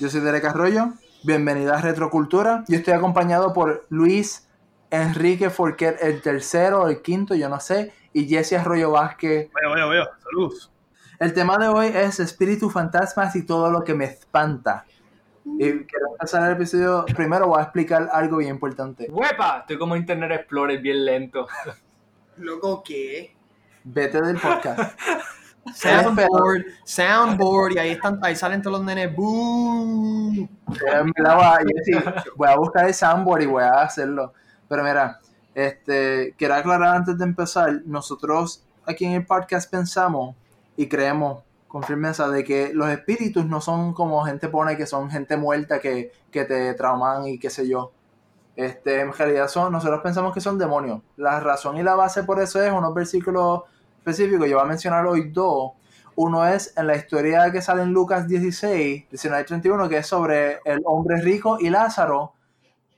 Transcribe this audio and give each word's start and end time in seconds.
Yo 0.00 0.08
soy 0.08 0.20
Derek 0.20 0.44
Arroyo, 0.44 0.92
bienvenida 1.24 1.76
a 1.76 1.80
Retrocultura. 1.80 2.62
Yo 2.68 2.76
estoy 2.76 2.94
acompañado 2.94 3.52
por 3.52 3.84
Luis 3.88 4.48
Enrique 4.90 5.50
Forquer, 5.50 5.96
el 6.00 6.22
tercero, 6.22 6.88
el 6.88 7.02
quinto, 7.02 7.34
yo 7.34 7.48
no 7.48 7.58
sé, 7.58 7.92
y 8.12 8.28
Jesse 8.28 8.52
Arroyo 8.52 8.92
Vázquez. 8.92 9.50
Veo, 9.60 9.74
veo, 9.74 9.88
veo. 9.88 10.08
Salud. 10.22 10.54
El 11.18 11.32
tema 11.32 11.58
de 11.58 11.66
hoy 11.66 11.88
es 11.88 12.20
espíritus, 12.20 12.72
fantasmas 12.72 13.34
y 13.34 13.44
todo 13.44 13.72
lo 13.72 13.82
que 13.82 13.94
me 13.94 14.04
espanta. 14.04 14.86
Y 15.44 15.84
quiero 15.84 16.12
empezar 16.12 16.48
el 16.48 16.56
episodio. 16.56 17.04
Primero 17.16 17.48
voy 17.48 17.58
a 17.58 17.64
explicar 17.64 18.08
algo 18.12 18.36
bien 18.36 18.50
importante. 18.50 19.08
¡Huepa! 19.10 19.60
Estoy 19.62 19.78
como 19.78 19.96
Internet 19.96 20.30
Explorer 20.30 20.80
bien 20.80 21.04
lento. 21.04 21.48
Loco, 22.36 22.84
¿qué? 22.84 23.34
Vete 23.82 24.20
del 24.22 24.38
podcast. 24.38 24.96
Soundboard, 25.74 26.64
soundboard, 26.84 27.72
y 27.72 27.78
ahí 27.78 27.90
están, 27.90 28.18
ahí 28.22 28.36
salen 28.36 28.62
todos 28.62 28.78
los 28.78 28.86
nenes. 28.86 29.14
¡Boo! 29.14 30.32
En 30.32 31.12
verdad 31.16 31.36
voy 31.36 31.44
a, 31.44 31.58
Jesse, 31.58 32.24
voy 32.36 32.48
a 32.48 32.56
buscar 32.56 32.86
el 32.86 32.94
soundboard 32.94 33.42
y 33.42 33.46
voy 33.46 33.62
a 33.62 33.82
hacerlo. 33.82 34.32
Pero 34.68 34.82
mira, 34.82 35.18
este, 35.54 36.34
quiero 36.36 36.54
aclarar 36.54 36.96
antes 36.96 37.18
de 37.18 37.24
empezar, 37.24 37.82
nosotros 37.84 38.64
aquí 38.86 39.04
en 39.04 39.12
el 39.12 39.26
podcast 39.26 39.70
pensamos 39.70 40.36
y 40.76 40.88
creemos 40.88 41.42
con 41.66 41.82
firmeza 41.82 42.28
de 42.28 42.44
que 42.44 42.72
los 42.72 42.88
espíritus 42.88 43.44
no 43.44 43.60
son 43.60 43.92
como 43.92 44.24
gente 44.24 44.48
pone 44.48 44.76
que 44.76 44.86
son 44.86 45.10
gente 45.10 45.36
muerta 45.36 45.80
que, 45.80 46.12
que 46.30 46.44
te 46.44 46.74
trauman 46.74 47.26
y 47.26 47.38
qué 47.38 47.50
sé 47.50 47.68
yo. 47.68 47.92
Este, 48.56 49.00
en 49.00 49.12
realidad 49.12 49.46
son, 49.48 49.72
nosotros 49.72 50.00
pensamos 50.02 50.34
que 50.34 50.40
son 50.40 50.58
demonios. 50.58 51.00
La 51.16 51.38
razón 51.38 51.76
y 51.76 51.82
la 51.82 51.94
base 51.94 52.24
por 52.24 52.40
eso 52.40 52.60
es 52.62 52.72
unos 52.72 52.92
versículos 52.94 53.62
específicos. 53.98 54.48
Yo 54.48 54.56
voy 54.56 54.64
a 54.64 54.68
mencionar 54.68 55.06
hoy 55.06 55.30
dos. 55.30 55.72
Uno 56.16 56.46
es 56.46 56.76
en 56.76 56.86
la 56.86 56.96
historia 56.96 57.50
que 57.52 57.62
sale 57.62 57.82
en 57.82 57.92
Lucas 57.92 58.26
16, 58.26 59.08
19 59.10 59.42
y 59.42 59.46
31, 59.46 59.88
que 59.88 59.98
es 59.98 60.06
sobre 60.06 60.60
el 60.64 60.80
hombre 60.84 61.20
rico 61.20 61.58
y 61.60 61.70
Lázaro, 61.70 62.32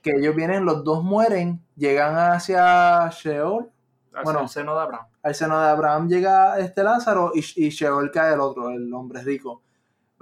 que 0.01 0.11
ellos 0.17 0.35
vienen, 0.35 0.65
los 0.65 0.83
dos 0.83 1.03
mueren, 1.03 1.63
llegan 1.75 2.15
hacia 2.17 3.09
Sheol, 3.09 3.69
Hacia 4.13 4.23
Bueno. 4.23 4.47
seno 4.47 4.75
de 4.75 4.81
Abraham. 4.81 5.05
al 5.23 5.35
seno 5.35 5.61
de 5.61 5.67
Abraham 5.69 6.09
llega 6.09 6.57
este 6.59 6.83
Lázaro 6.83 7.31
y, 7.35 7.39
y 7.55 7.69
Sheol 7.69 8.11
cae 8.11 8.33
el 8.33 8.39
otro, 8.39 8.69
el 8.71 8.91
hombre 8.93 9.21
rico. 9.21 9.61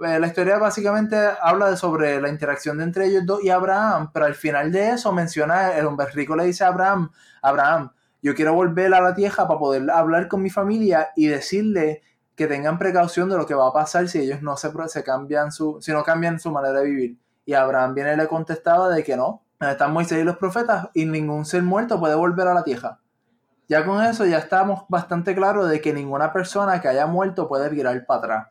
Eh, 0.00 0.18
la 0.18 0.26
historia 0.28 0.58
básicamente 0.58 1.16
habla 1.42 1.70
de 1.70 1.76
sobre 1.76 2.20
la 2.20 2.28
interacción 2.28 2.78
de 2.78 2.84
entre 2.84 3.06
ellos 3.06 3.24
dos 3.26 3.42
y 3.44 3.50
Abraham, 3.50 4.10
pero 4.12 4.26
al 4.26 4.34
final 4.34 4.72
de 4.72 4.90
eso 4.90 5.12
menciona 5.12 5.76
el 5.76 5.86
hombre 5.86 6.06
rico 6.12 6.34
le 6.36 6.44
dice 6.44 6.64
a 6.64 6.68
Abraham, 6.68 7.10
Abraham, 7.42 7.90
yo 8.22 8.34
quiero 8.34 8.54
volver 8.54 8.92
a 8.94 9.00
la 9.00 9.14
tierra 9.14 9.46
para 9.48 9.58
poder 9.58 9.90
hablar 9.90 10.28
con 10.28 10.42
mi 10.42 10.50
familia 10.50 11.10
y 11.16 11.26
decirle 11.26 12.02
que 12.34 12.46
tengan 12.46 12.78
precaución 12.78 13.28
de 13.28 13.36
lo 13.36 13.46
que 13.46 13.54
va 13.54 13.68
a 13.68 13.72
pasar 13.72 14.08
si 14.08 14.18
ellos 14.18 14.42
no 14.42 14.56
se, 14.56 14.70
cambian 15.04 15.52
su, 15.52 15.78
si 15.80 15.92
no 15.92 16.02
cambian 16.02 16.40
su 16.40 16.50
manera 16.50 16.80
de 16.80 16.86
vivir. 16.86 17.18
Y 17.44 17.54
Abraham 17.54 17.94
viene 17.94 18.14
y 18.14 18.16
le 18.16 18.28
contestaba 18.28 18.88
de 18.88 19.02
que 19.04 19.16
no, 19.16 19.42
están 19.60 19.92
Moisés 19.92 20.20
y 20.20 20.24
los 20.24 20.36
profetas 20.36 20.88
y 20.94 21.04
ningún 21.04 21.44
ser 21.44 21.62
muerto 21.62 21.98
puede 22.00 22.14
volver 22.14 22.48
a 22.48 22.54
la 22.54 22.64
tierra. 22.64 22.98
Ya 23.68 23.84
con 23.84 24.02
eso 24.02 24.26
ya 24.26 24.38
estamos 24.38 24.84
bastante 24.88 25.34
claros 25.34 25.68
de 25.68 25.80
que 25.80 25.92
ninguna 25.92 26.32
persona 26.32 26.80
que 26.80 26.88
haya 26.88 27.06
muerto 27.06 27.46
puede 27.46 27.68
virar 27.68 28.04
para 28.06 28.18
atrás. 28.18 28.46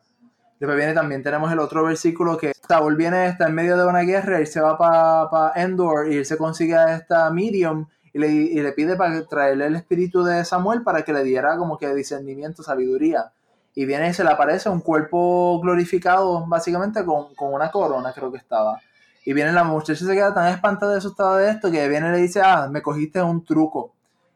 Después 0.58 0.76
viene 0.76 0.92
también 0.92 1.22
tenemos 1.22 1.50
el 1.50 1.58
otro 1.58 1.84
versículo 1.84 2.36
que 2.36 2.52
Saúl 2.68 2.94
viene, 2.94 3.26
está 3.26 3.48
en 3.48 3.54
medio 3.54 3.76
de 3.76 3.86
una 3.86 4.00
guerra, 4.00 4.38
él 4.38 4.46
se 4.46 4.60
va 4.60 4.78
para 4.78 5.52
Endor 5.60 6.12
y 6.12 6.18
él 6.18 6.26
se 6.26 6.36
consigue 6.36 6.76
a 6.76 6.94
esta 6.94 7.30
Miriam 7.30 7.88
y 8.12 8.18
le, 8.18 8.28
y 8.28 8.72
pide 8.72 8.96
para 8.96 9.24
traerle 9.26 9.66
el 9.66 9.76
espíritu 9.76 10.24
de 10.24 10.44
Samuel 10.44 10.82
para 10.82 11.02
que 11.02 11.12
le 11.12 11.22
diera 11.22 11.56
como 11.56 11.78
que 11.78 11.94
discernimiento, 11.94 12.62
sabiduría. 12.62 13.32
Y 13.74 13.84
viene 13.84 14.08
y 14.08 14.14
se 14.14 14.24
le 14.24 14.30
aparece 14.30 14.68
un 14.68 14.80
cuerpo 14.80 15.60
glorificado 15.60 16.44
básicamente 16.46 17.04
con, 17.04 17.34
con 17.34 17.54
una 17.54 17.70
corona 17.70 18.12
creo 18.12 18.32
que 18.32 18.38
estaba. 18.38 18.80
Y 19.24 19.32
viene 19.32 19.52
la 19.52 19.64
muchacha 19.64 20.04
se 20.04 20.12
queda 20.12 20.34
tan 20.34 20.48
espantada 20.48 20.92
de 20.92 20.98
asustada 20.98 21.38
de 21.38 21.50
esto 21.50 21.70
que 21.70 21.88
viene 21.88 22.08
y 22.08 22.12
le 22.12 22.18
dice, 22.18 22.40
ah, 22.42 22.68
me 22.70 22.82
cogiste 22.82 23.22
un 23.22 23.44
truco. 23.44 23.92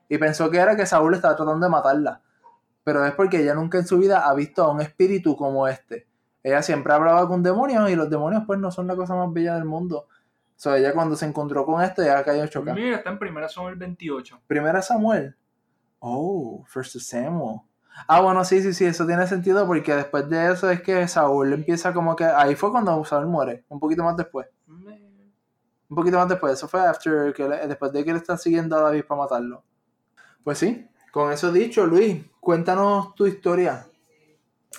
Y 0.09 0.19
pensó 0.19 0.51
que 0.51 0.59
era 0.59 0.77
que 0.77 0.87
Saúl 0.87 1.15
estaba 1.15 1.35
tratando 1.35 1.67
de 1.67 1.71
matarla. 1.71 2.21
Pero 2.85 3.05
es 3.05 3.13
porque 3.15 3.41
ella 3.41 3.55
nunca 3.55 3.79
en 3.79 3.87
su 3.87 3.99
vida 3.99 4.29
ha 4.29 4.35
visto 4.35 4.63
a 4.63 4.71
un 4.71 4.83
espíritu 4.83 5.37
como 5.37 5.67
este. 5.67 6.07
Ella 6.43 6.63
siempre 6.63 6.93
hablaba 6.93 7.27
con 7.27 7.43
demonios 7.43 7.91
y 7.91 7.97
los 7.97 8.11
demonios 8.11 8.43
pues 8.47 8.59
no 8.59 8.71
son 8.71 8.87
la 8.87 8.95
cosa 8.95 9.15
más 9.15 9.33
bella 9.33 9.55
del 9.55 9.65
mundo. 9.65 10.07
So, 10.57 10.75
ella 10.75 10.93
cuando 10.93 11.17
se 11.17 11.27
encontró 11.27 11.65
con 11.67 11.83
esto 11.83 12.03
ya 12.03 12.23
cayó 12.25 12.47
chocada. 12.47 12.77
Mira, 12.77 12.97
está 12.97 13.11
en 13.11 13.19
primera 13.19 13.49
son 13.49 13.69
el 13.69 13.77
28. 13.77 14.41
Primera 14.47 14.81
Samuel. 14.83 15.37
Oh, 15.99 16.65
First 16.69 16.97
Samuel. 17.01 17.61
Ah, 18.09 18.21
bueno, 18.21 18.45
sí, 18.45 18.61
sí, 18.63 18.73
sí, 18.75 18.85
eso 18.85 19.07
tiene 19.07 19.27
sentido 19.27 19.67
porque 19.67 19.95
después 19.95 20.29
de 20.29 20.53
eso 20.53 20.69
es 20.71 20.81
que 20.83 21.07
Saúl 21.07 21.53
empieza 21.53 21.93
como 21.93 22.17
que... 22.17 22.25
Ahí 22.25 22.55
fue 22.57 22.71
cuando 22.71 23.05
Saúl 23.05 23.27
muere, 23.27 23.65
un 23.69 23.79
poquito 23.79 24.03
más 24.03 24.17
después. 24.17 24.47
Un 24.67 25.97
poquito 25.97 26.17
más 26.17 26.29
después, 26.29 26.55
eso 26.55 26.67
fue 26.67 26.81
after 26.81 27.33
que 27.33 27.49
le- 27.49 27.69
después 27.69 27.93
de 27.93 28.05
que 28.05 28.13
le 28.13 28.19
está 28.19 28.37
siguiendo 28.37 28.77
a 28.77 28.81
David 28.81 29.05
para 29.05 29.21
matarlo. 29.23 29.63
Pues 30.43 30.59
sí, 30.59 30.89
con 31.13 31.31
eso 31.33 31.53
dicho, 31.53 31.87
Luis, 31.87 32.25
cuéntanos 32.41 33.15
tu 33.15 33.27
historia. 33.27 33.87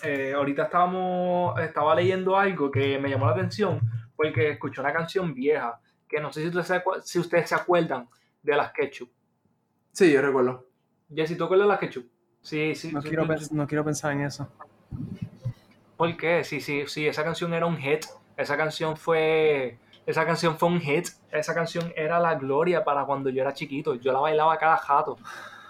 Eh, 0.04 0.34
ahorita 0.36 0.64
estábamos, 0.64 1.58
estaba 1.60 1.96
leyendo 1.96 2.36
algo 2.38 2.70
que 2.70 3.00
me 3.00 3.10
llamó 3.10 3.28
la 3.28 3.32
atención 3.32 3.80
porque 4.16 4.52
escuché 4.52 4.82
una 4.82 4.94
canción 4.94 5.34
vieja 5.34 5.80
que 6.08 6.20
no 6.20 6.32
sé 6.32 6.42
si 6.42 6.48
ustedes 6.48 6.68
se, 6.68 6.84
acu- 6.84 7.02
si 7.02 7.20
ustedes 7.20 7.50
se 7.50 7.56
acuerdan 7.56 8.08
de 8.44 8.56
las 8.56 8.72
Ketchup. 8.72 9.10
Sí, 9.92 10.12
yo 10.12 10.22
recuerdo. 10.22 10.66
Jessy, 11.14 11.36
¿tú 11.36 11.46
acuerdas 11.46 11.66
de 11.68 11.72
las 11.72 11.80
Ketchup? 11.80 12.08
Sí, 12.42 12.76
sí. 12.76 12.92
No 12.92 13.02
sí, 13.02 13.10
quiero, 13.10 13.38
sí, 13.38 13.48
no 13.52 13.68
quiero 13.68 13.84
pensar 13.84 14.12
en 14.12 14.22
eso. 14.22 14.48
¿Por 15.98 16.16
qué? 16.18 16.44
Sí, 16.44 16.60
sí, 16.62 16.84
sí, 16.88 17.08
esa 17.08 17.24
canción 17.24 17.54
era 17.54 17.66
un 17.66 17.78
hit. 17.78 18.06
Esa 18.38 18.58
canción 18.58 18.98
fue. 18.98 19.78
Esa 20.06 20.26
canción 20.26 20.58
fue 20.58 20.70
un 20.70 20.80
hit. 20.80 21.08
Esa 21.32 21.54
canción 21.54 21.92
era 21.96 22.20
la 22.20 22.36
gloria 22.36 22.84
para 22.84 23.06
cuando 23.06 23.30
yo 23.30 23.42
era 23.42 23.54
chiquito. 23.54 23.96
Yo 23.96 24.12
la 24.12 24.20
bailaba 24.20 24.58
cada 24.58 24.78
jato. 24.78 25.18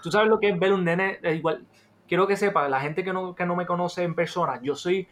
¿Tú 0.02 0.10
sabes 0.10 0.28
lo 0.28 0.38
que 0.38 0.48
es 0.50 0.58
ver 0.58 0.72
un 0.72 0.84
nene? 0.84 1.18
Eh, 1.22 1.34
igual, 1.36 1.64
quiero 2.06 2.26
que 2.26 2.36
sepa, 2.36 2.68
la 2.68 2.80
gente 2.80 3.02
que 3.02 3.12
no, 3.12 3.34
que 3.34 3.46
no 3.46 3.56
me 3.56 3.66
conoce 3.66 4.02
en 4.02 4.14
persona, 4.14 4.60
yo 4.62 4.74
soy, 4.76 5.08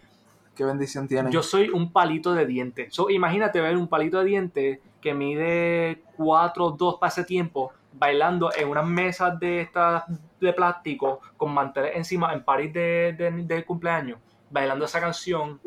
Qué 0.54 0.64
bendición 0.64 1.08
tiene. 1.08 1.30
yo 1.30 1.42
soy 1.42 1.68
un 1.68 1.92
palito 1.92 2.34
de 2.34 2.46
diente. 2.46 2.88
So, 2.90 3.10
imagínate 3.10 3.60
ver 3.60 3.76
un 3.76 3.88
palito 3.88 4.18
de 4.20 4.24
diente 4.24 4.80
que 5.00 5.14
mide 5.14 6.02
4 6.16 6.70
2 6.70 6.96
para 6.98 7.08
ese 7.08 7.24
tiempo, 7.24 7.72
bailando 7.92 8.50
en 8.56 8.68
unas 8.68 8.86
mesas 8.86 9.38
de 9.38 9.60
estas 9.60 10.04
de 10.40 10.52
plástico 10.52 11.20
con 11.36 11.52
manteles 11.52 11.92
encima 11.96 12.32
en 12.32 12.44
París 12.44 12.72
de, 12.72 13.14
de, 13.16 13.30
de 13.30 13.64
cumpleaños, 13.64 14.18
bailando 14.50 14.84
esa 14.84 15.00
canción 15.00 15.60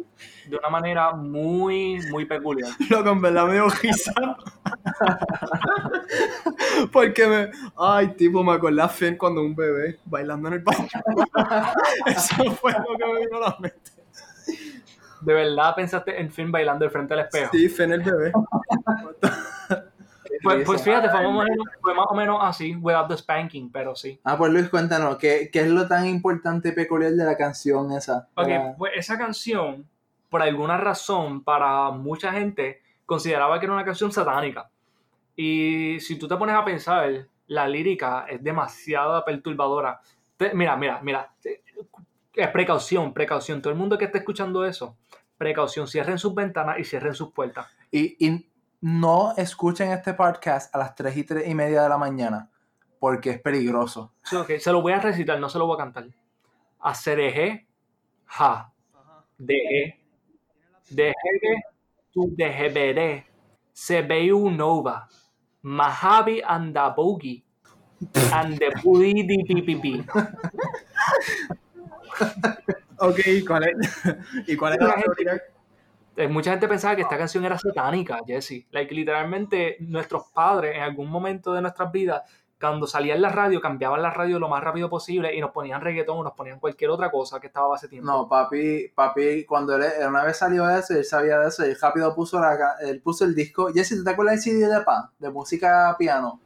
de 0.47 0.57
una 0.57 0.69
manera 0.69 1.13
muy, 1.13 1.99
muy 2.09 2.25
peculiar. 2.25 2.71
Loco, 2.89 3.09
en 3.09 3.21
verdad 3.21 3.47
me 3.47 3.53
dio 3.53 3.69
risa. 3.69 4.13
Porque 6.91 7.27
me. 7.27 7.51
Ay, 7.77 8.15
tipo, 8.15 8.43
me 8.43 8.53
acordé 8.53 8.81
a 8.81 8.89
Finn 8.89 9.17
cuando 9.17 9.41
un 9.41 9.55
bebé 9.55 9.99
bailando 10.05 10.47
en 10.47 10.55
el 10.55 10.59
baño. 10.61 10.87
Eso 12.05 12.51
fue 12.53 12.71
lo 12.73 12.97
que 12.97 13.05
me 13.05 13.19
vino 13.19 13.37
a 13.37 13.49
la 13.49 13.57
mente. 13.59 13.91
¿De 15.21 15.33
verdad 15.33 15.75
pensaste 15.75 16.19
en 16.19 16.31
fin 16.31 16.51
bailando 16.51 16.85
al 16.85 16.91
frente 16.91 17.15
del 17.15 17.25
espejo? 17.25 17.51
Sí, 17.51 17.69
Finn 17.69 17.91
el 17.91 18.01
bebé. 18.01 18.31
Pues, 20.43 20.65
pues 20.65 20.83
fíjate, 20.83 21.09
fue 21.09 21.21
más, 21.21 21.29
o 21.29 21.43
menos, 21.43 21.65
fue 21.81 21.93
más 21.95 22.05
o 22.09 22.13
menos 22.15 22.37
así, 22.41 22.75
without 22.75 23.07
the 23.07 23.17
spanking, 23.17 23.71
pero 23.71 23.95
sí. 23.95 24.19
Ah, 24.23 24.37
pues 24.37 24.51
Luis, 24.51 24.69
cuéntanos, 24.69 25.17
¿qué, 25.17 25.49
qué 25.51 25.61
es 25.61 25.67
lo 25.67 25.87
tan 25.87 26.05
importante 26.05 26.69
y 26.69 26.71
peculiar 26.73 27.11
de 27.13 27.23
la 27.25 27.35
canción 27.35 27.91
esa? 27.91 28.27
Ok, 28.35 28.45
Para- 28.47 28.75
pues 28.77 28.93
esa 28.95 29.17
canción, 29.17 29.87
por 30.29 30.41
alguna 30.41 30.77
razón, 30.77 31.43
para 31.43 31.89
mucha 31.91 32.31
gente, 32.33 32.81
consideraba 33.05 33.59
que 33.59 33.65
era 33.65 33.73
una 33.73 33.85
canción 33.85 34.11
satánica. 34.11 34.69
Y 35.35 35.99
si 36.01 36.17
tú 36.17 36.27
te 36.27 36.35
pones 36.35 36.55
a 36.55 36.63
pensar, 36.65 37.25
la 37.47 37.67
lírica 37.67 38.25
es 38.29 38.43
demasiado 38.43 39.23
perturbadora. 39.25 39.99
Te- 40.35 40.53
mira, 40.53 40.75
mira, 40.75 40.99
mira. 41.01 41.31
Es 42.37 42.49
precaución, 42.49 43.15
precaución. 43.15 43.63
Todo 43.63 43.73
el 43.73 43.79
mundo 43.79 43.97
que 43.97 44.05
esté 44.05 44.19
escuchando 44.19 44.63
eso, 44.63 44.95
precaución. 45.39 45.87
Cierren 45.87 46.19
sus 46.19 46.35
ventanas 46.35 46.77
y 46.77 46.83
cierren 46.83 47.15
sus 47.15 47.33
puertas. 47.33 47.65
Y, 47.89 48.15
y 48.23 48.47
no 48.79 49.33
escuchen 49.35 49.91
este 49.91 50.13
podcast 50.13 50.73
a 50.75 50.77
las 50.77 50.93
3 50.93 51.17
y, 51.17 51.23
3 51.23 51.47
y 51.47 51.55
media 51.55 51.81
de 51.81 51.89
la 51.89 51.97
mañana, 51.97 52.51
porque 52.99 53.31
es 53.31 53.41
peligroso. 53.41 54.13
Sí, 54.21 54.35
ok, 54.35 54.51
Se 54.59 54.71
lo 54.71 54.83
voy 54.83 54.93
a 54.93 54.99
recitar, 54.99 55.39
no 55.39 55.49
se 55.49 55.57
lo 55.57 55.65
voy 55.65 55.77
a 55.77 55.83
cantar. 55.83 56.05
Acereje, 56.79 57.65
ja, 58.25 58.71
deje, 59.35 59.99
deje, 60.91 61.63
tu 62.13 62.35
dejeberé, 62.35 63.25
se 63.73 64.03
veu 64.03 64.51
nova, 64.51 65.07
mahabi 65.63 66.43
andabogi, 66.45 67.43
andepudi 68.31 69.25
di 69.25 69.43
pipipi. 69.43 70.05
Ok, 72.99 73.19
¿y 73.27 73.45
cuál 73.45 73.63
es? 73.65 73.75
¿Y 74.47 74.57
cuál 74.57 74.73
es 74.73 74.79
la 74.79 74.95
teoría? 74.95 75.39
Eh, 76.15 76.27
Mucha 76.27 76.49
gente 76.49 76.67
pensaba 76.67 76.95
que 76.95 77.03
esta 77.03 77.15
canción 77.15 77.45
era 77.45 77.55
satánica, 77.59 78.17
Jesse. 78.25 78.65
Like, 78.71 78.93
literalmente, 78.95 79.77
nuestros 79.81 80.23
padres 80.33 80.75
en 80.75 80.81
algún 80.81 81.07
momento 81.07 81.53
de 81.53 81.61
nuestras 81.61 81.91
vidas 81.91 82.23
cuando 82.59 82.87
salía 82.87 83.13
en 83.13 83.21
la 83.21 83.29
radio, 83.29 83.61
cambiaban 83.61 84.01
la 84.01 84.09
radio 84.09 84.39
lo 84.39 84.49
más 84.49 84.63
rápido 84.63 84.89
posible 84.89 85.35
y 85.35 85.41
nos 85.41 85.51
ponían 85.51 85.81
reggaetón 85.81 86.17
o 86.17 86.23
nos 86.23 86.33
ponían 86.33 86.59
cualquier 86.59 86.89
otra 86.89 87.11
cosa 87.11 87.39
que 87.39 87.47
estaba 87.47 87.75
hace 87.75 87.87
tiempo. 87.87 88.09
No, 88.09 88.27
papi, 88.27 88.91
papi, 88.95 89.45
cuando 89.45 89.75
él, 89.75 89.83
una 90.07 90.23
vez 90.23 90.37
salió 90.37 90.67
eso, 90.69 90.95
él 90.95 91.05
sabía 91.05 91.37
de 91.39 91.49
eso, 91.49 91.65
y 91.65 91.73
rápido 91.75 92.15
puso, 92.15 92.39
la, 92.39 92.57
él 92.81 92.99
puso 93.01 93.25
el 93.25 93.35
disco. 93.35 93.71
Jesse, 93.71 93.97
¿tú 93.97 94.03
te 94.03 94.09
acuerdas 94.09 94.43
del 94.43 94.55
CD 94.55 94.67
de 94.67 94.81
Pan? 94.81 95.03
De 95.19 95.29
música 95.29 95.95
piano. 95.99 96.39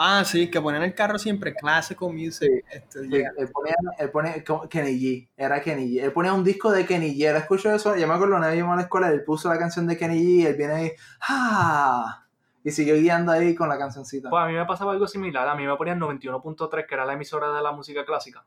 Ah, 0.00 0.24
sí, 0.24 0.48
que 0.48 0.60
ponían 0.60 0.84
el 0.84 0.94
carro 0.94 1.18
siempre 1.18 1.52
clásico 1.52 2.12
music. 2.12 2.64
Este, 2.70 3.00
Sí, 3.02 3.16
él 3.36 3.50
ponía, 3.52 3.74
él 3.98 4.10
ponía 4.10 4.44
Kenny 4.70 4.92
G, 4.92 5.28
era 5.36 5.60
Kenny 5.60 5.90
G. 5.96 6.04
Él 6.04 6.12
ponía 6.12 6.32
un 6.32 6.44
disco 6.44 6.70
de 6.70 6.86
Kenny 6.86 7.18
G, 7.18 7.28
él 7.28 7.36
escuchó 7.36 7.72
eso, 7.72 7.96
yo 7.96 8.06
me 8.06 8.14
acuerdo 8.14 8.36
una 8.36 8.46
vez 8.46 8.62
a 8.62 8.76
la 8.76 8.82
escuela, 8.82 9.08
él 9.10 9.24
puso 9.24 9.48
la 9.48 9.58
canción 9.58 9.88
de 9.88 9.96
Kenny 9.96 10.22
G 10.22 10.24
y 10.24 10.46
él 10.46 10.54
viene 10.54 10.72
ahí, 10.72 10.92
¡ah! 11.28 12.24
Y 12.62 12.70
siguió 12.70 12.94
guiando 12.94 13.32
ahí 13.32 13.56
con 13.56 13.68
la 13.68 13.76
cancioncita. 13.76 14.30
Pues 14.30 14.42
a 14.42 14.46
mí 14.46 14.52
me 14.52 14.66
pasaba 14.66 14.92
algo 14.92 15.06
similar. 15.08 15.48
A 15.48 15.54
mí 15.54 15.66
me 15.66 15.76
ponían 15.76 15.98
91.3, 15.98 16.86
que 16.86 16.94
era 16.94 17.04
la 17.04 17.14
emisora 17.14 17.52
de 17.52 17.62
la 17.62 17.72
música 17.72 18.04
clásica. 18.04 18.44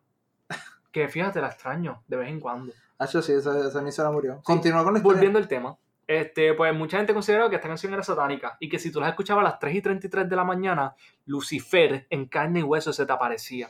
Que 0.92 1.08
fíjate, 1.08 1.40
la 1.40 1.48
extraño 1.48 2.04
de 2.08 2.18
vez 2.18 2.30
en 2.30 2.40
cuando. 2.40 2.74
Hacho, 2.98 3.22
sí, 3.22 3.32
esa, 3.32 3.58
esa 3.66 3.80
emisora 3.80 4.12
murió. 4.12 4.42
Continúa 4.44 4.84
con 4.84 4.94
la 4.94 5.00
historia. 5.00 5.16
Volviendo 5.16 5.40
al 5.40 5.48
tema, 5.48 5.78
este, 6.12 6.54
pues 6.54 6.74
mucha 6.74 6.98
gente 6.98 7.14
consideraba 7.14 7.50
que 7.50 7.56
esta 7.56 7.68
canción 7.68 7.94
era 7.94 8.04
satánica 8.04 8.58
y 8.60 8.70
que 8.70 8.80
si 8.80 8.92
tú 8.92 9.00
las 9.00 9.10
escuchabas 9.10 9.42
a 9.46 9.50
las 9.50 9.60
3 9.60 9.76
y 9.76 9.82
33 9.82 10.30
de 10.30 10.36
la 10.36 10.44
mañana, 10.44 10.96
Lucifer 11.26 12.08
en 12.10 12.28
carne 12.28 12.60
y 12.60 12.64
hueso 12.64 12.94
se 12.94 13.06
te 13.06 13.12
aparecía. 13.14 13.70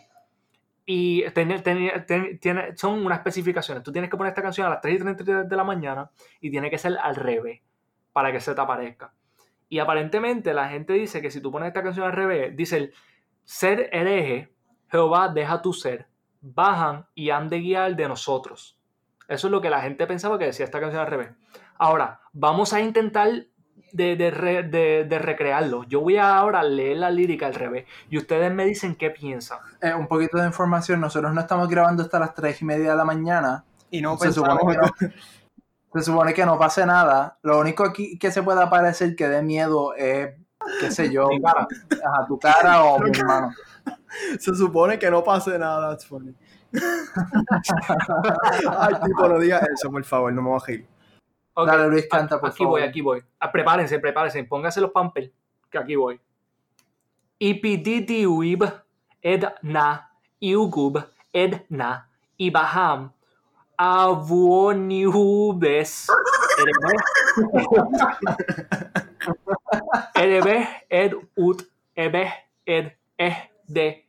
Y 0.85 1.23
ten- 1.31 1.61
ten- 1.63 2.39
ten- 2.39 2.77
son 2.77 3.05
unas 3.05 3.19
especificaciones. 3.19 3.83
Tú 3.83 3.91
tienes 3.91 4.09
que 4.09 4.17
poner 4.17 4.31
esta 4.31 4.41
canción 4.41 4.67
a 4.67 4.71
las 4.71 4.81
3 4.81 4.95
y 4.95 4.99
33 4.99 5.47
de 5.47 5.55
la 5.55 5.63
mañana 5.63 6.09
y 6.39 6.49
tiene 6.51 6.69
que 6.69 6.77
ser 6.77 6.97
al 7.01 7.15
revés 7.15 7.61
para 8.13 8.31
que 8.31 8.39
se 8.41 8.53
te 8.55 8.61
aparezca. 8.61 9.13
Y 9.69 9.79
aparentemente 9.79 10.53
la 10.53 10.67
gente 10.69 10.93
dice 10.93 11.21
que 11.21 11.31
si 11.31 11.39
tú 11.39 11.51
pones 11.51 11.67
esta 11.67 11.83
canción 11.83 12.05
al 12.05 12.13
revés, 12.13 12.55
dice 12.57 12.77
el 12.77 12.93
ser 13.43 13.89
hereje, 13.93 14.51
Jehová 14.89 15.29
deja 15.29 15.61
tu 15.61 15.71
ser, 15.71 16.07
bajan 16.41 17.05
y 17.15 17.29
han 17.29 17.47
de 17.47 17.59
guiar 17.61 17.95
de 17.95 18.07
nosotros. 18.09 18.77
Eso 19.29 19.47
es 19.47 19.51
lo 19.51 19.61
que 19.61 19.69
la 19.69 19.79
gente 19.81 20.05
pensaba 20.07 20.37
que 20.37 20.45
decía 20.45 20.65
esta 20.65 20.81
canción 20.81 21.01
al 21.01 21.07
revés. 21.07 21.29
Ahora, 21.81 22.19
vamos 22.31 22.73
a 22.73 22.79
intentar 22.79 23.27
de, 23.91 24.15
de 24.15 24.29
re- 24.29 24.61
de- 24.63 25.03
de 25.09 25.17
recrearlo. 25.19 25.83
Yo 25.85 25.99
voy 26.01 26.15
a 26.17 26.37
ahora 26.37 26.61
leer 26.61 26.97
la 26.97 27.09
lírica 27.09 27.47
al 27.47 27.55
revés 27.55 27.85
y 28.07 28.19
ustedes 28.19 28.53
me 28.53 28.65
dicen 28.65 28.93
qué 28.95 29.09
piensan. 29.09 29.57
Eh, 29.81 29.91
un 29.95 30.07
poquito 30.07 30.37
de 30.37 30.45
información, 30.45 31.01
nosotros 31.01 31.33
no 31.33 31.41
estamos 31.41 31.67
grabando 31.67 32.03
hasta 32.03 32.19
las 32.19 32.35
3 32.35 32.61
y 32.61 32.65
media 32.65 32.91
de 32.91 32.95
la 32.97 33.03
mañana. 33.03 33.65
Y 33.89 33.99
no 33.99 34.15
Se 34.17 34.31
supone, 34.31 34.59
que 34.61 34.77
no, 34.77 35.11
se 35.93 36.01
supone 36.03 36.33
que 36.35 36.45
no 36.45 36.59
pase 36.59 36.85
nada. 36.85 37.39
Lo 37.41 37.59
único 37.59 37.83
aquí 37.83 38.19
que 38.19 38.31
se 38.31 38.43
puede 38.43 38.61
aparecer 38.61 39.15
que 39.15 39.27
dé 39.27 39.41
miedo 39.41 39.95
es, 39.95 40.35
qué 40.79 40.91
sé 40.91 41.11
yo, 41.11 41.27
Mi 41.29 41.41
cara. 41.41 41.67
ajá, 41.91 42.25
tu 42.27 42.37
cara 42.39 42.83
o 42.83 42.99
mi 42.99 43.09
hermano. 43.09 43.49
Se 44.39 44.53
supone 44.53 44.99
que 44.99 45.09
no 45.09 45.23
pase 45.23 45.57
nada, 45.57 45.89
that's 45.89 46.05
funny. 46.05 46.35
Ay, 48.77 48.93
tipo, 49.05 49.27
no 49.27 49.39
digas 49.39 49.63
eso, 49.73 49.89
por 49.89 50.03
favor, 50.03 50.31
no 50.33 50.41
me 50.41 50.49
voy 50.49 50.59
a 50.61 50.65
reír. 50.65 50.87
Ok, 51.53 51.67
Dale, 51.67 51.87
Luis, 51.89 52.05
a- 52.05 52.09
canta, 52.17 52.39
por 52.39 52.49
aquí 52.49 52.57
favor. 52.59 52.79
voy, 52.79 52.87
aquí 52.87 53.01
voy. 53.01 53.21
Ah, 53.39 53.51
prepárense, 53.51 53.99
prepárense. 53.99 54.43
Pónganse 54.43 54.79
los 54.81 54.91
pampers, 54.91 55.29
que 55.69 55.77
aquí 55.77 55.95
voy. 55.95 56.19
Ipiditi 57.39 58.25
uib 58.27 58.63
edna 59.21 60.09
iugub 60.39 61.03
edna 61.33 62.07
ibaham 62.37 63.11
avuoniubes 64.71 66.07
erebe 70.15 70.67
ed 70.89 71.13
ut 71.35 71.63
ebe 71.95 72.31
ed 72.65 72.91
eh 73.17 73.49
de 73.67 74.05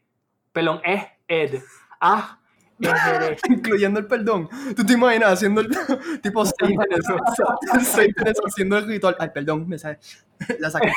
pelón 0.52 0.80
eh 0.84 1.08
ed 1.28 1.62
ah 2.00 2.38
Incluyendo 3.48 4.00
el 4.00 4.06
perdón. 4.06 4.48
¿Tú 4.76 4.84
te 4.84 4.94
imaginas 4.94 5.32
haciendo 5.32 5.60
el 5.60 5.68
tipo 6.22 6.44
Satanist, 6.44 6.80
Satanist 7.82 8.40
haciendo 8.44 8.78
el 8.78 8.86
ritual? 8.86 9.16
Ay, 9.18 9.30
perdón, 9.32 9.68
me 9.68 9.78
sale. 9.78 9.98
La 10.58 10.70
saqué. 10.70 10.92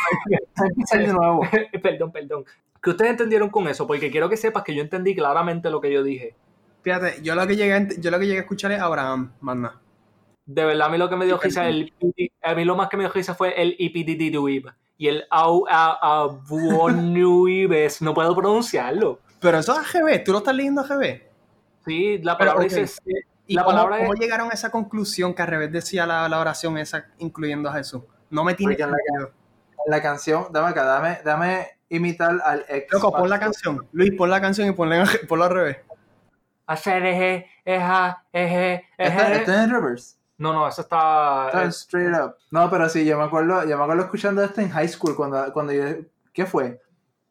Empezar 0.57 0.99
de 0.99 1.13
nuevo. 1.13 1.41
perdón, 1.81 2.11
perdón. 2.11 2.45
¿Qué 2.81 2.89
ustedes 2.89 3.11
entendieron 3.11 3.49
con 3.49 3.67
eso? 3.67 3.87
Porque 3.87 4.11
quiero 4.11 4.29
que 4.29 4.37
sepas 4.37 4.63
que 4.63 4.75
yo 4.75 4.81
entendí 4.81 5.15
claramente 5.15 5.69
lo 5.69 5.81
que 5.81 5.91
yo 5.91 6.03
dije. 6.03 6.35
Fíjate, 6.81 7.21
yo 7.23 7.33
lo 7.33 7.47
que 7.47 7.55
llegué 7.55 7.73
a, 7.73 7.87
yo 7.97 8.11
lo 8.11 8.19
que 8.19 8.27
llegué 8.27 8.39
a 8.39 8.41
escuchar 8.41 8.71
es 8.71 8.79
Abraham, 8.79 9.31
manda. 9.41 9.81
De 10.45 10.63
verdad, 10.63 10.87
a 10.87 10.89
mí 10.91 10.99
lo 10.99 11.09
que 11.09 11.15
me 11.15 11.25
dio 11.25 11.39
risa, 11.39 11.67
el, 11.67 11.91
a 12.43 12.53
mí 12.53 12.63
lo 12.63 12.75
más 12.75 12.89
que 12.89 12.97
me 12.97 13.03
dio 13.03 13.11
risa 13.11 13.33
fue 13.33 13.59
el 13.59 13.75
ipidididuib 13.79 14.71
y 14.97 15.07
el 15.07 15.25
au 15.31 15.65
a. 15.67 16.29
No 18.01 18.13
puedo 18.13 18.35
pronunciarlo. 18.35 19.19
Pero 19.39 19.57
eso 19.57 19.73
es 19.73 19.95
AGB, 19.95 20.23
¿tú 20.23 20.31
lo 20.31 20.37
estás 20.39 20.55
leyendo 20.55 20.81
AGB? 20.81 21.21
Sí, 21.85 22.17
la 22.19 22.37
Pero, 22.37 22.51
palabra 22.55 22.63
dice. 22.75 23.01
¿Y 23.47 23.53
La 23.55 23.63
cómo, 23.63 23.75
palabra 23.75 23.97
cómo 23.99 24.13
es- 24.15 24.19
llegaron 24.19 24.49
a 24.49 24.53
esa 24.53 24.71
conclusión 24.71 25.33
que 25.35 25.41
al 25.43 25.47
revés 25.49 25.71
decía 25.71 26.05
la, 26.05 26.27
la 26.27 26.39
oración 26.39 26.77
esa, 26.79 27.05
incluyendo 27.19 27.69
a 27.69 27.73
Jesús? 27.73 28.01
No 28.31 28.43
me 28.43 28.55
tiene 28.55 28.75
en 28.79 28.89
la- 29.87 30.01
canción, 30.01 30.47
dame 30.51 30.69
acá, 30.69 30.83
dame, 30.83 31.19
dame 31.23 31.67
imitar 31.89 32.41
al 32.43 32.65
ex. 32.67 32.91
Loco, 32.91 33.11
pon 33.11 33.29
la 33.29 33.39
canción. 33.39 33.87
Luis, 33.91 34.11
pon 34.17 34.29
la 34.31 34.41
canción 34.41 34.67
y 34.67 34.71
ponla, 34.71 35.05
ponla 35.29 35.45
al 35.45 35.51
revés. 35.51 35.77
Hacer 36.65 37.05
eje, 37.05 37.47
eja, 37.63 38.23
eje, 38.33 38.85
eje. 38.97 39.35
está 39.35 39.63
en 39.63 39.69
reverse. 39.69 40.15
No, 40.39 40.51
no, 40.51 40.67
eso 40.67 40.81
está. 40.81 41.45
Está 41.47 41.63
eh, 41.65 41.67
straight 41.67 42.15
up. 42.15 42.35
No, 42.49 42.67
pero 42.71 42.89
sí, 42.89 43.05
yo 43.05 43.17
me 43.19 43.25
acuerdo, 43.25 43.63
yo 43.65 43.77
me 43.77 43.83
acuerdo 43.83 44.03
escuchando 44.03 44.43
esto 44.43 44.59
en 44.61 44.69
high 44.71 44.87
school 44.89 45.15
cuando, 45.15 45.53
cuando 45.53 45.71
yo, 45.71 45.83
¿qué 46.33 46.45
fue? 46.47 46.81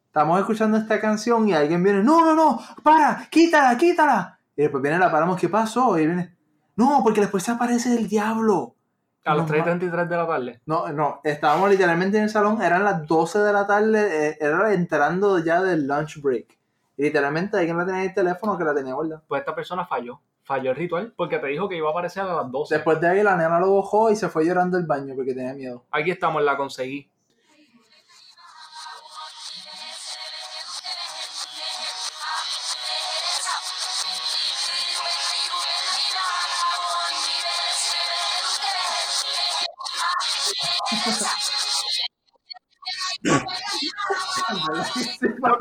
Estamos 0.07 0.39
escuchando 0.39 0.77
esta 0.77 0.99
canción 1.01 1.47
y 1.49 1.53
alguien 1.53 1.83
viene, 1.83 2.01
no, 2.01 2.23
no, 2.23 2.33
no, 2.33 2.61
para, 2.81 3.27
quítala, 3.29 3.77
quítala. 3.77 4.34
Y 4.55 4.63
después 4.63 4.81
viene, 4.81 4.99
la 4.99 5.11
paramos, 5.11 5.39
¿qué 5.39 5.49
pasó? 5.49 5.97
Y 5.99 6.05
viene, 6.05 6.35
no, 6.75 7.01
porque 7.03 7.21
después 7.21 7.43
se 7.43 7.51
aparece 7.51 7.95
el 7.95 8.07
diablo. 8.07 8.75
a 9.23 9.35
las 9.35 9.49
No, 9.49 9.55
3.33 9.55 10.07
de 10.07 10.17
la 10.17 10.27
tarde. 10.27 10.61
No, 10.65 10.91
no, 10.91 11.21
estábamos 11.23 11.69
literalmente 11.69 12.17
en 12.17 12.23
el 12.23 12.29
salón, 12.29 12.61
eran 12.61 12.83
las 12.83 13.05
12 13.07 13.39
de 13.39 13.53
la 13.53 13.65
tarde, 13.65 14.29
eh, 14.29 14.37
era 14.39 14.73
entrando 14.73 15.39
ya 15.39 15.61
del 15.61 15.87
lunch 15.87 16.21
break. 16.21 16.57
Y 16.97 17.03
literalmente 17.03 17.57
alguien 17.57 17.77
la 17.77 17.85
tenía 17.85 18.03
en 18.03 18.09
el 18.09 18.15
teléfono 18.15 18.57
que 18.57 18.63
la 18.63 18.73
tenía 18.73 18.93
guardada. 18.93 19.23
Pues 19.27 19.41
esta 19.41 19.55
persona 19.55 19.85
falló. 19.85 20.21
Falló 20.43 20.69
el 20.69 20.75
ritual 20.75 21.13
porque 21.17 21.39
te 21.39 21.47
dijo 21.47 21.67
que 21.67 21.75
iba 21.75 21.87
a 21.87 21.91
aparecer 21.91 22.23
a 22.23 22.35
las 22.35 22.51
12. 22.51 22.75
Después 22.75 23.01
de 23.01 23.07
ahí 23.07 23.23
la 23.23 23.35
nena 23.35 23.59
lo 23.59 23.77
bajó 23.77 24.11
y 24.11 24.15
se 24.15 24.29
fue 24.29 24.45
llorando 24.45 24.77
al 24.77 24.85
baño 24.85 25.15
porque 25.15 25.33
tenía 25.33 25.55
miedo. 25.55 25.85
Aquí 25.89 26.11
estamos, 26.11 26.43
la 26.43 26.55
conseguí. 26.55 27.09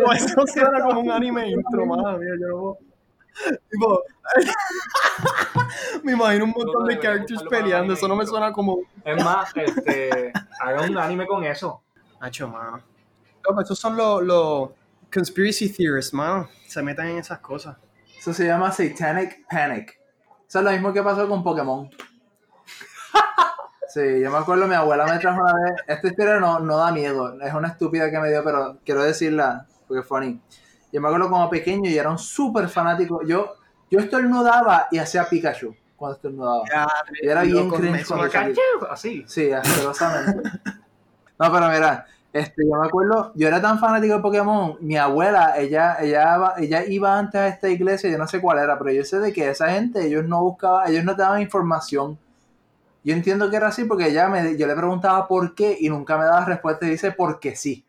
Loco, 0.05 0.13
eso 0.15 0.47
suena 0.47 0.81
como 0.83 1.01
un 1.01 1.11
anime 1.11 1.51
intro, 1.51 1.87
madre 1.87 2.19
mía, 2.19 2.35
yo 2.41 2.49
no 2.49 2.59
puedo- 2.61 2.79
Tipo, 3.69 4.03
me 6.05 6.13
imagino 6.13 6.45
un 6.45 6.51
montón 6.53 6.87
de 6.87 6.99
characters 7.01 7.43
peleando, 7.51 7.95
eso 7.95 8.07
no 8.07 8.15
me 8.17 8.25
suena 8.27 8.53
como... 8.53 8.79
Es 9.05 9.25
más, 9.25 9.51
este, 9.57 10.33
haga 10.61 10.83
un 10.83 10.97
anime 10.97 11.27
con 11.27 11.43
eso. 11.45 11.83
Nacho, 12.21 12.47
mano. 12.49 12.81
Loco, 13.45 13.61
esos 13.61 13.79
son 13.79 13.97
los, 13.97 14.23
los 14.23 14.71
conspiracy 15.13 15.73
theorists, 15.73 16.15
mano. 16.15 16.49
Se 16.67 16.81
meten 16.83 17.07
en 17.09 17.19
esas 17.19 17.41
cosas. 17.41 17.77
Eso 18.17 18.33
se 18.33 18.47
llama 18.47 18.71
Satanic 18.71 19.45
Panic. 19.51 19.99
Eso 20.49 20.59
es 20.61 20.65
lo 20.65 20.71
mismo 20.71 20.93
que 20.93 21.03
pasó 21.03 21.29
con 21.29 21.43
Pokémon. 21.43 21.91
Sí, 23.87 24.01
yo 24.21 24.29
me 24.33 24.39
acuerdo, 24.39 24.67
mi 24.67 24.75
abuela 24.75 25.07
me 25.07 25.19
trajo 25.21 25.41
una 25.41 25.53
vez. 25.55 25.75
Esta 25.87 26.09
historia 26.09 26.41
no, 26.41 26.59
no 26.59 26.79
da 26.79 26.91
miedo, 26.91 27.41
es 27.41 27.55
una 27.55 27.69
estúpida 27.69 28.11
que 28.11 28.19
me 28.19 28.29
dio, 28.29 28.43
pero 28.43 28.79
quiero 28.85 29.05
decirla 29.05 29.69
es 30.01 30.07
funny. 30.07 30.41
Yo 30.93 31.01
me 31.01 31.09
acuerdo 31.09 31.29
como 31.29 31.51
pequeño 31.51 31.91
y 31.91 31.99
era 31.99 32.11
un 32.11 32.19
súper 32.19 32.69
fanático. 32.69 33.23
Yo, 33.25 33.57
yo 33.91 33.99
estornudaba 33.99 34.89
y 34.91 34.99
hacía 34.99 35.29
Pikachu 35.29 35.75
cuando 35.97 36.17
estornudaba. 36.17 36.65
Y 37.21 37.27
era 37.27 37.43
bien 37.43 37.69
cringe 37.71 38.07
cuando 38.07 38.31
salía. 38.31 38.57
Así. 38.91 39.25
Sí, 39.27 39.51
asquerosamente. 39.51 40.51
No, 41.37 41.53
pero 41.53 41.69
mira, 41.69 42.07
este, 42.35 42.63
yo 42.69 42.81
me 42.81 42.87
acuerdo, 42.87 43.33
yo 43.37 43.47
era 43.47 43.61
tan 43.61 43.79
fanático 43.79 44.15
de 44.15 44.21
Pokémon, 44.21 44.77
mi 44.81 44.97
abuela, 44.97 45.57
ella, 45.57 45.97
ella, 46.01 46.55
ella 46.59 46.85
iba 46.85 47.17
antes 47.17 47.41
a 47.41 47.47
esta 47.47 47.69
iglesia, 47.69 48.11
yo 48.11 48.19
no 48.19 48.27
sé 48.27 48.41
cuál 48.41 48.59
era, 48.59 48.79
pero 48.79 48.91
yo 48.91 49.05
sé 49.05 49.21
de 49.21 49.33
que 49.33 49.49
esa 49.49 49.71
gente, 49.71 50.05
ellos 50.07 50.25
no 50.25 50.43
buscaban, 50.43 50.91
ellos 50.91 51.05
no 51.05 51.15
te 51.15 51.23
daban 51.23 51.43
información. 51.43 52.19
Yo 53.05 53.15
entiendo 53.15 53.51
que 53.51 53.57
era 53.57 53.69
así 53.69 53.85
porque 53.85 54.09
ella 54.09 54.29
me, 54.29 54.57
yo 54.57 54.67
le 54.67 54.75
preguntaba 54.75 55.29
por 55.29 55.55
qué 55.55 55.77
y 55.79 55.89
nunca 55.89 56.17
me 56.17 56.25
daba 56.25 56.45
respuesta 56.45 56.87
y 56.87 56.91
dice 56.91 57.13
porque 57.13 57.55
sí. 57.55 57.85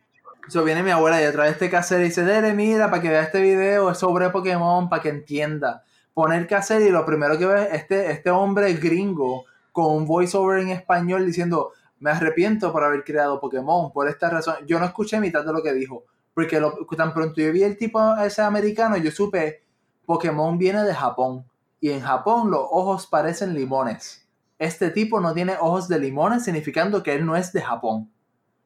Eso 0.48 0.64
viene 0.64 0.84
mi 0.84 0.92
abuela 0.92 1.22
y 1.22 1.26
otra 1.26 1.44
vez 1.44 1.54
este 1.54 1.70
cassette 1.70 2.02
y 2.02 2.04
dice, 2.06 2.24
Dele, 2.24 2.54
mira, 2.54 2.90
para 2.90 3.02
que 3.02 3.10
vea 3.10 3.24
este 3.24 3.42
video, 3.42 3.90
es 3.90 3.98
sobre 3.98 4.30
Pokémon, 4.30 4.90
para 4.90 5.02
que 5.02 5.10
entienda. 5.10 5.84
Pone 6.14 6.38
el 6.38 6.48
cassette 6.48 6.88
y 6.88 6.90
lo 6.92 7.06
primero 7.06 7.38
que 7.38 7.46
ve 7.46 7.64
es 7.64 7.74
este, 7.74 8.12
este 8.12 8.30
hombre 8.30 8.74
gringo 8.76 9.46
con 9.72 9.94
un 9.96 10.06
voiceover 10.06 10.60
en 10.60 10.70
español 10.70 11.26
diciendo, 11.26 11.72
me 12.00 12.12
arrepiento 12.12 12.72
por 12.72 12.84
haber 12.84 13.04
creado 13.04 13.40
Pokémon, 13.40 13.92
por 13.92 14.08
esta 14.08 14.30
razón. 14.30 14.56
Yo 14.68 14.80
no 14.80 14.86
escuché 14.86 15.20
mitad 15.20 15.44
de 15.44 15.52
lo 15.52 15.64
que 15.64 15.74
dijo, 15.74 16.04
Porque 16.34 16.60
lo- 16.60 16.86
tan 16.96 17.14
pronto 17.14 17.42
yo 17.42 17.52
vi 17.52 17.64
el 17.64 17.78
tipo 17.78 18.16
ese 18.18 18.42
americano, 18.42 18.98
yo 18.98 19.10
supe, 19.12 19.64
Pokémon 20.06 20.58
viene 20.58 20.84
de 20.84 20.94
Japón. 20.94 21.46
Y 21.80 21.90
en 21.92 22.02
Japón 22.02 22.52
los 22.52 22.62
ojos 22.72 23.08
parecen 23.08 23.54
limones. 23.54 24.28
Este 24.60 24.90
tipo 24.92 25.20
no 25.20 25.34
tiene 25.34 25.56
ojos 25.60 25.88
de 25.88 26.00
limones, 26.00 26.44
significando 26.44 27.02
que 27.04 27.14
él 27.16 27.26
no 27.26 27.36
es 27.36 27.52
de 27.52 27.62
Japón. 27.62 28.12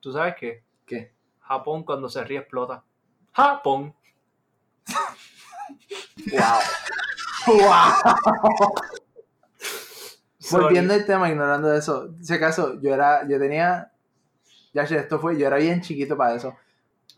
¿Tú 0.01 0.11
sabes 0.13 0.35
qué? 0.39 0.63
Japón 1.49 1.83
cuando 1.83 2.07
se 2.09 2.23
ríe 2.23 2.37
explota. 2.37 2.83
Japón. 3.31 3.95
¡Wow! 6.31 7.57
¡Wow! 7.57 8.73
Sorry. 10.37 10.63
Volviendo 10.65 10.93
al 10.93 11.05
tema, 11.07 11.27
ignorando 11.27 11.73
eso. 11.73 12.13
Si 12.21 12.33
acaso, 12.33 12.79
yo 12.79 12.93
era, 12.93 13.27
yo 13.27 13.39
tenía, 13.39 13.91
ya 14.75 14.85
sé, 14.85 14.97
esto 14.97 15.19
fue, 15.19 15.39
yo 15.39 15.47
era 15.47 15.57
bien 15.57 15.81
chiquito 15.81 16.15
para 16.15 16.35
eso. 16.35 16.55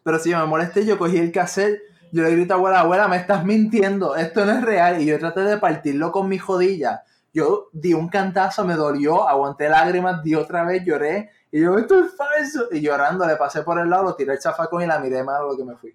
Pero 0.02 0.18
si 0.18 0.34
me 0.34 0.46
molesté, 0.46 0.86
yo 0.86 0.98
cogí 0.98 1.18
el 1.18 1.34
cassette, 1.34 1.82
yo 2.14 2.24
le 2.24 2.32
grito 2.32 2.54
a 2.54 2.58
abuela, 2.58 2.80
abuela, 2.80 3.08
me 3.10 3.18
estás 3.18 3.44
mintiendo, 3.44 4.16
esto 4.16 4.46
no 4.46 4.54
es 4.54 4.62
real. 4.62 5.02
Y 5.02 5.08
yo 5.08 5.20
traté 5.20 5.42
de 5.42 5.58
partirlo 5.58 6.14
con 6.14 6.30
mi 6.30 6.38
jodilla. 6.38 7.04
Yo 7.34 7.68
di 7.74 7.94
un 7.94 8.08
cantazo, 8.08 8.64
me 8.64 8.76
dolió, 8.76 9.28
aguanté 9.28 9.68
lágrimas, 9.68 10.24
di 10.24 10.36
otra 10.36 10.64
vez, 10.64 10.86
lloré. 10.86 11.32
Y 11.52 11.62
yo, 11.62 11.78
esto 11.78 12.00
es 12.04 12.16
falso. 12.16 12.68
Y 12.72 12.82
llorando, 12.82 13.26
le 13.26 13.36
pasé 13.36 13.62
por 13.64 13.78
el 13.80 13.90
lado, 13.90 14.04
lo 14.04 14.16
tiré 14.16 14.34
el 14.34 14.42
zafacón 14.42 14.84
y 14.84 14.88
la 14.88 15.00
miré 15.00 15.20
a 15.20 15.24
lo 15.24 15.56
que 15.58 15.64
me 15.66 15.76
fui. 15.76 15.94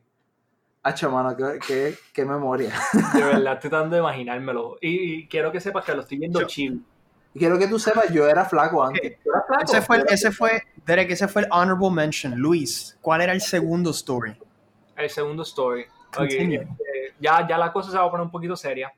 Hacho, 0.82 1.10
mano, 1.10 1.36
qué, 1.36 1.58
qué, 1.66 1.94
qué 2.12 2.24
memoria. 2.24 2.72
De 3.14 3.22
verdad, 3.24 3.54
estoy 3.54 3.70
tratando 3.70 3.96
de 3.96 4.02
imaginármelo. 4.02 4.76
Y, 4.80 5.14
y 5.14 5.28
quiero 5.28 5.50
que 5.50 5.60
sepas 5.60 5.84
que 5.84 5.94
lo 5.94 6.02
estoy 6.02 6.18
viendo 6.18 6.40
Yo- 6.40 6.46
chill. 6.46 6.84
Y 7.34 7.38
quiero 7.38 7.58
que 7.58 7.66
tú 7.66 7.78
sepas, 7.78 8.08
yo 8.10 8.26
era 8.26 8.44
flaco 8.46 8.82
antes. 8.82 9.18
¿Tú 9.22 9.30
eras 9.30 9.46
flaco? 9.46 9.64
Ese 9.64 9.82
fue, 9.82 9.96
el- 9.98 10.04
ese 10.08 10.30
fue, 10.32 10.62
Derek, 10.86 11.10
ese 11.10 11.28
fue 11.28 11.42
el 11.42 11.48
honorable 11.50 11.90
mention. 11.90 12.34
Luis, 12.36 12.96
¿cuál 13.02 13.20
era 13.20 13.32
el 13.32 13.40
segundo 13.42 13.90
story? 13.90 14.38
El 14.96 15.10
segundo 15.10 15.42
story. 15.42 15.82
Ok, 15.82 16.16
Continue. 16.18 16.56
este, 16.62 17.14
ya, 17.20 17.46
ya 17.46 17.58
la 17.58 17.72
cosa 17.72 17.90
se 17.90 17.98
va 17.98 18.04
a 18.04 18.10
poner 18.10 18.24
un 18.24 18.30
poquito 18.30 18.56
seria. 18.56 18.90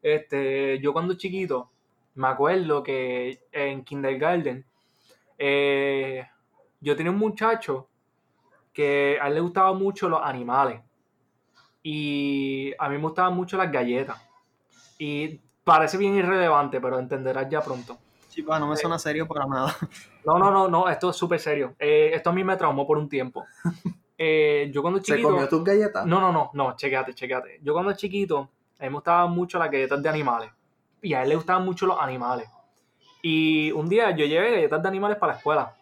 Este, 0.00 0.78
yo 0.80 0.92
cuando 0.92 1.14
chiquito, 1.14 1.70
me 2.14 2.28
acuerdo 2.28 2.82
que 2.82 3.40
en 3.52 3.84
kindergarten, 3.84 4.64
eh, 5.38 6.26
yo 6.80 6.96
tenía 6.96 7.12
un 7.12 7.18
muchacho 7.18 7.88
que 8.72 9.18
a 9.20 9.28
él 9.28 9.34
le 9.34 9.40
gustaban 9.40 9.78
mucho 9.78 10.08
los 10.08 10.20
animales. 10.22 10.80
Y 11.82 12.72
a 12.78 12.88
mí 12.88 12.96
me 12.96 13.02
gustaban 13.02 13.34
mucho 13.34 13.56
las 13.56 13.70
galletas. 13.70 14.20
Y 14.98 15.40
parece 15.64 15.98
bien 15.98 16.14
irrelevante, 16.14 16.80
pero 16.80 16.98
entenderás 16.98 17.48
ya 17.48 17.60
pronto. 17.60 17.98
Sí, 18.28 18.42
pa, 18.42 18.58
no 18.58 18.66
me 18.66 18.76
suena 18.76 18.98
serio 18.98 19.26
para 19.26 19.44
nada. 19.46 19.76
No, 20.24 20.38
no, 20.38 20.50
no, 20.50 20.68
no, 20.68 20.88
esto 20.88 21.10
es 21.10 21.16
súper 21.16 21.40
serio. 21.40 21.74
Eh, 21.78 22.12
esto 22.14 22.30
a 22.30 22.32
mí 22.32 22.44
me 22.44 22.56
traumó 22.56 22.86
por 22.86 22.96
un 22.96 23.08
tiempo. 23.08 23.44
Eh, 24.16 24.70
yo 24.72 24.80
cuando 24.80 25.00
¿Se 25.02 25.06
chiquito... 25.06 25.28
comió 25.28 25.48
tus 25.48 25.64
galletas? 25.64 26.06
No, 26.06 26.20
no, 26.20 26.32
no, 26.32 26.50
no, 26.54 26.76
chequéate, 26.76 27.12
chequéate. 27.12 27.58
Yo 27.62 27.72
cuando 27.72 27.92
chiquito, 27.92 28.50
a 28.78 28.84
mí 28.84 28.88
me 28.88 28.94
gustaban 28.94 29.32
mucho 29.32 29.58
las 29.58 29.70
galletas 29.70 30.02
de 30.02 30.08
animales. 30.08 30.50
Y 31.02 31.12
a 31.12 31.24
él 31.24 31.30
le 31.30 31.34
gustaban 31.34 31.64
mucho 31.64 31.86
los 31.86 32.00
animales. 32.00 32.48
Y 33.22 33.70
un 33.70 33.88
día 33.88 34.10
yo 34.10 34.26
llevé 34.26 34.50
galletas 34.50 34.82
de 34.82 34.88
animales 34.88 35.16
para 35.16 35.32
la 35.32 35.38
escuela. 35.38 35.76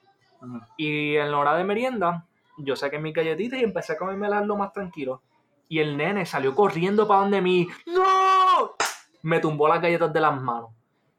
Y 0.76 1.16
en 1.16 1.30
la 1.30 1.38
hora 1.38 1.56
de 1.56 1.64
merienda, 1.64 2.26
yo 2.58 2.76
saqué 2.76 2.98
mis 2.98 3.14
galletitas 3.14 3.58
y 3.58 3.64
empecé 3.64 3.94
a 3.94 3.96
comérmelas 3.96 4.46
lo 4.46 4.56
más 4.56 4.72
tranquilo. 4.72 5.22
Y 5.68 5.78
el 5.78 5.96
nene 5.96 6.26
salió 6.26 6.54
corriendo 6.54 7.08
para 7.08 7.20
donde 7.20 7.40
mí. 7.40 7.66
¡No! 7.86 8.74
Me 9.22 9.40
tumbó 9.40 9.68
las 9.68 9.80
galletas 9.80 10.12
de 10.12 10.20
las 10.20 10.40
manos. 10.40 10.70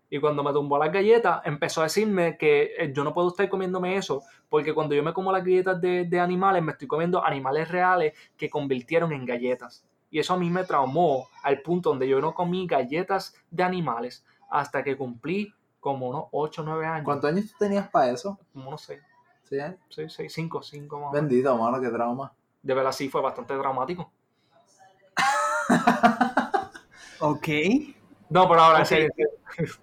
Y 0.10 0.20
cuando 0.20 0.44
me 0.44 0.51
tumbó 0.51 0.78
las 0.78 0.92
galletas, 0.92 1.42
empezó 1.46 1.82
a 1.82 1.86
decirme 1.86 2.38
que 2.38 2.74
eh, 2.78 2.92
yo 2.94 3.04
no 3.04 3.13
puedo 3.13 3.30
estar 3.30 3.48
comiéndome 3.48 3.96
eso, 3.96 4.24
porque 4.50 4.74
cuando 4.74 4.94
yo 4.94 5.01
me 5.01 5.13
como 5.13 5.32
las 5.32 5.44
galletas 5.44 5.80
de, 5.80 6.04
de 6.04 6.20
animales, 6.20 6.62
me 6.62 6.74
estoy 6.74 6.88
comiendo 6.88 7.24
animales 7.24 7.70
reales 7.70 8.13
que 8.36 8.50
convirtieron 8.50 9.13
en 9.13 9.25
galletas. 9.25 9.86
Y 10.10 10.20
eso 10.20 10.34
a 10.34 10.38
mí 10.38 10.50
me 10.50 10.66
traumó 10.66 11.30
al 11.44 11.62
punto 11.62 11.92
donde 11.92 12.10
yo 12.10 12.20
no 12.20 12.34
comí 12.34 12.68
galletas 12.68 13.34
de 13.50 13.63
animales 13.63 14.25
hasta 14.50 14.84
que 14.84 14.98
cumplí 14.98 15.54
como 15.82 16.08
unos 16.08 16.26
8 16.32 16.62
o 16.62 16.66
9 16.66 16.86
años. 16.86 17.04
¿Cuántos 17.04 17.30
años 17.30 17.48
tú 17.52 17.56
tenías 17.60 17.90
para 17.90 18.10
eso? 18.12 18.40
Como 18.54 18.72
no 18.72 18.78
sé, 18.78 19.02
¿Sí? 19.50 19.58
eh? 19.58 19.76
6, 19.90 20.14
6, 20.14 20.34
5, 20.34 20.62
5 20.64 21.00
más. 21.02 21.12
Bendito, 21.12 21.58
mano, 21.58 21.82
qué 21.82 21.90
trauma. 21.90 22.32
De 22.64 22.74
verdad 22.74 22.94
sí 22.94 23.10
fue 23.10 23.20
bastante 23.22 23.54
dramático. 23.56 24.10
Ok. 27.24 27.48
No, 28.30 28.48
pero 28.50 28.62
ahora 28.62 28.78
en 28.80 28.84
Ok. 28.84 28.88
serio, 28.88 29.10
en 29.18 29.68
serio. 29.68 29.74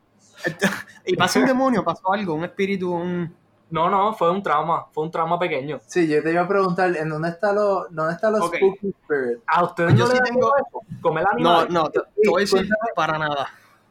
Y 1.04 1.16
pasó 1.16 1.38
un 1.40 1.46
demonio, 1.46 1.84
pasó 1.84 2.12
algo, 2.12 2.34
un 2.34 2.44
espíritu, 2.44 2.92
un... 2.92 3.34
No, 3.70 3.88
no, 3.90 4.12
fue 4.14 4.30
un 4.30 4.42
trauma, 4.42 4.86
fue 4.92 5.04
un 5.04 5.10
trauma 5.10 5.38
pequeño. 5.38 5.80
Sí, 5.86 6.08
yo 6.08 6.22
te 6.22 6.32
iba 6.32 6.42
a 6.42 6.48
preguntar, 6.48 6.96
¿en 6.96 7.08
dónde 7.08 7.28
está 7.30 7.52
los, 7.52 7.86
dónde 7.94 8.14
están 8.14 8.32
los 8.32 8.42
Ok. 8.42 8.56
Spooky 8.56 8.88
Spirit? 9.02 9.38
A 9.46 9.64
ustedes 9.64 9.94
yo 9.94 10.06
no 10.06 10.10
sí 10.10 10.18
tengo- 10.24 10.52
comer 11.00 11.24
No, 11.24 11.30
animales. 11.60 11.70
no, 11.72 11.90
te, 11.90 12.00
te 12.22 12.28
voy 12.28 12.42
a 12.42 12.44
decir 12.44 12.68
para 12.94 13.18
nada. 13.18 13.48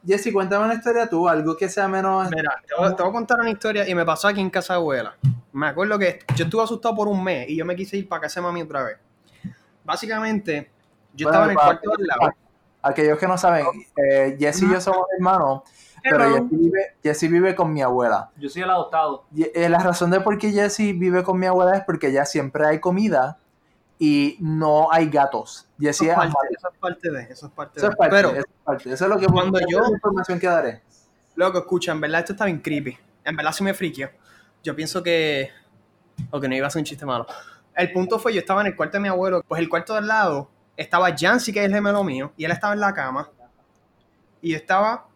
Jesse, 0.08 0.32
cuéntame 0.32 0.64
una 0.64 0.76
historia 0.76 1.10
tú, 1.10 1.28
algo 1.28 1.58
que 1.58 1.68
sea 1.68 1.90
menos... 1.90 2.32
Mira, 2.32 2.56
te 2.66 2.74
voy, 2.82 2.96
te 2.96 3.04
voy 3.04 3.10
a 3.10 3.14
contar 3.14 3.42
una 3.42 3.50
historia 3.50 3.88
y 3.88 3.94
me 3.94 4.06
pasó 4.06 4.30
aquí 4.30 4.40
en 4.40 4.50
casa 4.50 4.74
de 4.74 4.80
abuela. 4.80 5.18
Me 5.52 5.68
acuerdo 5.68 6.00
que 6.00 6.20
yo 6.34 6.46
estuve 6.46 6.64
asustado 6.64 6.96
por 6.96 7.10
un 7.10 7.22
mes 7.22 7.50
y 7.50 7.58
yo 7.58 7.66
me 7.66 7.76
quise 7.76 7.98
ir 7.98 8.08
para 8.08 8.22
casa 8.22 8.40
de 8.40 8.46
mami 8.46 8.62
otra 8.62 8.84
vez. 8.84 8.98
Básicamente, 9.84 10.72
yo 11.14 11.28
Bueno, 11.28 11.40
estaba 11.40 11.46
en 11.46 11.52
el 11.52 11.58
cuarto 11.58 11.92
del 11.98 12.08
lado. 12.08 12.34
Aquellos 12.82 13.20
que 13.20 13.28
no 13.28 13.38
saben, 13.38 13.66
eh, 13.98 14.38
Jesse 14.40 14.62
y 14.62 14.72
yo 14.72 14.80
somos 14.80 15.08
hermanos, 15.18 15.64
pero. 16.02 16.24
Jesse 16.32 16.50
vive, 16.52 16.96
Jesse 17.04 17.30
vive 17.30 17.56
con 17.56 17.74
mi 17.74 17.82
abuela. 17.82 18.30
Yo 18.38 18.48
soy 18.48 18.62
el 18.62 18.70
adoptado. 18.70 19.26
Y, 19.36 19.44
eh, 19.44 19.68
la 19.68 19.80
razón 19.80 20.10
de 20.10 20.22
por 20.22 20.38
qué 20.38 20.52
Jesse 20.52 20.98
vive 20.98 21.24
con 21.24 21.38
mi 21.38 21.48
abuela 21.48 21.76
es 21.76 21.84
porque 21.84 22.14
ya 22.14 22.24
siempre 22.24 22.66
hay 22.66 22.80
comida 22.80 23.40
y 24.00 24.38
no 24.40 24.92
hay 24.92 25.10
gatos. 25.10 25.68
Jesse 25.80 26.02
Eso 26.04 26.12
es 26.12 26.16
parte, 26.18 26.38
eso 26.58 26.70
es 26.72 26.78
parte 26.80 27.12
de, 27.12 27.22
eso 27.24 27.46
es 27.48 27.52
parte 27.54 27.78
Eso 27.80 27.88
de. 27.88 27.92
es 27.92 27.98
parte, 27.98 28.16
Pero, 28.16 28.30
eso 28.30 28.40
es 28.40 28.46
parte. 28.64 28.92
Eso 28.94 29.04
es 29.06 29.10
lo 29.10 29.18
que 29.20 29.28
cuando 29.28 29.60
yo- 29.68 29.82
la 29.82 29.90
información 29.90 30.40
que 30.40 30.48
daré. 30.48 30.82
loco, 31.36 31.60
escucha, 31.60 31.92
en 31.92 32.02
verdad 32.02 32.20
esto 32.22 32.34
está 32.34 32.46
bien 32.46 32.60
creepy. 32.60 32.98
En 33.24 33.36
verdad 33.36 33.52
sí 33.52 33.64
me 33.64 33.74
friqueó. 33.74 34.10
Yo 34.64 34.76
pienso 34.76 35.04
que... 35.04 35.50
Ok, 36.32 36.46
no 36.46 36.56
iba 36.56 36.66
a 36.68 36.70
ser 36.70 36.80
un 36.80 36.86
chiste 36.86 37.06
malo. 37.06 37.28
El 37.76 37.92
punto 37.92 38.18
fue, 38.18 38.34
yo 38.34 38.40
estaba 38.40 38.62
en 38.62 38.68
el 38.68 38.76
cuarto 38.76 38.98
de 38.98 39.02
mi 39.02 39.08
abuelo, 39.08 39.44
pues 39.48 39.62
el 39.62 39.70
cuarto 39.70 39.94
del 39.94 40.08
lado 40.08 40.50
estaba 40.76 41.10
Jancy, 41.16 41.54
que 41.54 41.60
es 41.60 41.66
el 41.66 41.74
gemelo 41.74 42.04
mío, 42.04 42.34
y 42.38 42.46
él 42.46 42.52
estaba 42.52 42.74
en 42.74 42.80
la 42.80 42.94
cama. 42.94 43.30
Y 44.42 44.52
yo 44.52 44.58
estaba, 44.58 45.08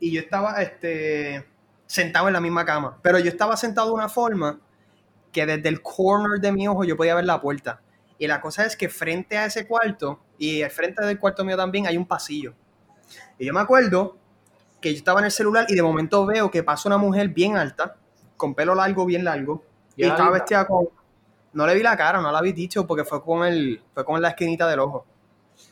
y 0.00 0.12
yo 0.12 0.20
estaba, 0.20 0.60
este, 0.62 1.46
sentado 1.86 2.26
en 2.28 2.32
la 2.34 2.40
misma 2.40 2.64
cama. 2.64 2.98
Pero 3.02 3.18
yo 3.20 3.28
estaba 3.28 3.56
sentado 3.56 3.88
de 3.88 3.94
una 3.94 4.08
forma 4.08 4.58
que 5.32 5.46
desde 5.46 5.68
el 5.68 5.80
corner 5.80 6.40
de 6.40 6.50
mi 6.52 6.66
ojo 6.66 6.82
yo 6.84 6.96
podía 6.96 7.14
ver 7.14 7.24
la 7.24 7.40
puerta. 7.40 7.80
Y 8.18 8.26
la 8.26 8.40
cosa 8.40 8.64
es 8.66 8.76
que 8.76 8.88
frente 8.88 9.38
a 9.38 9.46
ese 9.46 9.66
cuarto, 9.66 10.20
y 10.38 10.62
al 10.62 10.70
frente 10.70 11.04
del 11.04 11.18
cuarto 11.18 11.44
mío 11.44 11.56
también, 11.56 11.86
hay 11.86 11.96
un 11.96 12.06
pasillo. 12.06 12.54
Y 13.38 13.46
yo 13.46 13.54
me 13.54 13.60
acuerdo 13.60 14.16
que 14.80 14.92
yo 14.92 14.98
estaba 14.98 15.20
en 15.20 15.26
el 15.26 15.30
celular 15.30 15.66
y 15.68 15.74
de 15.74 15.82
momento 15.82 16.26
veo 16.26 16.50
que 16.50 16.62
pasa 16.62 16.88
una 16.88 16.98
mujer 16.98 17.28
bien 17.28 17.56
alta, 17.56 17.96
con 18.36 18.54
pelo 18.54 18.74
largo, 18.74 19.06
bien 19.06 19.24
largo, 19.24 19.64
y 19.96 20.04
estaba 20.04 20.30
vestida 20.30 20.66
con... 20.66 20.88
No 21.52 21.66
le 21.66 21.74
vi 21.74 21.82
la 21.82 21.96
cara, 21.96 22.20
no 22.20 22.30
la 22.30 22.40
vi 22.40 22.52
dicho 22.52 22.86
porque 22.86 23.04
fue 23.04 23.22
con 23.22 23.44
el 23.44 23.82
fue 23.94 24.04
con 24.04 24.20
la 24.20 24.28
esquinita 24.28 24.68
del 24.68 24.80
ojo. 24.80 25.06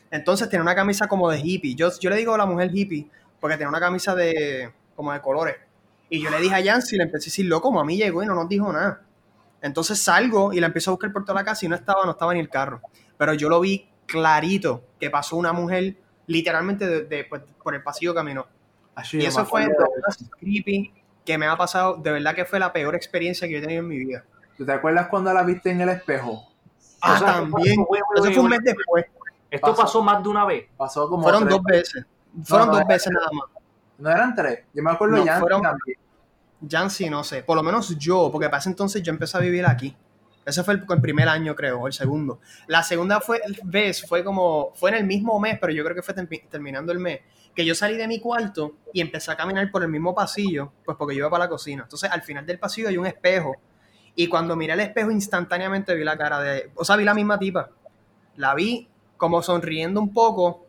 Entonces 0.09 0.49
tenía 0.49 0.63
una 0.63 0.75
camisa 0.75 1.07
como 1.07 1.29
de 1.29 1.39
hippie. 1.39 1.75
Yo, 1.75 1.89
yo 1.99 2.09
le 2.09 2.17
digo 2.17 2.33
a 2.33 2.37
la 2.37 2.45
mujer 2.45 2.71
hippie 2.73 3.09
porque 3.39 3.55
tenía 3.55 3.69
una 3.69 3.79
camisa 3.79 4.15
de 4.15 4.73
como 4.95 5.13
de 5.13 5.21
colores. 5.21 5.55
Y 6.09 6.21
yo 6.21 6.29
le 6.29 6.39
dije 6.39 6.55
a 6.55 6.59
Yancy, 6.59 6.97
le 6.97 7.03
empecé 7.03 7.25
a 7.25 7.27
decir, 7.27 7.45
loco, 7.45 7.71
mami 7.71 7.97
llegó 7.97 8.23
y 8.23 8.25
no 8.25 8.33
nos 8.33 8.49
dijo 8.49 8.71
nada. 8.73 9.01
Entonces 9.67 10.01
salgo 10.01 10.51
y 10.53 10.59
la 10.59 10.67
empiezo 10.67 10.91
a 10.91 10.93
buscar 10.93 11.11
por 11.13 11.23
toda 11.23 11.35
la 11.39 11.45
casa 11.45 11.65
y 11.65 11.69
no 11.69 11.75
estaba, 11.75 12.03
no 12.05 12.11
estaba 12.11 12.33
ni 12.33 12.39
el 12.39 12.49
carro. 12.49 12.81
Pero 13.17 13.33
yo 13.33 13.49
lo 13.49 13.59
vi 13.59 13.89
clarito 14.05 14.83
que 14.99 15.09
pasó 15.09 15.35
una 15.35 15.53
mujer 15.53 15.95
literalmente 16.25 16.87
de, 16.87 17.03
de- 17.05 17.23
pues, 17.25 17.41
por 17.63 17.75
el 17.75 17.83
pasillo 17.83 18.13
caminó. 18.15 18.47
Así, 18.95 19.17
Y 19.19 19.25
eso 19.25 19.45
fue 19.45 19.61
de 19.61 19.69
más 20.05 20.17
creepy 20.39 20.91
que 21.23 21.37
me 21.37 21.45
ha 21.45 21.55
pasado. 21.55 21.97
De 21.97 22.11
verdad 22.11 22.33
que 22.33 22.45
fue 22.45 22.57
la 22.59 22.73
peor 22.73 22.95
experiencia 22.95 23.47
que 23.47 23.53
yo 23.53 23.59
he 23.59 23.61
tenido 23.61 23.81
en 23.81 23.87
mi 23.87 23.97
vida. 23.99 24.23
¿Tú 24.57 24.65
te 24.65 24.71
acuerdas 24.71 25.07
cuando 25.07 25.31
la 25.33 25.43
viste 25.43 25.69
en 25.69 25.81
el 25.81 25.89
espejo? 25.89 26.47
Ah, 27.01 27.13
O 27.13 27.17
sea, 27.19 27.27
también. 27.33 27.85
wait, 27.87 28.03
Eso 28.15 28.31
fue 28.31 28.39
un 28.39 28.49
mes 28.49 28.59
después. 28.63 29.05
Esto 29.51 29.67
Pasó. 29.67 29.81
pasó 29.83 30.01
más 30.01 30.23
de 30.23 30.29
una 30.29 30.45
vez. 30.45 30.65
Pasó 30.75 31.07
como 31.07 31.23
Fueron 31.23 31.43
tres- 31.43 31.53
dos 31.55 31.63
veces. 31.63 32.05
Fueron 32.43 32.67
no, 32.69 32.73
dos 32.77 32.87
veces 32.87 33.13
nada 33.13 33.27
más. 33.33 33.45
No 33.99 34.09
eran 34.09 34.33
tres. 34.35 34.59
Yo 34.73 34.83
me 34.83 34.91
acuerdo 34.91 35.17
No, 35.17 35.25
ya 35.25 35.39
fueron- 35.39 35.61
también. 35.61 35.97
Jancy, 36.67 37.09
no 37.09 37.23
sé. 37.23 37.43
Por 37.43 37.55
lo 37.55 37.63
menos 37.63 37.97
yo, 37.97 38.29
porque 38.31 38.47
para 38.49 38.59
ese 38.59 38.69
entonces 38.69 39.01
yo 39.03 39.11
empecé 39.11 39.37
a 39.37 39.41
vivir 39.41 39.65
aquí. 39.65 39.95
Ese 40.45 40.63
fue 40.63 40.75
el, 40.75 41.01
primer 41.01 41.27
año, 41.27 41.53
creo, 41.55 41.87
el 41.87 41.93
segundo. 41.93 42.39
La 42.67 42.81
segunda 42.81 43.19
fue, 43.19 43.41
vez 43.65 44.05
fue 44.07 44.23
como, 44.23 44.71
fue 44.75 44.91
en 44.91 44.95
el 44.97 45.03
mismo 45.05 45.37
mes, 45.39 45.57
pero 45.59 45.73
yo 45.73 45.83
creo 45.83 45.93
que 45.95 46.01
fue 46.01 46.15
termi- 46.15 46.47
terminando 46.49 46.93
el 46.93 46.99
mes, 46.99 47.19
que 47.53 47.65
yo 47.65 47.75
salí 47.75 47.97
de 47.97 48.07
mi 48.07 48.21
cuarto 48.21 48.77
y 48.93 49.01
empecé 49.01 49.29
a 49.31 49.35
caminar 49.35 49.69
por 49.69 49.83
el 49.83 49.89
mismo 49.89 50.15
pasillo, 50.15 50.71
pues 50.85 50.95
porque 50.97 51.15
yo 51.15 51.19
iba 51.19 51.29
para 51.29 51.43
la 51.45 51.49
cocina. 51.49 51.83
Entonces, 51.83 52.09
al 52.09 52.21
final 52.21 52.45
del 52.45 52.59
pasillo 52.59 52.87
hay 52.87 52.97
un 52.97 53.05
espejo. 53.05 53.55
Y 54.15 54.27
cuando 54.27 54.55
miré 54.55 54.73
el 54.73 54.79
espejo, 54.79 55.11
instantáneamente 55.11 55.93
vi 55.95 56.03
la 56.05 56.17
cara 56.17 56.39
de. 56.39 56.71
O 56.75 56.85
sea, 56.85 56.95
vi 56.95 57.03
la 57.03 57.13
misma 57.13 57.37
tipa. 57.37 57.69
La 58.37 58.55
vi 58.55 58.87
como 59.17 59.41
sonriendo 59.41 59.99
un 59.99 60.13
poco, 60.13 60.65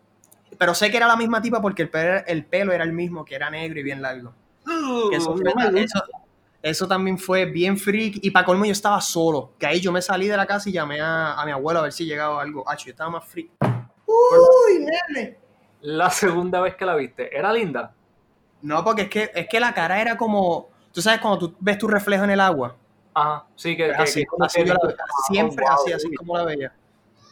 pero 0.59 0.75
sé 0.75 0.91
que 0.91 0.97
era 0.97 1.07
la 1.07 1.17
misma 1.17 1.41
tipa 1.41 1.63
porque 1.63 1.83
el 1.83 1.91
el 2.27 2.45
pelo 2.47 2.73
era 2.73 2.85
el 2.85 2.93
mismo, 2.93 3.25
que 3.25 3.37
era 3.37 3.49
negro 3.51 3.79
y 3.79 3.83
bien 3.85 4.03
largo. 4.03 4.35
Que 5.11 5.17
eso, 5.17 5.37
fue, 6.85 6.89
también 6.89 7.19
fue 7.19 7.45
bien 7.47 7.77
freak. 7.79 8.19
Y 8.23 8.31
para 8.31 8.45
colmo 8.47 8.65
yo 8.65 8.73
estaba 8.73 9.01
solo. 9.01 9.53
Que 9.59 9.67
ahí 9.67 9.81
yo 9.81 9.93
me 9.93 10.03
salí 10.03 10.27
de 10.29 10.37
la 10.37 10.47
casa 10.47 10.69
y 10.69 10.73
llamé 10.73 11.01
a, 11.01 11.35
a 11.41 11.45
mi 11.45 11.53
abuelo 11.53 11.81
a 11.81 11.83
ver 11.85 11.93
si 11.93 12.05
llegaba 12.05 12.41
algo. 12.43 12.65
Ah, 12.69 12.77
yo 12.77 12.91
estaba 12.91 13.11
más 13.11 13.25
freak. 13.25 13.51
¡Uy, 14.07 14.79
nene! 14.81 15.39
La 15.83 16.11
segunda 16.11 16.61
vez 16.61 16.75
que 16.75 16.85
la 16.85 16.97
viste, 16.97 17.37
¿era 17.37 17.53
linda? 17.53 17.93
No, 18.63 18.83
porque 18.83 19.03
es 19.03 19.09
que, 19.11 19.31
es 19.35 19.49
que 19.49 19.61
la 19.61 19.73
cara 19.73 20.01
era 20.01 20.17
como. 20.17 20.69
Tú 20.93 21.01
sabes 21.01 21.21
cuando 21.21 21.39
tú 21.39 21.57
ves 21.61 21.79
tu 21.79 21.87
reflejo 21.87 22.25
en 22.25 22.31
el 22.31 22.41
agua. 22.41 22.75
Ajá, 23.15 23.45
sí, 23.55 23.77
que, 23.77 23.87
que- 23.87 23.93
Así, 23.93 24.21
que- 24.23 24.45
así 24.45 24.65
yo 24.65 24.75
la- 24.75 24.95
siempre 25.29 25.65
Oh, 25.65 25.71
wow, 25.71 25.79
así, 25.83 25.93
así 25.93 26.09
uy. 26.09 26.15
como 26.17 26.37
la 26.37 26.45
veía. 26.45 26.73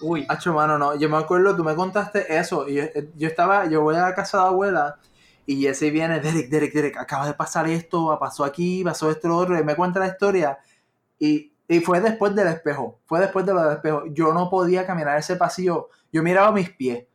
Uy, 0.00 0.24
Hacho, 0.28 0.52
mano, 0.52 0.78
no. 0.78 0.94
Yo 0.96 1.08
me 1.08 1.16
acuerdo, 1.16 1.56
tú 1.56 1.64
me 1.64 1.74
contaste 1.74 2.36
eso. 2.38 2.68
Y 2.68 2.74
yo, 2.76 2.82
yo 3.16 3.26
estaba, 3.28 3.66
yo 3.66 3.82
voy 3.82 3.96
a 3.96 4.02
la 4.02 4.14
casa 4.14 4.38
de 4.42 4.44
abuela 4.44 4.96
y 5.46 5.62
Jesse 5.62 5.92
viene, 5.92 6.18
Derek, 6.20 6.48
Derek, 6.48 6.72
Derek, 6.74 6.96
acaba 6.98 7.26
de 7.26 7.34
pasar 7.34 7.68
esto, 7.68 8.16
pasó 8.18 8.44
aquí, 8.44 8.82
pasó 8.84 9.10
esto, 9.10 9.28
lo 9.28 9.36
otro. 9.36 9.58
Y 9.58 9.62
me 9.64 9.76
cuenta 9.76 10.00
la 10.00 10.08
historia. 10.08 10.58
Y, 11.18 11.52
y 11.68 11.80
fue 11.80 12.00
después 12.00 12.34
del 12.34 12.48
espejo. 12.48 12.98
Fue 13.06 13.20
después 13.20 13.46
de 13.46 13.54
lo 13.54 13.62
del 13.62 13.74
espejo. 13.76 14.04
Yo 14.10 14.32
no 14.34 14.50
podía 14.50 14.84
caminar 14.86 15.16
ese 15.18 15.36
pasillo. 15.36 15.88
Yo 16.12 16.22
miraba 16.22 16.50
mis 16.52 16.70
pies. 16.70 17.06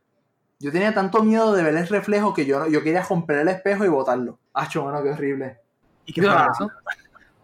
Yo 0.58 0.72
tenía 0.72 0.94
tanto 0.94 1.22
miedo 1.22 1.52
de 1.54 1.62
ver 1.62 1.76
el 1.76 1.86
reflejo 1.88 2.32
que 2.32 2.46
yo, 2.46 2.58
no- 2.60 2.68
yo 2.68 2.82
quería 2.82 3.02
romper 3.02 3.38
el 3.38 3.48
espejo 3.48 3.84
y 3.84 3.88
botarlo. 3.88 4.38
Hacho, 4.54 4.84
mano, 4.84 5.02
qué 5.02 5.10
horrible. 5.10 5.58
¿Y 6.06 6.12
qué 6.12 6.22
fue 6.22 6.30
Ah. 6.30 6.48
eso? 6.52 6.70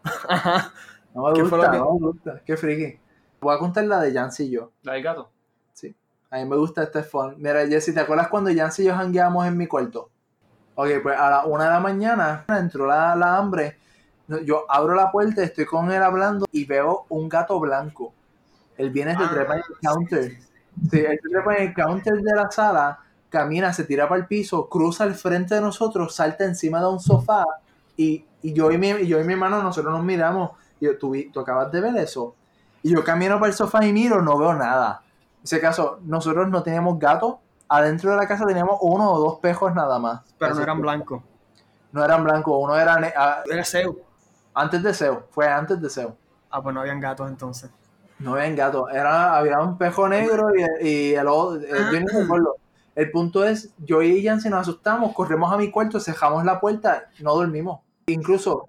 Ajá. 0.28 0.72
No 1.14 1.24
me 1.28 1.32
¿Qué 1.34 1.44
fue 1.44 1.50
gusta, 1.50 1.56
lo 1.66 1.72
que- 1.72 1.78
no 1.78 1.94
me 1.94 2.06
gusta. 2.12 2.42
Qué 2.44 2.56
friki. 2.56 3.00
Voy 3.40 3.54
a 3.54 3.58
contar 3.58 3.84
la 3.84 4.00
de 4.00 4.12
Jancy 4.12 4.44
y 4.44 4.50
yo. 4.50 4.72
la 4.82 4.92
del 4.94 5.02
gato. 5.02 5.30
A 6.30 6.36
mí 6.36 6.44
me 6.44 6.56
gusta 6.56 6.82
este 6.82 7.02
fun. 7.02 7.36
Mira, 7.38 7.66
Jessy, 7.66 7.94
¿te 7.94 8.00
acuerdas 8.00 8.28
cuando 8.28 8.50
Jancy 8.54 8.82
y 8.82 8.86
yo 8.86 8.94
jangueamos 8.94 9.46
en 9.46 9.56
mi 9.56 9.66
cuarto? 9.66 10.10
Ok, 10.80 10.88
pues 11.02 11.18
a 11.18 11.28
la 11.28 11.44
una 11.44 11.64
de 11.64 11.70
la 11.70 11.80
mañana 11.80 12.44
entró 12.48 12.86
la, 12.86 13.16
la 13.16 13.36
hambre. 13.36 13.78
Yo 14.44 14.64
abro 14.68 14.94
la 14.94 15.10
puerta, 15.10 15.42
estoy 15.42 15.64
con 15.64 15.90
él 15.90 16.00
hablando 16.00 16.46
y 16.52 16.66
veo 16.66 17.04
un 17.08 17.28
gato 17.28 17.58
blanco. 17.58 18.12
Él 18.76 18.90
viene, 18.90 19.16
se 19.16 19.24
Ah, 19.24 19.30
trepa 19.32 19.54
en 19.54 19.62
el 19.68 19.76
counter. 19.82 20.32
Sí, 20.88 21.00
él 21.00 21.18
se 21.20 21.28
trepa 21.30 21.56
en 21.56 21.68
el 21.68 21.74
counter 21.74 22.14
de 22.22 22.32
la 22.32 22.48
sala, 22.52 23.00
camina, 23.28 23.72
se 23.72 23.82
tira 23.84 24.08
para 24.08 24.20
el 24.20 24.28
piso, 24.28 24.68
cruza 24.68 25.02
al 25.02 25.16
frente 25.16 25.56
de 25.56 25.60
nosotros, 25.60 26.14
salta 26.14 26.44
encima 26.44 26.78
de 26.80 26.86
un 26.86 27.00
sofá 27.00 27.44
y, 27.96 28.24
y 28.42 28.52
yo, 28.52 28.70
y 28.70 28.78
mi, 28.78 28.90
y 28.90 29.08
yo 29.08 29.20
y 29.20 29.24
mi 29.24 29.32
hermano, 29.32 29.60
nosotros 29.60 29.92
nos 29.92 30.04
miramos. 30.04 30.52
Y 30.78 30.84
yo, 30.86 30.96
¿tú, 30.96 31.12
¿tú 31.32 31.40
acabas 31.40 31.72
de 31.72 31.80
ver 31.80 31.96
eso? 31.96 32.36
Y 32.84 32.90
yo 32.90 33.02
camino 33.02 33.40
para 33.40 33.50
el 33.50 33.56
sofá 33.56 33.84
y 33.84 33.92
miro, 33.92 34.22
no 34.22 34.38
veo 34.38 34.54
nada. 34.54 35.02
En 35.38 35.44
ese 35.44 35.60
caso, 35.60 35.98
nosotros 36.04 36.48
no 36.48 36.62
teníamos 36.62 37.00
gato. 37.00 37.40
Adentro 37.68 38.10
de 38.10 38.16
la 38.16 38.26
casa 38.26 38.46
teníamos 38.46 38.78
uno 38.80 39.10
o 39.10 39.18
dos 39.18 39.38
pejos 39.40 39.74
nada 39.74 39.98
más. 39.98 40.20
Pero 40.38 40.54
no 40.54 40.62
eran 40.62 40.80
blancos. 40.80 41.22
No 41.92 42.04
eran 42.04 42.24
blancos, 42.24 42.54
uno 42.58 42.76
era 42.78 42.98
ah, 43.16 43.42
Era 43.50 43.64
Zeus. 43.64 43.96
antes 44.54 44.82
de 44.82 44.92
SEO, 44.92 45.26
fue 45.30 45.48
antes 45.48 45.80
de 45.80 45.88
SEO. 45.88 46.16
Ah, 46.50 46.62
pues 46.62 46.74
no 46.74 46.80
habían 46.80 47.00
gatos 47.00 47.28
entonces. 47.28 47.70
No 48.18 48.34
había 48.34 48.50
gato, 48.54 48.88
era, 48.88 49.36
había 49.36 49.60
un 49.60 49.78
pejo 49.78 50.08
negro 50.08 50.50
y, 50.54 50.88
y 50.88 51.14
el 51.14 51.28
otro, 51.28 51.60
eh, 51.62 52.04
yo. 52.28 52.56
El 52.98 53.12
punto 53.12 53.44
es, 53.44 53.70
yo 53.78 54.02
y 54.02 54.24
Jancy 54.24 54.48
nos 54.48 54.62
asustamos, 54.62 55.14
corremos 55.14 55.52
a 55.52 55.56
mi 55.56 55.70
cuarto, 55.70 56.00
cerramos 56.00 56.44
la 56.44 56.58
puerta, 56.58 57.10
no 57.20 57.32
dormimos. 57.36 57.80
Incluso, 58.06 58.66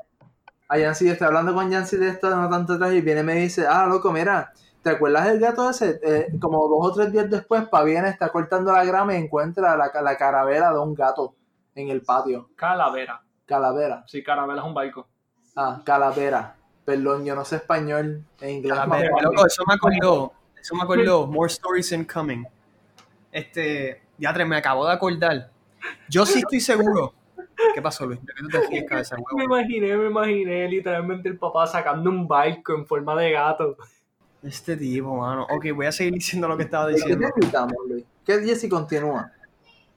a 0.67 0.77
Jancy, 0.77 1.07
yo 1.07 1.13
estoy 1.13 1.25
hablando 1.25 1.55
con 1.55 1.71
Jancy 1.71 1.97
de 1.97 2.09
esto 2.09 2.29
no 2.35 2.47
tanto 2.47 2.73
atrás 2.73 2.93
y 2.93 3.01
viene 3.01 3.21
y 3.21 3.23
me 3.23 3.33
dice, 3.33 3.65
ah, 3.67 3.87
loco, 3.87 4.11
mira, 4.11 4.53
¿te 4.89 4.95
acuerdas 4.95 5.25
del 5.25 5.39
gato 5.39 5.69
ese? 5.69 5.99
Eh, 6.01 6.27
como 6.39 6.67
dos 6.67 6.79
o 6.81 6.93
tres 6.93 7.11
días 7.11 7.29
después, 7.29 7.67
Pa 7.69 7.83
viene, 7.83 8.09
está 8.09 8.29
cortando 8.29 8.71
la 8.71 8.83
grama 8.83 9.13
y 9.13 9.17
encuentra 9.17 9.77
la, 9.77 9.91
la 10.01 10.17
caravera 10.17 10.71
de 10.71 10.79
un 10.79 10.95
gato 10.95 11.35
en 11.75 11.89
el 11.89 12.01
patio. 12.01 12.49
Calavera. 12.55 13.21
Calavera. 13.45 14.03
Sí, 14.07 14.23
caravera 14.23 14.61
es 14.61 14.65
un 14.65 14.73
barco. 14.73 15.07
Ah, 15.55 15.81
calavera. 15.85 16.55
Perdón, 16.85 17.23
yo 17.23 17.35
no 17.35 17.45
sé 17.45 17.57
español. 17.57 18.23
En 18.41 18.49
inglés. 18.49 18.73
Calavera. 18.73 19.21
Loco, 19.21 19.45
eso 19.45 19.63
me 19.67 19.75
acordó. 19.75 20.33
Eso 20.59 20.75
me 20.75 20.83
acordó. 20.83 21.27
More 21.27 21.47
stories 21.47 21.91
incoming. 21.91 22.47
Este, 23.31 24.01
ya 24.17 24.33
me 24.33 24.57
acabo 24.57 24.87
de 24.87 24.93
acordar. 24.93 25.51
Yo 26.09 26.25
sí 26.25 26.39
estoy 26.39 26.61
seguro. 26.61 27.13
¿Qué 27.75 27.81
pasó, 27.81 28.07
Luis? 28.07 28.19
¿De 28.25 28.33
qué 28.33 28.41
tú 28.41 28.47
te 28.47 28.67
ríes, 28.67 28.85
cabeza, 28.89 29.17
Me 29.35 29.43
imaginé, 29.43 29.95
me 29.97 30.07
imaginé 30.07 30.67
literalmente 30.67 31.29
el 31.29 31.37
papá 31.37 31.67
sacando 31.67 32.09
un 32.09 32.27
barco 32.27 32.73
en 32.73 32.87
forma 32.87 33.15
de 33.15 33.31
gato. 33.31 33.77
Este 34.43 34.77
tipo, 34.77 35.15
mano. 35.17 35.45
Ok, 35.49 35.65
voy 35.75 35.85
a 35.87 35.91
seguir 35.91 36.13
diciendo 36.13 36.47
lo 36.47 36.55
que 36.57 36.63
estaba 36.63 36.87
¿De 36.87 36.93
qué 36.93 36.99
diciendo. 37.01 37.27
te 37.33 37.39
invitamos, 37.41 37.75
Luis? 37.87 38.05
¿Qué 38.25 38.39
Jessy 38.43 38.69
continúa? 38.69 39.31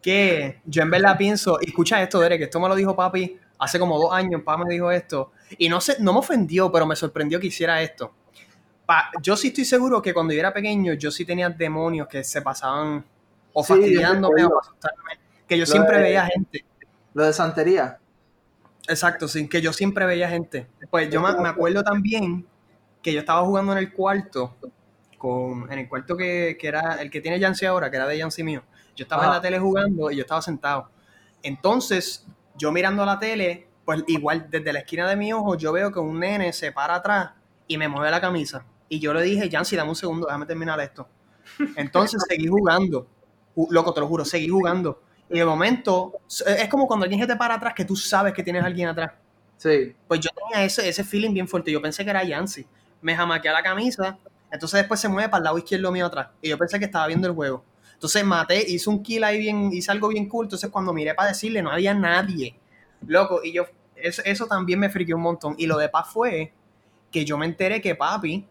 que 0.00 0.61
yo 0.64 0.83
en 0.83 0.90
verdad 0.90 1.16
pienso, 1.16 1.59
y 1.62 1.68
escucha 1.68 2.02
esto, 2.02 2.18
Derek, 2.18 2.42
esto 2.42 2.59
me 2.59 2.68
lo 2.68 2.74
dijo 2.74 2.96
papi 2.96 3.38
hace 3.57 3.78
como 3.78 3.96
dos 3.96 4.12
años, 4.12 4.42
papá 4.42 4.64
me 4.64 4.72
dijo 4.74 4.90
esto, 4.90 5.31
y 5.57 5.68
no 5.68 5.81
sé, 5.81 5.94
no 6.00 6.12
me 6.12 6.18
ofendió, 6.18 6.72
pero 6.72 6.85
me 6.87 6.96
sorprendió 6.96 7.38
que 7.38 7.46
hiciera 7.46 7.81
esto. 7.81 8.12
Pa- 8.85 9.12
yo 9.22 9.37
sí 9.37 9.48
estoy 9.48 9.64
seguro 9.64 10.02
que 10.02 10.12
cuando 10.12 10.33
yo 10.33 10.40
era 10.40 10.52
pequeño, 10.52 10.94
yo 10.94 11.12
sí 11.12 11.24
tenía 11.24 11.48
demonios 11.50 12.09
que 12.09 12.24
se 12.24 12.42
pasaban 12.42 13.05
o 13.52 13.62
Sí, 13.62 13.74
fastidiándome 13.74 14.44
o 14.44 14.59
asustarme, 14.61 15.20
que 15.46 15.57
yo 15.57 15.62
Lo 15.62 15.66
siempre 15.70 15.98
de- 15.98 16.02
veía 16.02 16.26
gente. 16.26 16.64
Lo 17.14 17.24
de 17.24 17.33
santería. 17.33 18.00
Exacto, 18.88 19.28
sí, 19.28 19.48
que 19.48 19.61
yo 19.61 19.72
siempre 19.72 20.05
veía 20.05 20.28
gente. 20.28 20.66
Pues 20.90 21.09
yo 21.11 21.20
me, 21.20 21.33
me 21.40 21.48
acuerdo 21.48 21.85
también 21.85 22.44
que 23.02 23.12
yo 23.12 23.20
estaba 23.20 23.42
jugando 23.44 23.72
en 23.72 23.78
el 23.78 23.92
cuarto, 23.92 24.56
con, 25.18 25.70
en 25.72 25.78
el 25.80 25.88
cuarto 25.88 26.16
que, 26.16 26.56
que 26.60 26.68
era 26.68 27.00
el 27.02 27.10
que 27.10 27.20
tiene 27.20 27.38
Yancy 27.38 27.66
ahora, 27.66 27.90
que 27.90 27.96
era 27.96 28.06
de 28.06 28.18
Yancy 28.18 28.42
mío. 28.42 28.62
Yo 28.96 29.04
estaba 29.04 29.22
en 29.24 29.28
Ajá. 29.30 29.36
la 29.38 29.42
tele 29.42 29.58
jugando 29.58 30.10
y 30.10 30.16
yo 30.16 30.22
estaba 30.22 30.42
sentado. 30.42 30.90
Entonces, 31.42 32.26
yo 32.56 32.70
mirando 32.72 33.04
la 33.04 33.18
tele, 33.18 33.66
pues 33.84 34.04
igual 34.06 34.46
desde 34.50 34.72
la 34.72 34.80
esquina 34.80 35.08
de 35.08 35.16
mi 35.16 35.32
ojo, 35.32 35.56
yo 35.56 35.72
veo 35.72 35.90
que 35.90 35.98
un 35.98 36.18
nene 36.20 36.52
se 36.52 36.72
para 36.72 36.96
atrás 36.96 37.30
y 37.66 37.78
me 37.78 37.88
mueve 37.88 38.10
la 38.10 38.20
camisa. 38.20 38.64
Y 38.88 39.00
yo 39.00 39.12
le 39.14 39.22
dije, 39.22 39.48
Yancy, 39.48 39.76
dame 39.76 39.90
un 39.90 39.96
segundo, 39.96 40.26
déjame 40.26 40.46
terminar 40.46 40.78
esto. 40.80 41.08
Entonces 41.76 42.22
seguí 42.28 42.46
jugando. 42.46 43.06
Ju- 43.56 43.68
Loco, 43.70 43.92
te 43.92 44.00
lo 44.00 44.06
juro, 44.08 44.24
seguí 44.24 44.48
jugando. 44.48 45.02
Y 45.30 45.38
de 45.38 45.44
momento, 45.44 46.12
es 46.46 46.68
como 46.68 46.86
cuando 46.86 47.04
alguien 47.04 47.20
se 47.20 47.26
te 47.26 47.36
para 47.36 47.54
atrás 47.54 47.72
que 47.74 47.84
tú 47.84 47.96
sabes 47.96 48.34
que 48.34 48.42
tienes 48.42 48.62
a 48.62 48.66
alguien 48.66 48.88
atrás. 48.88 49.12
Sí. 49.56 49.94
Pues 50.06 50.20
yo 50.20 50.28
tenía 50.30 50.64
ese, 50.64 50.86
ese 50.88 51.04
feeling 51.04 51.32
bien 51.32 51.48
fuerte. 51.48 51.72
Yo 51.72 51.80
pensé 51.80 52.04
que 52.04 52.10
era 52.10 52.22
Yancy. 52.22 52.66
Me 53.02 53.14
jamaqueé 53.14 53.50
a 53.50 53.54
la 53.54 53.62
camisa. 53.62 54.18
Entonces 54.50 54.80
después 54.80 55.00
se 55.00 55.08
mueve 55.08 55.28
para 55.28 55.38
el 55.38 55.44
lado 55.44 55.58
izquierdo 55.58 55.90
mío 55.92 56.06
atrás. 56.06 56.28
Y 56.40 56.48
yo 56.48 56.58
pensé 56.58 56.78
que 56.78 56.84
estaba 56.86 57.06
viendo 57.06 57.26
el 57.26 57.34
juego. 57.34 57.64
Entonces 57.94 58.24
maté, 58.24 58.70
hice 58.70 58.90
un 58.90 59.02
kill 59.02 59.24
ahí 59.24 59.38
bien, 59.38 59.70
hice 59.72 59.90
algo 59.90 60.08
bien 60.08 60.28
cool. 60.28 60.46
Entonces 60.46 60.70
cuando 60.70 60.92
miré 60.92 61.14
para 61.14 61.28
decirle, 61.28 61.62
no 61.62 61.70
había 61.70 61.94
nadie. 61.94 62.58
Loco, 63.06 63.40
y 63.42 63.52
yo, 63.52 63.64
eso, 63.96 64.22
eso 64.24 64.46
también 64.46 64.78
me 64.78 64.90
friqueó 64.90 65.16
un 65.16 65.22
montón. 65.22 65.54
Y 65.58 65.66
lo 65.66 65.78
de 65.78 65.88
paz 65.88 66.08
fue 66.12 66.52
que 67.10 67.24
yo 67.24 67.38
me 67.38 67.46
enteré 67.46 67.80
que 67.80 67.94
papi 67.94 68.46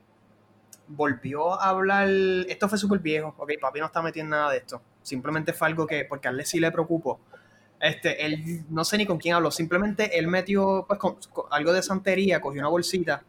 volvió 0.87 1.59
a 1.59 1.69
hablar. 1.69 2.09
Esto 2.47 2.67
fue 2.67 2.77
súper 2.77 2.99
viejo. 2.99 3.35
Ok, 3.37 3.51
papi 3.59 3.79
no 3.79 3.85
está 3.85 4.01
metiendo 4.01 4.35
nada 4.35 4.51
de 4.51 4.57
esto. 4.57 4.81
Simplemente 5.01 5.53
fue 5.53 5.67
algo 5.67 5.85
que, 5.85 6.05
porque 6.05 6.27
a 6.27 6.31
él 6.31 6.45
sí 6.45 6.59
le 6.59 6.71
preocupó. 6.71 7.19
Este, 7.79 8.25
él 8.25 8.63
no 8.69 8.83
sé 8.85 8.97
ni 8.97 9.05
con 9.05 9.17
quién 9.17 9.33
habló, 9.33 9.49
simplemente 9.49 10.19
él 10.19 10.27
metió 10.27 10.85
pues 10.87 10.99
con, 10.99 11.17
con 11.33 11.45
algo 11.49 11.73
de 11.73 11.81
santería, 11.81 12.39
cogió 12.39 12.61
una 12.61 12.69
bolsita 12.69 13.23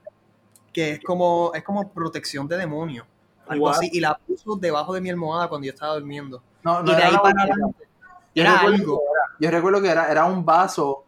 que 0.72 0.92
es 0.92 1.00
como 1.02 1.52
es 1.54 1.62
como 1.62 1.90
protección 1.90 2.48
de 2.48 2.56
demonio, 2.56 3.06
algo 3.46 3.66
What? 3.66 3.74
así 3.76 3.90
y 3.92 4.00
la 4.00 4.14
puso 4.16 4.56
debajo 4.56 4.94
de 4.94 5.00
mi 5.00 5.10
almohada 5.10 5.48
cuando 5.48 5.66
yo 5.66 5.72
estaba 5.72 5.94
durmiendo. 5.94 6.42
No, 6.62 6.82
no 6.82 6.92
y 6.92 6.94
de 6.96 7.02
ahí 7.02 7.16
para 7.16 7.42
adelante 7.42 7.86
Yo 8.34 8.42
era 8.42 8.54
recuerdo 8.54 8.76
algo. 8.76 8.98
que 8.98 9.04
era- 9.04 9.22
yo 9.40 9.50
recuerdo 9.50 9.82
que 9.82 9.88
era, 9.90 10.10
era 10.10 10.24
un 10.24 10.44
vaso. 10.44 11.04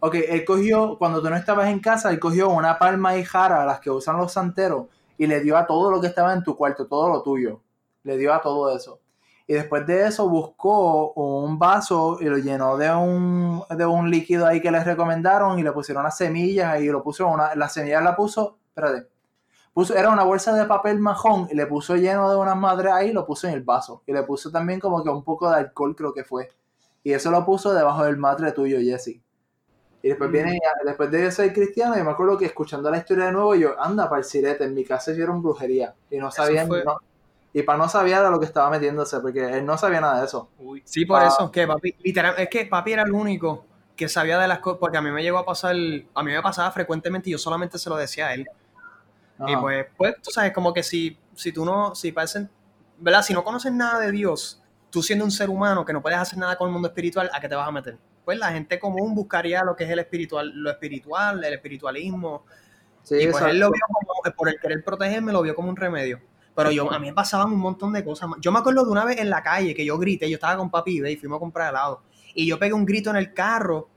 Ok, 0.00 0.14
él 0.28 0.44
cogió, 0.44 0.98
cuando 0.98 1.22
tú 1.22 1.30
no 1.30 1.36
estabas 1.36 1.68
en 1.68 1.78
casa, 1.80 2.10
él 2.10 2.18
cogió 2.18 2.48
una 2.50 2.78
palma 2.78 3.16
y 3.16 3.24
jara, 3.24 3.64
las 3.64 3.78
que 3.80 3.88
usan 3.90 4.16
los 4.16 4.32
santeros, 4.32 4.86
y 5.16 5.26
le 5.28 5.40
dio 5.40 5.56
a 5.56 5.64
todo 5.66 5.90
lo 5.90 6.00
que 6.00 6.08
estaba 6.08 6.32
en 6.32 6.42
tu 6.42 6.56
cuarto, 6.56 6.86
todo 6.86 7.08
lo 7.08 7.22
tuyo. 7.22 7.60
Le 8.02 8.16
dio 8.18 8.34
a 8.34 8.40
todo 8.42 8.76
eso. 8.76 8.98
Y 9.46 9.54
después 9.54 9.86
de 9.86 10.06
eso 10.08 10.28
buscó 10.28 11.12
un 11.12 11.56
vaso 11.58 12.18
y 12.20 12.24
lo 12.24 12.36
llenó 12.38 12.76
de 12.76 12.90
un, 12.92 13.62
de 13.70 13.86
un 13.86 14.10
líquido 14.10 14.46
ahí 14.46 14.60
que 14.60 14.70
les 14.72 14.84
recomendaron 14.84 15.58
y 15.58 15.62
le 15.62 15.70
pusieron 15.72 16.02
unas 16.02 16.16
semillas 16.16 16.80
y 16.80 16.86
lo 16.88 17.02
puso, 17.02 17.28
una, 17.28 17.54
las 17.54 17.72
semillas 17.72 18.02
la 18.02 18.16
puso, 18.16 18.56
espérate, 18.74 19.06
puso, 19.74 19.94
era 19.94 20.10
una 20.10 20.24
bolsa 20.24 20.54
de 20.54 20.64
papel 20.64 20.98
majón 20.98 21.48
y 21.50 21.54
le 21.54 21.66
puso 21.66 21.96
lleno 21.96 22.30
de 22.30 22.36
unas 22.36 22.56
madres 22.56 22.92
ahí 22.92 23.10
y 23.10 23.12
lo 23.12 23.26
puso 23.26 23.46
en 23.48 23.54
el 23.54 23.62
vaso. 23.62 24.02
Y 24.06 24.12
le 24.12 24.22
puso 24.22 24.50
también 24.50 24.80
como 24.80 25.02
que 25.02 25.10
un 25.10 25.22
poco 25.24 25.50
de 25.50 25.56
alcohol 25.56 25.94
creo 25.94 26.12
que 26.14 26.24
fue. 26.24 26.50
Y 27.04 27.12
eso 27.12 27.30
lo 27.30 27.44
puso 27.44 27.72
debajo 27.74 28.04
del 28.04 28.16
matre 28.16 28.52
tuyo, 28.52 28.78
Jesse. 28.78 29.20
Y 30.04 30.08
después 30.08 30.30
Mm. 30.30 30.32
viene, 30.32 30.58
después 30.84 31.10
de 31.10 31.30
ser 31.30 31.52
cristiano, 31.52 31.96
y 31.98 32.02
me 32.02 32.10
acuerdo 32.10 32.36
que 32.38 32.46
escuchando 32.46 32.90
la 32.90 32.98
historia 32.98 33.26
de 33.26 33.32
nuevo, 33.32 33.54
yo, 33.54 33.80
anda, 33.80 34.08
para 34.08 34.18
el 34.20 34.24
sirete, 34.24 34.64
en 34.64 34.74
mi 34.74 34.84
casa 34.84 35.12
hicieron 35.12 35.42
brujería. 35.42 35.94
Y 36.10 36.18
no 36.18 36.30
sabían, 36.30 36.68
no- 36.68 36.98
y 37.52 37.62
para 37.62 37.78
no 37.78 37.88
sabía 37.88 38.22
de 38.22 38.30
lo 38.30 38.40
que 38.40 38.46
estaba 38.46 38.70
metiéndose, 38.70 39.20
porque 39.20 39.58
él 39.58 39.64
no 39.66 39.76
sabía 39.78 40.00
nada 40.00 40.20
de 40.20 40.26
eso. 40.26 40.48
Uy. 40.58 40.82
Sí, 40.84 41.04
por 41.04 41.20
Ah. 41.22 41.26
eso, 41.28 41.50
que 41.52 41.66
papi, 41.66 41.94
literal, 42.02 42.34
es 42.38 42.48
que 42.48 42.64
papi 42.66 42.92
era 42.94 43.02
el 43.02 43.12
único 43.12 43.64
que 43.94 44.08
sabía 44.08 44.38
de 44.38 44.48
las 44.48 44.58
cosas, 44.60 44.78
porque 44.80 44.96
a 44.96 45.02
mí 45.02 45.10
me 45.10 45.22
llegó 45.22 45.38
a 45.38 45.44
pasar, 45.44 45.74
a 45.76 46.22
mí 46.22 46.32
me 46.32 46.42
pasaba 46.42 46.70
frecuentemente 46.72 47.28
y 47.28 47.32
yo 47.32 47.38
solamente 47.38 47.78
se 47.78 47.88
lo 47.90 47.96
decía 47.96 48.28
a 48.28 48.34
él. 48.34 48.48
Y 49.46 49.56
pues, 49.56 49.86
pues, 49.96 50.14
tú 50.22 50.30
sabes, 50.30 50.52
como 50.52 50.72
que 50.72 50.82
si, 50.82 51.18
si 51.34 51.52
tú 51.52 51.64
no, 51.64 51.94
si 51.94 52.12
parecen, 52.12 52.50
¿verdad? 52.98 53.22
Si 53.22 53.32
no 53.32 53.42
conoces 53.44 53.72
nada 53.72 53.98
de 54.00 54.12
Dios, 54.12 54.62
tú 54.90 55.02
siendo 55.02 55.24
un 55.24 55.30
ser 55.30 55.50
humano 55.50 55.84
que 55.84 55.92
no 55.92 56.02
puedes 56.02 56.18
hacer 56.18 56.38
nada 56.38 56.56
con 56.56 56.68
el 56.68 56.72
mundo 56.72 56.88
espiritual, 56.88 57.30
¿a 57.32 57.40
qué 57.40 57.48
te 57.48 57.54
vas 57.54 57.66
a 57.66 57.72
meter? 57.72 57.98
pues 58.24 58.38
la 58.38 58.52
gente 58.52 58.78
común 58.78 59.14
buscaría 59.14 59.64
lo 59.64 59.74
que 59.74 59.84
es 59.84 59.90
el 59.90 59.98
espiritual, 59.98 60.52
lo 60.54 60.70
espiritual, 60.70 61.42
el 61.42 61.54
espiritualismo. 61.54 62.44
Sí, 63.02 63.16
y 63.16 63.26
pues 63.26 63.42
él 63.44 63.58
lo 63.58 63.70
vio 63.70 63.80
como, 63.90 64.36
por 64.36 64.48
el 64.48 64.60
querer 64.60 64.84
protegerme, 64.84 65.32
lo 65.32 65.42
vio 65.42 65.54
como 65.54 65.68
un 65.68 65.76
remedio. 65.76 66.20
Pero 66.54 66.70
yo, 66.70 66.92
a 66.92 66.98
mí 66.98 67.06
me 67.06 67.14
pasaban 67.14 67.50
un 67.52 67.58
montón 67.58 67.92
de 67.92 68.04
cosas. 68.04 68.28
Yo 68.40 68.52
me 68.52 68.58
acuerdo 68.58 68.84
de 68.84 68.90
una 68.90 69.04
vez 69.04 69.18
en 69.18 69.30
la 69.30 69.42
calle 69.42 69.74
que 69.74 69.84
yo 69.84 69.98
grité, 69.98 70.28
yo 70.28 70.34
estaba 70.34 70.56
con 70.56 70.70
papi 70.70 71.02
y 71.04 71.16
fuimos 71.16 71.36
a 71.36 71.40
comprar 71.40 71.70
helado. 71.70 72.02
Y 72.34 72.46
yo 72.46 72.58
pegué 72.58 72.74
un 72.74 72.84
grito 72.84 73.10
en 73.10 73.16
el 73.16 73.32
carro 73.32 73.88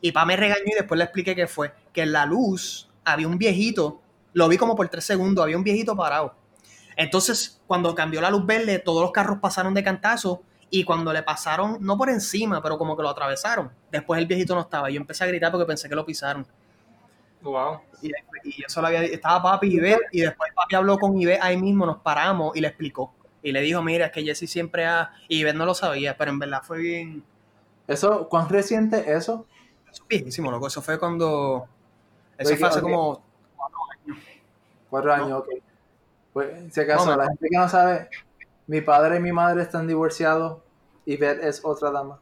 y 0.00 0.12
pa 0.12 0.24
me 0.24 0.36
regañó 0.36 0.64
y 0.66 0.74
después 0.74 0.98
le 0.98 1.04
expliqué 1.04 1.34
qué 1.34 1.46
fue. 1.46 1.72
Que 1.92 2.02
en 2.02 2.12
la 2.12 2.26
luz 2.26 2.90
había 3.04 3.28
un 3.28 3.38
viejito, 3.38 4.02
lo 4.32 4.48
vi 4.48 4.56
como 4.56 4.76
por 4.76 4.88
tres 4.88 5.04
segundos, 5.04 5.42
había 5.42 5.56
un 5.56 5.64
viejito 5.64 5.96
parado. 5.96 6.34
Entonces, 6.96 7.60
cuando 7.66 7.94
cambió 7.94 8.20
la 8.20 8.30
luz 8.30 8.44
verde, 8.44 8.78
todos 8.78 9.02
los 9.02 9.12
carros 9.12 9.38
pasaron 9.40 9.74
de 9.74 9.82
cantazo 9.82 10.42
y 10.70 10.84
cuando 10.84 11.12
le 11.12 11.22
pasaron, 11.22 11.78
no 11.80 11.96
por 11.96 12.10
encima, 12.10 12.62
pero 12.62 12.78
como 12.78 12.96
que 12.96 13.02
lo 13.02 13.08
atravesaron. 13.08 13.70
Después 13.90 14.20
el 14.20 14.26
viejito 14.26 14.54
no 14.54 14.60
estaba. 14.60 14.90
Yo 14.90 14.96
empecé 14.96 15.24
a 15.24 15.26
gritar 15.26 15.50
porque 15.50 15.66
pensé 15.66 15.88
que 15.88 15.94
lo 15.94 16.04
pisaron. 16.04 16.46
Wow. 17.42 17.80
Y, 18.02 18.10
y 18.44 18.64
eso 18.64 18.80
lo 18.80 18.88
había 18.88 19.02
estaba 19.02 19.42
papi 19.42 19.68
y 19.68 19.76
Ivette, 19.76 20.02
y 20.12 20.20
después 20.20 20.52
papi 20.54 20.74
habló 20.74 20.98
con 20.98 21.18
Ivette 21.18 21.40
ahí 21.42 21.56
mismo, 21.56 21.86
nos 21.86 21.98
paramos 21.98 22.54
y 22.56 22.60
le 22.60 22.68
explicó. 22.68 23.14
Y 23.42 23.52
le 23.52 23.60
dijo, 23.62 23.82
mira, 23.82 24.06
es 24.06 24.12
que 24.12 24.22
Jesse 24.22 24.48
siempre 24.48 24.84
ha... 24.84 25.12
Y 25.28 25.42
no 25.44 25.64
lo 25.64 25.74
sabía, 25.74 26.16
pero 26.16 26.30
en 26.30 26.38
verdad 26.38 26.62
fue 26.62 26.78
bien... 26.78 27.24
Eso, 27.86 28.28
¿cuán 28.28 28.48
reciente 28.48 28.98
eso? 29.12 29.46
Eso 29.90 30.02
es 30.02 30.08
viejísimo, 30.08 30.50
loco. 30.50 30.66
Eso 30.66 30.82
fue 30.82 30.98
cuando... 30.98 31.66
Eso 32.36 32.50
Oye, 32.50 32.58
fue 32.58 32.68
hace 32.68 32.82
como... 32.82 33.22
Cuatro 34.90 35.12
años, 35.12 35.40
ok. 35.40 35.48
Pues, 36.32 36.72
si 36.74 36.80
acaso, 36.80 37.06
No, 37.06 37.16
la 37.16 37.26
gente 37.28 37.48
que 37.48 37.56
no 37.56 37.68
sabe, 37.68 38.08
mi 38.66 38.80
padre 38.80 39.16
y 39.16 39.20
mi 39.20 39.32
madre 39.32 39.62
están 39.62 39.86
divorciados 39.86 40.58
y 41.04 41.16
Beth 41.16 41.42
es 41.42 41.64
otra 41.64 41.90
dama. 41.90 42.18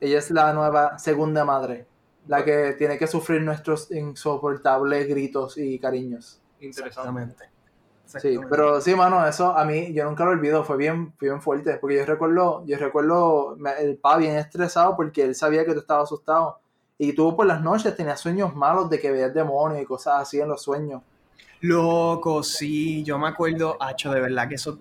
Ella 0.00 0.18
es 0.18 0.30
la 0.30 0.52
nueva 0.52 0.98
segunda 0.98 1.44
madre, 1.44 1.86
la 2.26 2.44
que 2.44 2.74
tiene 2.74 2.98
que 2.98 3.06
sufrir 3.06 3.42
nuestros 3.42 3.90
insoportables 3.90 5.08
gritos 5.08 5.58
y 5.58 5.78
cariños. 5.78 6.40
Interesante. 6.60 7.48
Sí, 8.06 8.38
pero 8.48 8.80
sí, 8.80 8.94
mano, 8.94 9.26
eso 9.26 9.56
a 9.56 9.64
mí, 9.66 9.92
yo 9.92 10.04
nunca 10.04 10.24
lo 10.24 10.30
olvido, 10.30 10.64
fue 10.64 10.78
bien, 10.78 11.12
fue 11.18 11.28
bien 11.28 11.42
fuerte, 11.42 11.76
porque 11.76 11.96
yo 11.96 12.06
recuerdo, 12.06 12.64
yo 12.64 12.78
recuerdo 12.78 13.56
el 13.78 13.98
pa 13.98 14.16
bien 14.16 14.36
estresado 14.36 14.96
porque 14.96 15.24
él 15.24 15.34
sabía 15.34 15.66
que 15.66 15.74
tú 15.74 15.80
estabas 15.80 16.04
asustado. 16.04 16.58
Y 16.96 17.12
tú 17.12 17.36
por 17.36 17.46
las 17.46 17.60
noches 17.60 17.94
tenías 17.94 18.18
sueños 18.18 18.56
malos 18.56 18.88
de 18.88 18.98
que 18.98 19.12
veías 19.12 19.34
demonios 19.34 19.82
y 19.82 19.84
cosas 19.84 20.22
así 20.22 20.40
en 20.40 20.48
los 20.48 20.62
sueños. 20.62 21.02
Loco, 21.60 22.42
sí, 22.42 23.02
yo 23.02 23.18
me 23.18 23.28
acuerdo, 23.28 23.76
Hacho, 23.80 24.12
de 24.12 24.20
verdad 24.20 24.48
que 24.48 24.54
eso. 24.54 24.78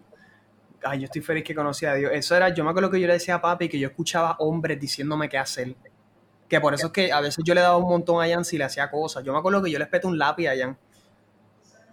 Ay, 0.84 1.00
yo 1.00 1.06
estoy 1.06 1.22
feliz 1.22 1.44
que 1.44 1.56
conocí 1.56 1.86
a 1.86 1.96
Dios. 1.96 2.12
Eso 2.14 2.36
era, 2.36 2.50
yo 2.50 2.64
me 2.64 2.70
acuerdo 2.70 2.92
que 2.92 3.00
yo 3.00 3.08
le 3.08 3.14
decía 3.14 3.36
a 3.36 3.42
papi 3.42 3.68
que 3.68 3.80
yo 3.80 3.88
escuchaba 3.88 4.36
hombres 4.40 4.80
diciéndome 4.80 5.28
qué 5.28 5.38
hacer. 5.38 5.76
Que 6.48 6.62
por 6.62 6.74
eso 6.74 6.88
es 6.88 6.94
que 6.94 7.12
a 7.12 7.20
veces 7.20 7.44
yo 7.44 7.54
le 7.54 7.62
daba 7.62 7.78
un 7.78 7.90
montón 7.90 8.24
a 8.24 8.28
Jan 8.28 8.46
si 8.46 8.58
le 8.58 8.64
hacía 8.64 8.90
cosas. 8.90 9.24
Yo 9.24 9.34
me 9.34 9.40
acuerdo 9.40 9.62
que 9.64 9.72
yo 9.72 9.80
le 9.80 9.86
espeté 9.86 10.08
un 10.08 10.18
lápiz 10.18 10.48
a 10.48 10.56
Jan. 10.56 10.78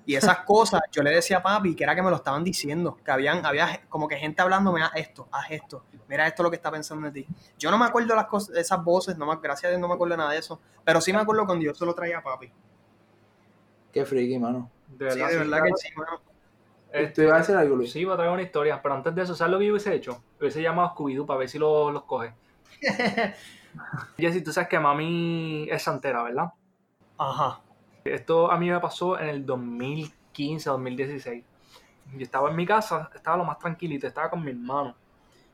Y 0.06 0.14
esas 0.14 0.38
cosas 0.46 0.82
yo 0.92 1.02
le 1.02 1.10
decía 1.10 1.38
a 1.38 1.42
papi 1.42 1.74
que 1.74 1.82
era 1.82 1.94
que 1.94 2.02
me 2.02 2.10
lo 2.10 2.16
estaban 2.16 2.44
diciendo. 2.44 2.98
Que 3.02 3.10
habían, 3.10 3.44
había 3.46 3.80
como 3.88 4.06
que 4.06 4.16
gente 4.16 4.42
hablándome, 4.42 4.82
haz 4.82 4.92
esto, 4.96 5.28
haz 5.32 5.50
esto. 5.50 5.84
Mira 6.08 6.26
esto 6.26 6.42
lo 6.42 6.50
que 6.50 6.56
está 6.56 6.70
pensando 6.70 7.10
de 7.10 7.22
ti. 7.22 7.26
Yo 7.58 7.70
no 7.70 7.78
me 7.78 7.86
acuerdo 7.86 8.14
las 8.14 8.26
cosas, 8.26 8.54
esas 8.56 8.84
voces, 8.84 9.16
no 9.16 9.26
me, 9.26 9.36
gracias 9.42 9.64
a 9.64 9.68
Dios 9.70 9.80
no 9.80 9.88
me 9.88 9.94
acuerdo 9.94 10.16
nada 10.16 10.30
de 10.30 10.38
eso. 10.38 10.60
Pero 10.84 11.00
sí 11.00 11.12
me 11.12 11.20
acuerdo 11.20 11.46
cuando 11.46 11.64
yo 11.64 11.74
se 11.74 11.86
lo 11.86 11.94
traía 11.94 12.18
a 12.18 12.22
papi. 12.22 12.52
Qué 13.94 14.04
friki, 14.04 14.38
mano. 14.38 14.70
De 14.86 15.10
Sí, 15.10 15.18
de 15.20 15.36
verdad 15.38 15.62
que 15.62 15.72
sí, 15.76 15.88
mano. 15.96 16.20
Este, 16.92 17.14
¿Te 17.14 17.22
iba 17.24 17.34
a 17.34 17.38
decir 17.38 17.56
algo, 17.56 17.76
Luis? 17.76 17.92
Sí, 17.92 18.00
iba 18.00 18.14
a 18.14 18.16
traer 18.16 18.30
una 18.32 18.42
historia, 18.42 18.80
pero 18.82 18.94
antes 18.94 19.14
de 19.14 19.22
eso, 19.22 19.34
¿sabes 19.34 19.52
lo 19.52 19.58
que 19.58 19.66
yo 19.66 19.72
hubiese 19.72 19.94
hecho? 19.94 20.22
Hubiese 20.40 20.62
llamado 20.62 20.88
a 20.88 20.94
Scooby-Doo 20.94 21.26
para 21.26 21.38
ver 21.40 21.48
si 21.48 21.58
lo- 21.58 21.90
los 21.90 22.04
coge. 22.04 22.34
Jessy, 24.18 24.42
tú 24.42 24.52
sabes 24.52 24.68
que 24.68 24.78
mami 24.78 25.68
es 25.70 25.82
santera, 25.82 26.22
¿verdad? 26.22 26.52
Ajá. 27.18 27.60
Esto 28.04 28.50
a 28.50 28.58
mí 28.58 28.70
me 28.70 28.80
pasó 28.80 29.18
en 29.18 29.28
el 29.28 29.46
2015, 29.46 30.68
2016. 30.70 31.44
Yo 32.14 32.22
estaba 32.22 32.50
en 32.50 32.56
mi 32.56 32.66
casa, 32.66 33.10
estaba 33.14 33.36
lo 33.38 33.44
más 33.44 33.58
tranquilito, 33.58 34.06
estaba 34.06 34.30
con 34.30 34.44
mi 34.44 34.50
hermano. 34.50 34.94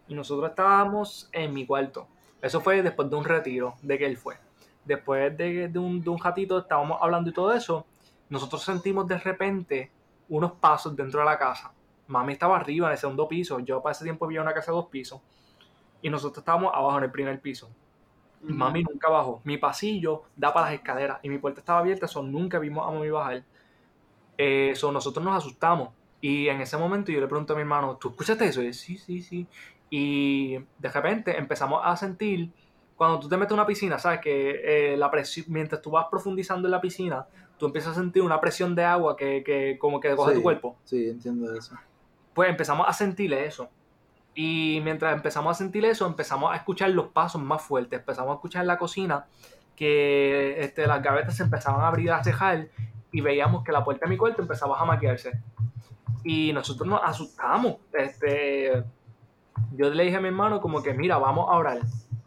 Y 0.09 0.15
nosotros 0.15 0.51
estábamos 0.51 1.29
en 1.33 1.55
mi 1.55 1.67
cuarto. 1.67 2.09
Eso 2.43 2.61
fue 2.61 2.83
después 2.83 3.11
de 3.11 3.17
un 3.17 3.25
retiro, 3.25 3.77
de 3.83 3.99
que 3.99 4.07
él 4.07 4.17
fue. 4.19 4.39
Después 4.85 5.37
de, 5.37 5.69
de 5.69 5.79
un, 5.79 6.03
de 6.03 6.11
un 6.11 6.19
ratito 6.19 6.59
estábamos 6.59 6.99
hablando 7.03 7.31
y 7.31 7.33
todo 7.35 7.53
eso, 7.55 7.87
nosotros 8.31 8.63
sentimos 8.63 9.07
de 9.07 9.19
repente 9.19 9.91
unos 10.29 10.53
pasos 10.53 10.97
dentro 10.97 11.21
de 11.21 11.27
la 11.27 11.39
casa. 11.39 11.73
Mami 12.07 12.33
estaba 12.33 12.57
arriba 12.57 12.87
en 12.87 12.93
el 12.93 12.99
segundo 12.99 13.29
piso, 13.29 13.61
yo 13.61 13.83
para 13.83 13.93
ese 13.93 14.05
tiempo 14.05 14.27
vivía 14.27 14.41
en 14.41 14.47
una 14.47 14.55
casa 14.55 14.71
de 14.71 14.77
dos 14.77 14.87
pisos. 14.87 15.21
Y 16.01 16.09
nosotros 16.09 16.39
estábamos 16.39 16.73
abajo 16.75 16.99
en 16.99 17.05
el 17.05 17.11
primer 17.11 17.41
piso. 17.41 17.69
Mami 18.43 18.85
nunca 18.85 19.11
bajó. 19.11 19.43
Mi 19.45 19.59
pasillo 19.59 20.23
da 20.35 20.55
para 20.55 20.67
las 20.67 20.75
escaleras 20.77 21.19
y 21.23 21.29
mi 21.29 21.39
puerta 21.39 21.61
estaba 21.61 21.81
abierta, 21.81 22.07
eso 22.07 22.23
nunca 22.23 22.59
vimos 22.59 22.89
a 22.89 22.91
mami 22.91 23.11
bajar. 23.11 23.45
Eso 24.39 24.91
nosotros 24.91 25.25
nos 25.25 25.37
asustamos. 25.37 25.91
Y 26.21 26.49
en 26.49 26.61
ese 26.61 26.77
momento 26.77 27.13
yo 27.13 27.21
le 27.21 27.27
pregunto 27.27 27.53
a 27.53 27.57
mi 27.57 27.63
hermano, 27.63 27.97
¿tú 27.97 28.11
escuchaste 28.11 28.47
eso? 28.47 28.63
Y 28.63 28.67
él, 28.67 28.75
sí, 28.75 28.97
sí, 28.97 29.23
sí. 29.23 29.47
Y 29.91 30.59
de 30.79 30.89
repente 30.89 31.37
empezamos 31.37 31.81
a 31.85 31.97
sentir, 31.97 32.51
cuando 32.97 33.19
tú 33.19 33.29
te 33.29 33.37
metes 33.37 33.53
en 33.53 33.59
una 33.59 33.67
piscina, 33.67 33.99
¿sabes? 33.99 34.21
Que 34.21 34.93
eh, 34.93 34.97
la 34.97 35.11
presión, 35.11 35.47
mientras 35.49 35.83
tú 35.83 35.91
vas 35.91 36.07
profundizando 36.11 36.69
en 36.69 36.73
la 36.73 36.81
piscina, 36.81 37.27
tú 37.61 37.67
empiezas 37.67 37.97
a 37.97 38.01
sentir 38.01 38.23
una 38.23 38.41
presión 38.41 38.75
de 38.75 38.85
agua 38.85 39.17
que, 39.17 39.45
que 39.45 39.79
como 39.79 40.01
que 40.01 40.17
coge 40.17 40.33
Sí. 40.33 40.37
tu 40.39 40.43
cuerpo. 40.43 40.77
Sí, 40.85 41.09
entiendo 41.09 41.55
eso. 41.55 41.77
Pues 42.35 42.49
empezamos 42.51 42.89
a 42.89 42.93
sentir 42.93 43.33
eso. 43.35 43.69
Y 44.35 44.81
mientras 44.83 45.15
empezamos 45.15 45.51
a 45.51 45.55
sentir 45.59 45.85
eso, 45.85 46.07
empezamos 46.07 46.53
a 46.53 46.57
escuchar 46.57 46.91
los 46.91 47.09
pasos 47.09 47.41
más 47.43 47.63
fuertes. 47.63 48.01
Empezamos 48.01 48.33
a 48.33 48.35
escuchar 48.35 48.63
en 48.63 48.69
la 48.69 48.79
cocina 48.79 49.27
que 49.77 50.61
este, 50.63 50.87
las 50.87 51.03
gavetas 51.03 51.37
se 51.37 51.43
empezaban 51.43 51.81
a 51.83 51.89
abrir 51.89 52.11
a 52.13 52.23
cejar 52.25 52.69
y 53.13 53.21
veíamos 53.21 53.65
que 53.65 53.73
la 53.73 53.85
puerta 53.85 54.07
de 54.07 54.11
mi 54.11 54.17
cuarto 54.17 54.43
empezaba 54.43 54.79
a 54.81 54.85
maquillarse. 54.85 55.33
Y 56.25 56.53
nosotros 56.53 56.89
nos 56.89 57.01
asustamos. 57.03 57.77
Este, 57.93 58.85
yo 59.73 59.91
le 59.91 60.05
dije 60.05 60.17
a 60.17 60.21
mi 60.21 60.29
hermano 60.29 60.61
como 60.61 60.83
que, 60.83 60.95
mira, 60.95 61.19
vamos 61.19 61.47
a 61.49 61.57
orar. 61.59 61.81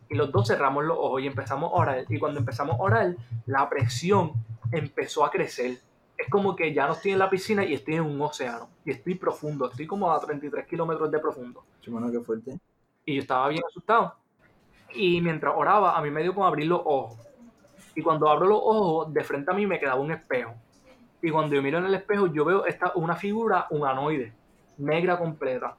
Y 0.09 0.15
los 0.15 0.31
dos 0.31 0.47
cerramos 0.47 0.83
los 0.83 0.97
ojos 0.97 1.21
y 1.21 1.27
empezamos 1.27 1.71
a 1.71 1.75
orar. 1.75 2.05
Y 2.09 2.19
cuando 2.19 2.39
empezamos 2.39 2.79
a 2.79 2.83
orar, 2.83 3.15
la 3.45 3.69
presión 3.69 4.33
empezó 4.73 5.25
a 5.25 5.31
crecer. 5.31 5.79
Es 6.17 6.29
como 6.29 6.55
que 6.55 6.73
ya 6.73 6.87
no 6.87 6.93
estoy 6.93 7.11
en 7.11 7.19
la 7.19 7.29
piscina 7.29 7.65
y 7.65 7.73
estoy 7.73 7.95
en 7.95 8.03
un 8.03 8.21
océano. 8.21 8.69
Y 8.85 8.91
estoy 8.91 9.15
profundo. 9.15 9.69
Estoy 9.69 9.87
como 9.87 10.11
a 10.11 10.19
33 10.19 10.65
kilómetros 10.67 11.11
de 11.11 11.19
profundo. 11.19 11.63
Chumano, 11.81 12.11
qué 12.11 12.19
fuerte. 12.19 12.57
Y 13.05 13.15
yo 13.15 13.21
estaba 13.21 13.47
bien 13.49 13.63
asustado. 13.67 14.15
Y 14.93 15.21
mientras 15.21 15.53
oraba, 15.55 15.97
a 15.97 16.01
mí 16.01 16.11
me 16.11 16.21
dio 16.21 16.33
como 16.33 16.45
abrir 16.45 16.67
los 16.67 16.81
ojos. 16.83 17.17
Y 17.95 18.01
cuando 18.01 18.29
abro 18.29 18.47
los 18.47 18.59
ojos, 18.61 19.13
de 19.13 19.23
frente 19.23 19.51
a 19.51 19.53
mí 19.53 19.65
me 19.65 19.79
quedaba 19.79 19.99
un 19.99 20.11
espejo. 20.11 20.53
Y 21.21 21.29
cuando 21.31 21.55
yo 21.55 21.61
miro 21.61 21.77
en 21.77 21.85
el 21.85 21.93
espejo, 21.93 22.27
yo 22.27 22.45
veo 22.45 22.65
esta, 22.65 22.91
una 22.95 23.15
figura 23.15 23.67
humanoide, 23.69 24.33
negra 24.77 25.17
completa. 25.17 25.77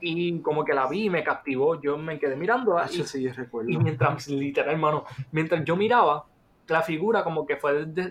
Y 0.00 0.40
como 0.40 0.64
que 0.64 0.72
la 0.72 0.86
vi 0.86 1.06
y 1.06 1.10
me 1.10 1.22
captivó. 1.22 1.80
Yo 1.80 1.98
me 1.98 2.18
quedé 2.18 2.36
mirando. 2.36 2.76
Y, 2.90 3.02
sí, 3.02 3.22
yo 3.22 3.32
recuerdo. 3.32 3.70
y 3.70 3.76
mientras, 3.76 4.28
literal, 4.28 4.74
hermano, 4.74 5.04
mientras 5.32 5.64
yo 5.64 5.76
miraba, 5.76 6.26
la 6.70 6.82
figura 6.82 7.22
como 7.24 7.44
que 7.46 7.56
fue 7.56 7.84
de, 7.86 7.86
de, 7.86 8.10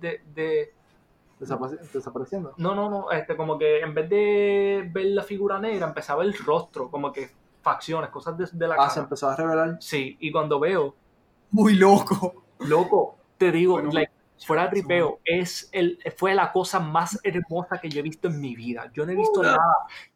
de- 0.00 0.20
de- 0.34 0.74
Desapare- 1.38 1.78
Desapareciendo. 1.92 2.52
no, 2.58 2.74
no, 2.74 2.90
no, 2.90 3.10
este, 3.12 3.34
como 3.34 3.58
que 3.58 3.80
en 3.80 3.94
vez 3.94 4.10
de 4.10 4.86
ver 4.92 5.06
la 5.06 5.22
figura 5.22 5.58
negra, 5.58 5.86
empezaba 5.88 6.22
el 6.22 6.34
rostro, 6.36 6.90
como 6.90 7.10
que 7.12 7.30
facciones, 7.62 8.10
cosas 8.10 8.36
de, 8.36 8.46
de 8.52 8.68
la 8.68 8.74
Ah, 8.78 8.88
se 8.90 8.96
cara. 8.96 9.04
empezó 9.04 9.28
a 9.30 9.36
revelar. 9.36 9.76
Sí, 9.80 10.16
y 10.20 10.30
cuando 10.30 10.60
veo, 10.60 10.94
Muy 11.50 11.74
loco. 11.76 12.44
loco, 12.58 13.16
te 13.38 13.50
digo, 13.52 13.74
Bueno, 13.74 13.90
like, 13.90 14.12
fuera 14.46 14.64
de 14.64 14.68
tripeo, 14.70 15.20
es 15.24 15.70
el, 15.72 15.98
fue 16.16 16.34
la 16.34 16.52
cosa 16.52 16.78
más 16.78 17.18
hermosa 17.22 17.78
que 17.80 17.88
yo 17.88 18.00
he 18.00 18.02
visto 18.02 18.28
en 18.28 18.38
mi 18.38 18.54
vida. 18.54 18.90
Yo 18.92 19.06
no 19.06 19.12
he 19.12 19.16
visto 19.16 19.42
nada 19.42 19.58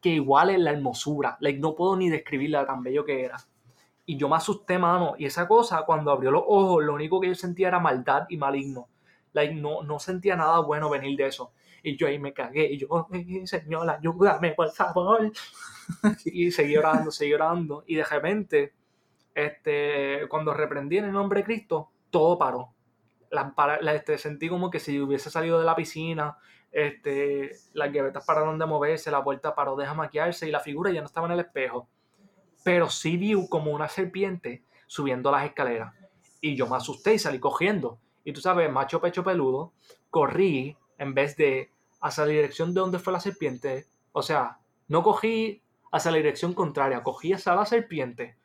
que 0.02 0.10
iguale 0.10 0.58
la 0.58 0.72
hermosura. 0.72 1.38
Like, 1.40 1.58
no 1.58 1.74
puedo 1.74 1.96
ni 1.96 2.10
describirla 2.10 2.66
tan 2.66 2.82
bello 2.82 3.02
que 3.06 3.24
era. 3.24 3.38
Y 4.06 4.16
yo 4.18 4.28
me 4.28 4.36
asusté, 4.36 4.78
mano. 4.78 5.14
Y 5.18 5.26
esa 5.26 5.48
cosa, 5.48 5.82
cuando 5.86 6.10
abrió 6.10 6.30
los 6.30 6.42
ojos, 6.46 6.84
lo 6.84 6.94
único 6.94 7.20
que 7.20 7.28
yo 7.28 7.34
sentía 7.34 7.68
era 7.68 7.80
maldad 7.80 8.26
y 8.28 8.36
maligno. 8.36 8.88
Like, 9.32 9.54
no, 9.54 9.82
no 9.82 9.98
sentía 9.98 10.36
nada 10.36 10.60
bueno 10.60 10.90
venir 10.90 11.16
de 11.16 11.26
eso. 11.26 11.52
Y 11.82 11.96
yo 11.96 12.06
ahí 12.06 12.18
me 12.18 12.32
cagué. 12.32 12.66
Y 12.72 12.78
yo, 12.78 13.08
"Ay, 13.12 13.46
señor, 13.46 13.88
ayúdame, 13.90 14.52
por 14.52 14.70
favor. 14.70 15.32
y 16.24 16.50
seguí 16.50 16.76
orando, 16.76 17.10
seguí 17.10 17.32
orando. 17.34 17.84
Y 17.86 17.96
de 17.96 18.04
repente, 18.04 18.74
este, 19.34 20.26
cuando 20.28 20.54
reprendí 20.54 20.98
en 20.98 21.06
el 21.06 21.12
nombre 21.12 21.40
de 21.40 21.44
Cristo, 21.46 21.90
todo 22.10 22.38
paró. 22.38 22.74
La, 23.30 23.52
la- 23.80 23.94
este, 23.94 24.18
sentí 24.18 24.48
como 24.48 24.70
que 24.70 24.80
si 24.80 25.00
hubiese 25.00 25.30
salido 25.30 25.58
de 25.58 25.64
la 25.66 25.76
piscina, 25.76 26.38
este, 26.72 27.50
las 27.74 27.92
gavetas 27.92 28.24
pararon 28.24 28.58
de 28.58 28.66
moverse, 28.66 29.10
la 29.10 29.24
puerta 29.24 29.54
paró 29.54 29.76
de 29.76 29.92
maquillarse 29.94 30.48
y 30.48 30.52
la 30.52 30.60
figura 30.60 30.90
ya 30.92 31.00
no 31.00 31.06
estaba 31.06 31.26
en 31.26 31.32
el 31.34 31.40
espejo. 31.40 31.88
Pero 32.64 32.90
sí 32.90 33.16
vi 33.16 33.34
como 33.48 33.70
una 33.70 33.88
serpiente 33.88 34.64
subiendo 34.88 35.30
las 35.30 35.44
escaleras. 35.44 35.94
Y 36.40 36.56
yo 36.56 36.66
me 36.66 36.76
asusté 36.76 37.14
y 37.14 37.18
salí 37.20 37.38
cogiendo. 37.38 37.98
Y 38.24 38.32
tú 38.32 38.40
sabes, 38.40 38.70
macho 38.72 39.00
pecho 39.00 39.22
peludo, 39.22 39.72
corrí 40.10 40.76
en 40.98 41.14
vez 41.14 41.36
de 41.36 41.70
hacia 42.00 42.24
la 42.24 42.30
dirección 42.32 42.74
de 42.74 42.80
donde 42.80 42.98
fue 42.98 43.12
la 43.12 43.20
serpiente. 43.20 43.86
O 44.12 44.22
sea, 44.22 44.58
no 44.88 45.02
cogí 45.02 45.62
hacia 45.92 46.10
la 46.10 46.16
dirección 46.16 46.52
contraria, 46.54 47.02
cogí 47.02 47.32
hacia 47.32 47.54
la 47.54 47.66
serpiente. 47.66 48.36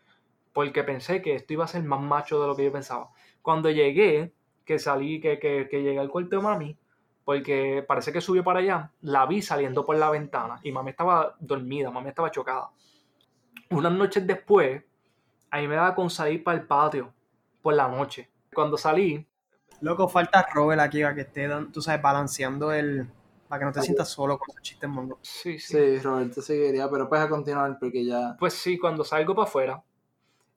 porque 0.53 0.84
pensé 0.84 1.21
que 1.21 1.36
esto 1.36 1.53
iba 1.53 1.65
a 1.65 1.67
ser 1.67 1.84
más 1.84 2.01
macho 2.01 2.41
de 2.41 2.47
lo 2.47 2.55
que 2.55 2.65
yo 2.65 2.71
pensaba. 2.71 3.10
Cuando 3.41 3.69
llegué, 3.69 4.34
que 4.65 4.79
salí, 4.79 5.21
que, 5.21 5.39
que, 5.39 5.67
que 5.69 5.82
llegué 5.82 5.99
al 5.99 6.10
cuarto 6.10 6.36
de 6.36 6.41
mami, 6.41 6.77
porque 7.23 7.84
parece 7.88 8.12
que 8.12 8.21
subió 8.21 8.43
para 8.43 8.60
allá, 8.60 8.91
la 9.01 9.25
vi 9.25 9.41
saliendo 9.41 9.86
por 9.86 9.95
la 9.97 10.10
ventana 10.10 10.60
y 10.63 10.71
mami 10.71 10.89
estaba 10.91 11.36
dormida, 11.39 11.91
mami 11.91 12.10
estaba 12.10 12.32
chocada. 12.32 12.71
Unas 13.69 13.91
noches 13.91 14.25
después, 14.25 14.84
a 15.51 15.58
mí 15.58 15.67
me 15.67 15.75
daba 15.75 15.95
con 15.95 16.10
salir 16.10 16.43
para 16.43 16.60
el 16.60 16.65
patio 16.65 17.13
por 17.62 17.73
la 17.73 17.88
noche. 17.88 18.29
Cuando 18.53 18.77
salí, 18.77 19.25
Loco, 19.82 20.10
falta 20.10 20.45
Robert 20.53 20.82
aquí 20.82 21.01
para 21.01 21.15
que 21.15 21.21
esté, 21.21 21.47
tú 21.71 21.82
sabes, 21.82 22.01
balanceando 22.01 22.71
el... 22.71 23.08
Para 23.47 23.60
que 23.60 23.65
no 23.65 23.71
te 23.71 23.82
sientas 23.82 24.10
solo 24.10 24.38
con 24.38 24.49
esos 24.51 24.62
chistes 24.62 24.88
mongos. 24.88 25.17
sí, 25.23 25.58
sí, 25.58 25.73
Sí, 25.73 25.99
Roberto 25.99 26.39
seguiría, 26.41 26.88
pero 26.89 27.10
pues 27.10 27.19
a 27.21 27.27
continuar 27.27 27.77
porque 27.79 28.05
ya. 28.05 28.36
Pues 28.38 28.53
sí, 28.53 28.77
cuando 28.77 29.03
salgo 29.03 29.34
para 29.34 29.47
afuera, 29.47 29.84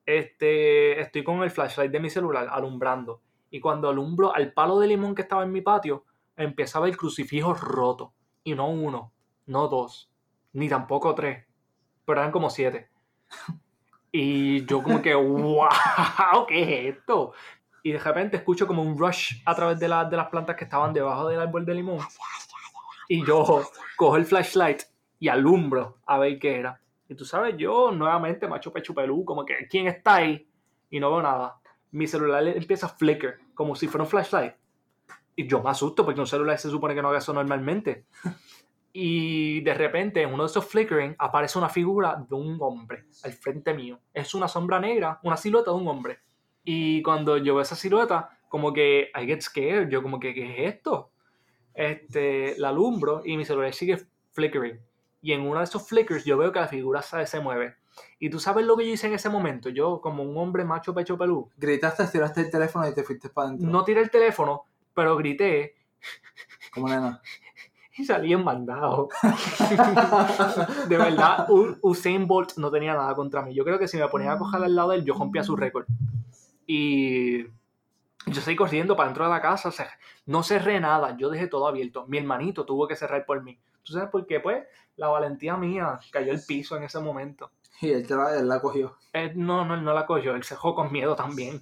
este, 0.05 1.01
estoy 1.01 1.23
con 1.23 1.41
el 1.41 1.49
flashlight 1.49 1.91
de 1.91 1.99
mi 1.99 2.11
celular 2.11 2.47
alumbrando. 2.51 3.21
Y 3.49 3.59
cuando 3.59 3.89
alumbro 3.89 4.35
al 4.35 4.53
palo 4.53 4.79
de 4.79 4.87
limón 4.87 5.15
que 5.15 5.23
estaba 5.23 5.43
en 5.43 5.51
mi 5.51 5.61
patio, 5.61 6.05
empieza 6.35 6.77
a 6.77 6.81
ver 6.81 6.95
crucifijos 6.95 7.61
rotos. 7.61 8.11
Y 8.43 8.53
no 8.53 8.69
uno, 8.69 9.11
no 9.47 9.67
dos, 9.69 10.11
ni 10.51 10.69
tampoco 10.69 11.15
tres, 11.15 11.47
pero 12.05 12.19
eran 12.19 12.31
como 12.31 12.51
siete. 12.51 12.89
Y 14.11 14.65
yo 14.65 14.83
como 14.83 15.01
que, 15.01 15.13
wow, 15.15 15.67
¿qué 16.47 16.61
es 16.89 16.95
esto? 16.97 17.33
Y 17.81 17.91
de 17.91 17.99
repente 17.99 18.37
escucho 18.37 18.67
como 18.67 18.81
un 18.83 18.97
rush 18.97 19.41
a 19.45 19.55
través 19.55 19.79
de, 19.79 19.87
la- 19.87 20.05
de 20.05 20.15
las 20.17 20.27
plantas 20.29 20.55
que 20.55 20.65
estaban 20.65 20.93
debajo 20.93 21.27
del 21.27 21.39
árbol 21.41 21.65
de 21.65 21.73
limón. 21.73 21.99
Y 23.09 23.25
yo 23.25 23.63
cojo 23.97 24.15
el 24.15 24.25
flashlight 24.25 24.83
y 25.19 25.27
alumbro 25.29 25.97
a 26.05 26.17
ver 26.19 26.39
qué 26.39 26.59
era. 26.59 26.79
Y 27.09 27.15
tú 27.15 27.25
sabes, 27.25 27.55
yo 27.57 27.91
nuevamente, 27.91 28.47
macho 28.47 28.71
pecho 28.71 28.93
pelú, 28.93 29.25
como 29.25 29.43
que, 29.45 29.67
¿quién 29.69 29.87
está 29.87 30.15
ahí? 30.15 30.47
Y 30.89 30.99
no 30.99 31.11
veo 31.11 31.21
nada. 31.21 31.57
Mi 31.91 32.07
celular 32.07 32.47
empieza 32.47 32.85
a 32.85 32.89
flicker, 32.89 33.39
como 33.53 33.75
si 33.75 33.87
fuera 33.87 34.03
un 34.03 34.09
flashlight. 34.09 34.53
Y 35.35 35.47
yo 35.47 35.61
me 35.61 35.69
asusto 35.71 36.05
porque 36.05 36.19
un 36.21 36.27
celular 36.27 36.57
se 36.57 36.69
supone 36.69 36.93
que 36.95 37.01
no 37.01 37.09
haga 37.09 37.17
eso 37.17 37.33
normalmente. 37.33 38.05
Y 38.95 39.61
de 39.61 39.73
repente, 39.73 40.21
en 40.21 40.31
uno 40.31 40.43
de 40.43 40.49
esos 40.49 40.65
flickering, 40.65 41.15
aparece 41.17 41.57
una 41.57 41.67
figura 41.67 42.23
de 42.29 42.35
un 42.35 42.57
hombre 42.61 43.05
al 43.23 43.33
frente 43.33 43.73
mío. 43.73 43.99
Es 44.13 44.35
una 44.35 44.47
sombra 44.47 44.79
negra, 44.79 45.19
una 45.23 45.35
silueta 45.35 45.71
de 45.71 45.77
un 45.77 45.87
hombre. 45.87 46.19
Y 46.63 47.01
cuando 47.01 47.37
yo 47.37 47.55
veo 47.55 47.63
esa 47.63 47.75
silueta, 47.75 48.29
como 48.47 48.71
que 48.71 49.09
I 49.19 49.25
get 49.25 49.41
scared. 49.41 49.89
Yo 49.89 50.03
como 50.03 50.19
que, 50.19 50.33
¿qué 50.35 50.67
es 50.67 50.75
esto? 50.75 51.09
Este, 51.73 52.55
la 52.59 52.69
alumbro 52.69 53.23
y 53.25 53.35
mi 53.35 53.45
celular 53.45 53.73
sigue 53.73 53.97
flickering. 54.31 54.79
Y 55.23 55.31
en 55.31 55.41
uno 55.41 55.57
de 55.57 55.63
esos 55.63 55.87
flickers 55.87 56.23
yo 56.23 56.37
veo 56.37 56.51
que 56.51 56.59
la 56.59 56.67
figura 56.67 57.01
se, 57.01 57.25
se 57.25 57.39
mueve. 57.39 57.75
Y 58.19 58.29
tú 58.29 58.39
sabes 58.39 58.65
lo 58.65 58.77
que 58.77 58.85
yo 58.85 58.93
hice 58.93 59.07
en 59.07 59.13
ese 59.13 59.29
momento. 59.29 59.69
Yo, 59.69 60.01
como 60.01 60.21
un 60.21 60.37
hombre 60.37 60.65
macho 60.65 60.93
pecho 60.93 61.17
pelú, 61.17 61.49
Gritaste, 61.57 62.05
tiraste 62.05 62.41
el 62.41 62.51
teléfono 62.51 62.87
y 62.87 62.93
te 62.93 63.03
fuiste 63.03 63.29
para 63.29 63.47
adentro. 63.47 63.69
no 63.69 63.83
tiré 63.83 64.01
el 64.01 64.11
teléfono, 64.11 64.65
pero 64.93 65.17
grité 65.17 65.75
Como 66.71 66.89
nena. 66.89 67.21
y 67.97 68.05
salí 68.05 68.33
en 68.33 68.43
mandado. 68.43 69.09
de 70.87 70.97
verdad, 70.97 71.47
Usain 71.81 72.27
Bolt 72.27 72.57
no 72.57 72.71
tenía 72.71 72.93
nada 72.93 73.15
contra 73.15 73.41
mí. 73.41 73.53
Yo 73.53 73.63
creo 73.63 73.77
que 73.77 73.87
si 73.87 73.97
me 73.97 74.07
ponía 74.07 74.33
a 74.33 74.37
coger 74.37 74.63
al 74.63 74.75
lado 74.75 74.89
de 74.89 74.97
él, 74.97 75.05
yo 75.05 75.13
rompía 75.13 75.43
su 75.43 75.55
récord. 75.55 75.85
Y 76.65 77.43
yo 78.25 78.41
seguí 78.41 78.55
corriendo 78.55 78.95
para 78.95 79.09
dentro 79.09 79.25
de 79.25 79.31
la 79.31 79.41
casa. 79.41 79.69
o 79.69 79.71
sea, 79.71 79.89
no 80.25 80.43
cerré 80.43 80.79
nada, 80.79 81.15
yo 81.17 81.29
dejé 81.29 81.47
todo 81.47 81.67
abierto. 81.67 82.05
Mi 82.07 82.17
hermanito 82.17 82.65
tuvo 82.65 82.87
que 82.87 82.95
cerrar 82.95 83.25
por 83.25 83.43
mí. 83.43 83.59
¿Tú 83.83 83.93
sabes 83.93 84.09
por 84.09 84.25
qué? 84.25 84.39
Pues 84.39 84.63
la 84.95 85.07
valentía 85.07 85.57
mía 85.57 85.99
cayó 86.11 86.31
al 86.31 86.41
piso 86.41 86.77
en 86.77 86.83
ese 86.83 86.99
momento. 86.99 87.51
Y 87.81 87.91
él, 87.91 88.07
te 88.07 88.15
la, 88.15 88.37
él 88.37 88.47
la 88.47 88.61
cogió. 88.61 88.95
Él, 89.11 89.33
no, 89.35 89.65
no, 89.65 89.75
él 89.75 89.83
no 89.83 89.93
la 89.93 90.05
cogió, 90.05 90.35
él 90.35 90.43
se 90.43 90.55
dejó 90.55 90.73
con 90.73 90.91
miedo 90.91 91.15
también. 91.15 91.61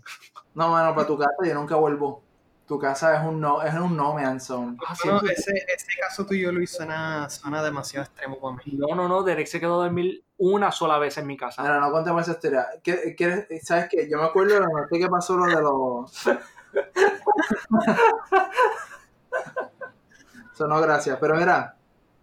No, 0.53 0.69
mano, 0.69 0.93
para 0.93 1.07
tu 1.07 1.17
casa 1.17 1.31
yo 1.43 1.53
nunca 1.55 1.75
vuelvo. 1.75 2.23
Tu 2.71 2.79
casa 2.79 3.17
es 3.17 3.21
un 3.27 3.41
no, 3.41 3.61
es 3.61 3.73
un 3.73 3.97
no 3.97 4.13
man 4.13 4.39
zone. 4.39 4.77
Ah, 4.87 4.93
No, 5.03 5.17
ese, 5.23 5.51
ese 5.75 5.87
caso 5.99 6.25
tuyo, 6.25 6.53
Luis, 6.53 6.71
suena, 6.71 7.29
suena 7.29 7.61
demasiado 7.61 8.05
extremo 8.05 8.39
para 8.39 8.55
mí. 8.55 8.63
no, 8.77 8.95
no, 8.95 9.09
no, 9.09 9.23
Derek 9.23 9.45
se 9.45 9.59
quedó 9.59 9.81
a 9.81 9.83
dormir 9.83 10.23
una 10.37 10.71
sola 10.71 10.97
vez 10.97 11.17
en 11.17 11.27
mi 11.27 11.35
casa. 11.35 11.61
Mira, 11.63 11.81
no 11.81 11.91
contemos 11.91 12.21
esa 12.21 12.31
historia. 12.31 12.67
¿Qué- 12.81 13.13
quieres- 13.17 13.45
¿Sabes 13.67 13.89
qué? 13.91 14.07
Yo 14.09 14.19
me 14.19 14.23
acuerdo 14.23 14.53
de 14.53 14.59
la 14.61 14.67
noche 14.67 14.97
que 14.99 15.09
pasó 15.09 15.35
lo 15.35 15.47
de 15.47 15.61
los. 15.61 16.13
Eso 20.53 20.67
no, 20.67 20.79
gracias. 20.79 21.17
Pero 21.19 21.35
mira, 21.35 21.75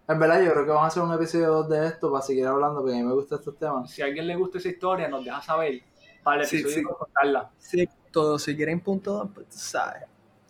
en 0.07 0.17
verdad 0.19 0.41
yo 0.41 0.51
creo 0.51 0.63
que 0.65 0.71
vamos 0.71 0.85
a 0.85 0.87
hacer 0.87 1.03
un 1.03 1.13
episodio 1.13 1.47
2 1.49 1.69
de 1.69 1.85
esto 1.87 2.11
para 2.11 2.23
seguir 2.23 2.47
hablando 2.47 2.79
porque 2.81 2.95
a 2.95 2.97
mí 2.97 3.03
me 3.03 3.13
gustan 3.13 3.37
estos 3.37 3.55
temas. 3.57 3.91
Si 3.91 4.01
a 4.01 4.05
alguien 4.05 4.25
le 4.25 4.35
gusta 4.35 4.57
esa 4.57 4.69
historia, 4.69 5.07
nos 5.07 5.23
deja 5.23 5.41
saber 5.43 5.83
para 6.23 6.41
el 6.41 6.47
Sí, 6.47 6.61
episodio 6.61 6.87
sí. 6.89 6.95
contarla. 6.97 7.51
Sí, 7.59 7.87
todo, 8.11 8.39
si 8.39 8.55
quieren 8.55 8.79
punto 8.79 9.13
dos, 9.13 9.29
pues 9.33 9.47
tú 9.49 9.57
sabes. 9.59 10.03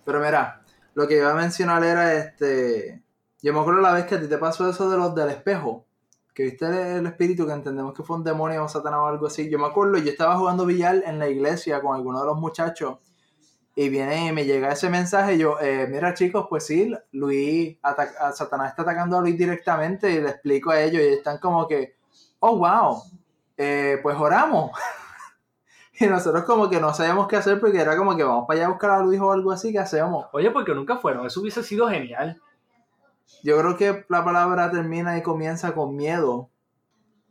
Pero 0.09 0.21
mira, 0.21 0.63
lo 0.95 1.07
que 1.07 1.17
iba 1.17 1.29
a 1.29 1.35
mencionar 1.35 1.83
era 1.83 2.15
este. 2.15 3.03
Yo 3.43 3.53
me 3.53 3.59
acuerdo 3.59 3.79
la 3.79 3.93
vez 3.93 4.05
que 4.05 4.15
a 4.15 4.19
ti 4.19 4.27
te 4.27 4.39
pasó 4.39 4.67
eso 4.67 4.89
de 4.89 4.97
los 4.97 5.13
del 5.13 5.29
espejo. 5.29 5.85
Que 6.33 6.45
viste 6.45 6.65
el, 6.65 6.73
el 6.73 7.05
espíritu 7.05 7.45
que 7.45 7.53
entendemos 7.53 7.93
que 7.93 8.01
fue 8.01 8.17
un 8.17 8.23
demonio 8.23 8.63
o 8.63 8.67
satanás 8.67 9.01
o 9.01 9.05
algo 9.05 9.27
así. 9.27 9.51
Yo 9.51 9.59
me 9.59 9.67
acuerdo, 9.67 9.99
yo 9.99 10.09
estaba 10.09 10.35
jugando 10.35 10.65
billar 10.65 11.03
en 11.05 11.19
la 11.19 11.29
iglesia 11.29 11.79
con 11.79 11.95
alguno 11.95 12.21
de 12.21 12.25
los 12.25 12.39
muchachos. 12.39 12.97
Y 13.75 13.87
viene 13.89 14.29
y 14.29 14.31
me 14.31 14.45
llega 14.45 14.71
ese 14.71 14.89
mensaje. 14.89 15.35
y 15.35 15.37
Yo, 15.37 15.59
eh, 15.61 15.85
mira 15.87 16.15
chicos, 16.15 16.47
pues 16.49 16.65
sí, 16.65 16.91
Luis, 17.11 17.77
Satanás 18.33 18.69
está 18.69 18.81
atacando 18.81 19.19
a 19.19 19.21
Luis 19.21 19.37
directamente. 19.37 20.11
Y 20.11 20.21
le 20.21 20.29
explico 20.29 20.71
a 20.71 20.81
ellos. 20.81 21.03
Y 21.03 21.13
están 21.13 21.37
como 21.37 21.67
que, 21.67 21.97
oh 22.39 22.57
wow, 22.57 23.03
eh, 23.55 23.99
pues 24.01 24.17
oramos. 24.17 24.71
y 26.05 26.07
nosotros 26.07 26.43
como 26.45 26.69
que 26.69 26.79
no 26.79 26.93
sabíamos 26.93 27.27
qué 27.27 27.35
hacer 27.35 27.59
porque 27.59 27.81
era 27.81 27.97
como 27.97 28.15
que 28.15 28.23
vamos 28.23 28.45
para 28.47 28.59
allá 28.59 28.67
a 28.67 28.69
buscar 28.69 28.91
a 28.91 29.01
Luis 29.01 29.19
o 29.19 29.31
algo 29.31 29.51
así. 29.51 29.71
¿Qué 29.71 29.79
hacemos? 29.79 30.27
Oye, 30.31 30.49
porque 30.51 30.73
nunca 30.73 30.97
fueron, 30.97 31.25
eso 31.25 31.41
hubiese 31.41 31.63
sido 31.63 31.89
genial. 31.89 32.41
Yo 33.43 33.57
creo 33.59 33.77
que 33.77 34.05
la 34.09 34.23
palabra 34.23 34.71
termina 34.71 35.17
y 35.17 35.21
comienza 35.21 35.73
con 35.73 35.95
miedo 35.95 36.49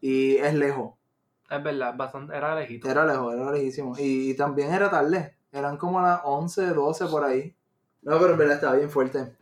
y 0.00 0.36
es 0.36 0.54
lejos. 0.54 0.94
Es 1.50 1.62
verdad, 1.62 1.94
bastante, 1.96 2.36
era 2.36 2.54
lejito. 2.54 2.90
Era 2.90 3.06
lejos, 3.06 3.34
era 3.34 3.50
lejísimo. 3.50 3.94
Y, 3.98 4.30
y 4.30 4.34
también 4.34 4.72
era 4.72 4.90
tarde. 4.90 5.36
Eran 5.50 5.78
como 5.78 6.00
las 6.00 6.20
11, 6.24 6.68
12 6.68 7.06
por 7.06 7.24
ahí. 7.24 7.54
No, 8.02 8.18
pero 8.18 8.32
en 8.32 8.38
verdad 8.38 8.56
estaba 8.56 8.76
bien 8.76 8.90
fuerte. 8.90 9.32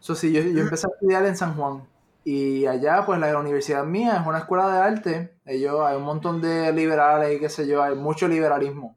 Eso 0.00 0.14
sí, 0.14 0.32
yo, 0.32 0.42
yo 0.42 0.60
empecé 0.60 0.86
a 0.86 0.90
estudiar 0.94 1.24
en 1.24 1.36
San 1.36 1.54
Juan. 1.54 1.82
Y 2.24 2.64
allá, 2.64 3.04
pues 3.04 3.20
la 3.20 3.38
universidad 3.38 3.84
mía 3.84 4.16
es 4.18 4.26
una 4.26 4.38
escuela 4.38 4.66
de 4.72 4.78
arte. 4.78 5.38
Ellos, 5.44 5.80
hay 5.82 5.96
un 5.96 6.04
montón 6.04 6.40
de 6.40 6.72
liberales 6.72 7.36
y 7.36 7.38
qué 7.38 7.50
sé 7.50 7.66
yo, 7.66 7.82
hay 7.82 7.94
mucho 7.94 8.26
liberalismo. 8.26 8.96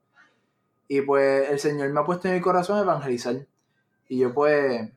Y 0.88 1.02
pues 1.02 1.50
el 1.50 1.60
Señor 1.60 1.90
me 1.90 2.00
ha 2.00 2.06
puesto 2.06 2.30
en 2.30 2.36
mi 2.36 2.42
corazón 2.42 2.80
evangelizar. 2.80 3.36
Y 4.08 4.20
yo 4.20 4.34
pues, 4.34 4.90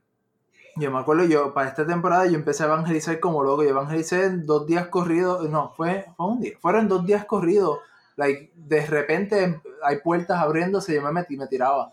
yo 0.76 0.90
me 0.92 0.98
acuerdo, 1.00 1.24
yo 1.24 1.52
para 1.52 1.68
esta 1.68 1.84
temporada 1.84 2.26
yo 2.26 2.36
empecé 2.36 2.62
a 2.62 2.66
evangelizar 2.66 3.18
como 3.18 3.42
loco. 3.42 3.64
Yo 3.64 3.70
evangelicé 3.70 4.30
dos 4.30 4.64
días 4.64 4.86
corridos, 4.86 5.50
no, 5.50 5.72
fue, 5.76 6.06
fue 6.16 6.26
un 6.26 6.40
día, 6.40 6.52
fueron 6.60 6.86
dos 6.86 7.04
días 7.04 7.24
corridos. 7.24 7.80
Like, 8.14 8.52
de 8.54 8.86
repente 8.86 9.60
hay 9.82 9.98
puertas 9.98 10.38
abriéndose, 10.38 10.94
yo 10.94 11.02
me 11.02 11.10
metí, 11.10 11.36
me 11.36 11.48
tiraba. 11.48 11.90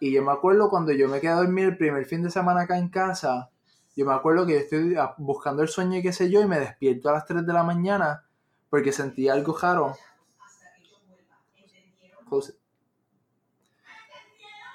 Y 0.00 0.10
yo 0.10 0.24
me 0.24 0.32
acuerdo 0.32 0.68
cuando 0.68 0.90
yo 0.90 1.08
me 1.08 1.20
quedé 1.20 1.30
a 1.30 1.36
dormir 1.36 1.66
el 1.66 1.76
primer 1.76 2.04
fin 2.06 2.24
de 2.24 2.30
semana 2.30 2.62
acá 2.62 2.76
en 2.76 2.88
casa, 2.88 3.51
yo 3.96 4.06
me 4.06 4.12
acuerdo 4.14 4.46
que 4.46 4.52
yo 4.54 4.58
estoy 4.58 4.96
buscando 5.18 5.62
el 5.62 5.68
sueño 5.68 5.98
y 5.98 6.02
qué 6.02 6.12
sé 6.12 6.30
yo, 6.30 6.40
y 6.40 6.46
me 6.46 6.58
despierto 6.58 7.08
a 7.08 7.12
las 7.12 7.26
3 7.26 7.46
de 7.46 7.52
la 7.52 7.62
mañana 7.62 8.24
porque 8.70 8.92
sentí 8.92 9.28
algo 9.28 9.56
raro. 9.60 9.94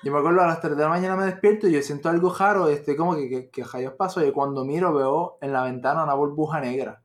Yo 0.04 0.12
me 0.14 0.20
acuerdo 0.20 0.42
a 0.42 0.48
las 0.48 0.62
3 0.62 0.78
de 0.78 0.84
la 0.84 0.90
mañana 0.90 1.16
me 1.16 1.26
despierto 1.26 1.68
y 1.68 1.72
yo 1.74 1.82
siento 1.82 2.08
algo 2.10 2.34
raro 2.34 2.70
y 2.70 2.74
estoy 2.76 2.96
como 2.96 3.16
que, 3.16 3.28
que, 3.30 3.50
que 3.50 3.64
rayos 3.64 3.94
pasó. 3.94 4.24
Y 4.26 4.32
cuando 4.32 4.64
miro 4.64 4.94
veo 4.94 5.38
en 5.42 5.52
la 5.52 5.64
ventana 5.64 6.04
una 6.04 6.14
burbuja 6.14 6.60
negra. 6.62 7.02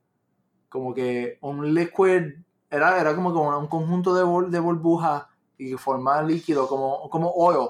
Como 0.69 0.93
que 0.93 1.37
un 1.41 1.73
liquid, 1.73 2.33
era, 2.69 2.99
era 3.01 3.15
como, 3.15 3.29
un 3.57 3.67
conjunto 3.67 4.13
de, 4.15 4.23
bol- 4.23 4.51
de 4.51 4.59
burbujas 4.59 5.25
y 5.57 5.71
que 5.71 5.77
formaba 5.77 6.21
líquido, 6.21 6.67
como, 6.67 7.09
como 7.09 7.31
oil. 7.31 7.69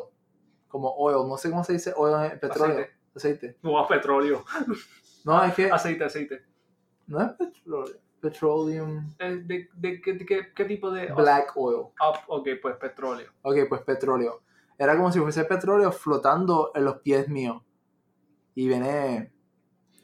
Como 0.67 0.89
oil, 0.95 1.27
no 1.27 1.38
sé 1.38 1.49
cómo 1.49 1.63
se 1.63 1.73
dice 1.73 1.93
oil, 1.95 2.38
petróleo. 2.39 2.75
Aceite. 2.79 3.02
Aceite. 3.15 3.58
Wow, 3.62 3.88
petróleo. 3.88 4.43
No, 5.26 5.43
es 5.43 5.54
que 5.54 5.71
Aceite, 5.71 6.04
aceite. 6.04 6.41
no 7.08 7.21
es 7.21 7.32
petróleo. 7.34 7.95
Petroleum. 8.19 9.13
Eh, 9.19 9.36
¿De, 9.45 9.69
de, 9.73 10.02
qué- 10.02 10.13
de 10.13 10.26
qué, 10.26 10.54
qué 10.56 10.65
tipo 10.65 10.89
de...? 10.91 11.08
Black 11.13 11.52
oil. 11.56 11.88
Ah, 11.99 12.13
ok, 12.28 12.47
pues 12.62 12.78
petróleo. 12.78 13.30
Ok, 13.41 13.56
pues 13.67 13.82
petróleo. 13.82 14.41
Era 14.78 14.95
como 14.95 15.12
si 15.12 15.19
fuese 15.19 15.43
petróleo 15.43 15.91
flotando 15.91 16.71
en 16.73 16.86
los 16.86 16.97
pies 17.02 17.28
míos. 17.28 17.62
Y 18.56 18.67
viene. 18.67 19.34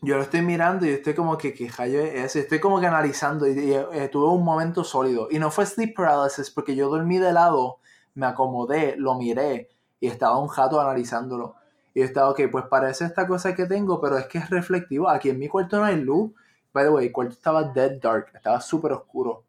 Yo 0.01 0.15
lo 0.17 0.23
estoy 0.23 0.41
mirando 0.41 0.85
y 0.85 0.89
estoy 0.89 1.13
como 1.13 1.37
que, 1.37 1.53
¿qué 1.53 1.69
rayo 1.69 1.99
es? 2.01 2.35
Estoy 2.35 2.59
como 2.59 2.79
que 2.79 2.87
analizando 2.87 3.47
y, 3.47 3.51
y, 3.57 3.73
eh, 3.73 4.09
tuve 4.11 4.27
un 4.29 4.43
momento 4.43 4.83
sólido. 4.83 5.27
Y 5.31 5.39
no 5.39 5.49
fue 5.51 5.65
sleep 5.65 5.95
paralysis 5.95 6.49
porque 6.51 6.75
yo 6.75 6.89
dormí 6.89 7.17
de 7.19 7.31
lado, 7.33 7.79
me 8.15 8.25
acomodé, 8.25 8.95
lo 8.97 9.15
miré 9.15 9.69
y 9.99 10.07
estaba 10.07 10.37
un 10.39 10.47
jato 10.47 10.79
analizándolo. 10.79 11.55
Y 11.99 12.01
estaba, 12.01 12.29
ok, 12.29 12.43
pues 12.49 12.63
parece 12.67 13.03
esta 13.03 13.27
cosa 13.27 13.53
que 13.53 13.65
tengo, 13.65 13.99
pero 13.99 14.17
es 14.17 14.25
que 14.27 14.37
es 14.37 14.49
reflectivo. 14.49 15.09
Aquí 15.09 15.29
en 15.29 15.37
mi 15.37 15.49
cuarto 15.49 15.79
no 15.79 15.83
hay 15.83 15.97
luz. 15.97 16.31
By 16.71 16.85
the 16.85 16.91
way, 16.91 17.07
el 17.07 17.11
cuarto 17.11 17.33
estaba 17.33 17.61
dead 17.61 17.99
dark, 18.01 18.27
estaba 18.33 18.61
súper 18.61 18.93
oscuro. 18.93 19.43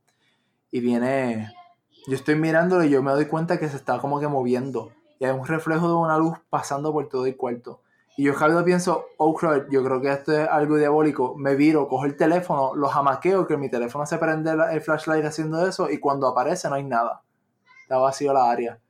Y 0.72 0.80
viene, 0.80 1.54
yo 2.08 2.16
estoy 2.16 2.34
mirándolo 2.34 2.82
y 2.82 2.90
yo 2.90 3.04
me 3.04 3.12
doy 3.12 3.26
cuenta 3.26 3.56
que 3.60 3.68
se 3.68 3.76
está 3.76 4.00
como 4.00 4.18
que 4.18 4.26
moviendo. 4.26 4.90
Y 5.20 5.26
hay 5.26 5.30
un 5.30 5.46
reflejo 5.46 5.86
de 5.86 5.94
una 5.94 6.18
luz 6.18 6.38
pasando 6.50 6.92
por 6.92 7.08
todo 7.08 7.24
el 7.24 7.36
cuarto. 7.36 7.82
Y 8.16 8.24
yo 8.24 8.32
rápido 8.32 8.64
pienso, 8.64 9.04
oh 9.16 9.32
crud, 9.32 9.68
yo 9.70 9.84
creo 9.84 10.00
que 10.00 10.10
esto 10.10 10.32
es 10.32 10.48
algo 10.48 10.76
diabólico. 10.76 11.36
Me 11.36 11.54
viro, 11.54 11.86
cojo 11.86 12.04
el 12.04 12.16
teléfono, 12.16 12.74
lo 12.74 12.88
jamaqueo, 12.88 13.46
que 13.46 13.58
mi 13.58 13.70
teléfono 13.70 14.06
se 14.06 14.18
prende 14.18 14.50
el 14.72 14.80
flashlight 14.80 15.24
haciendo 15.24 15.64
eso, 15.64 15.88
y 15.88 15.98
cuando 15.98 16.26
aparece 16.26 16.68
no 16.68 16.74
hay 16.74 16.82
nada. 16.82 17.22
Está 17.84 17.98
vacío 17.98 18.32
la 18.32 18.50
área. 18.50 18.80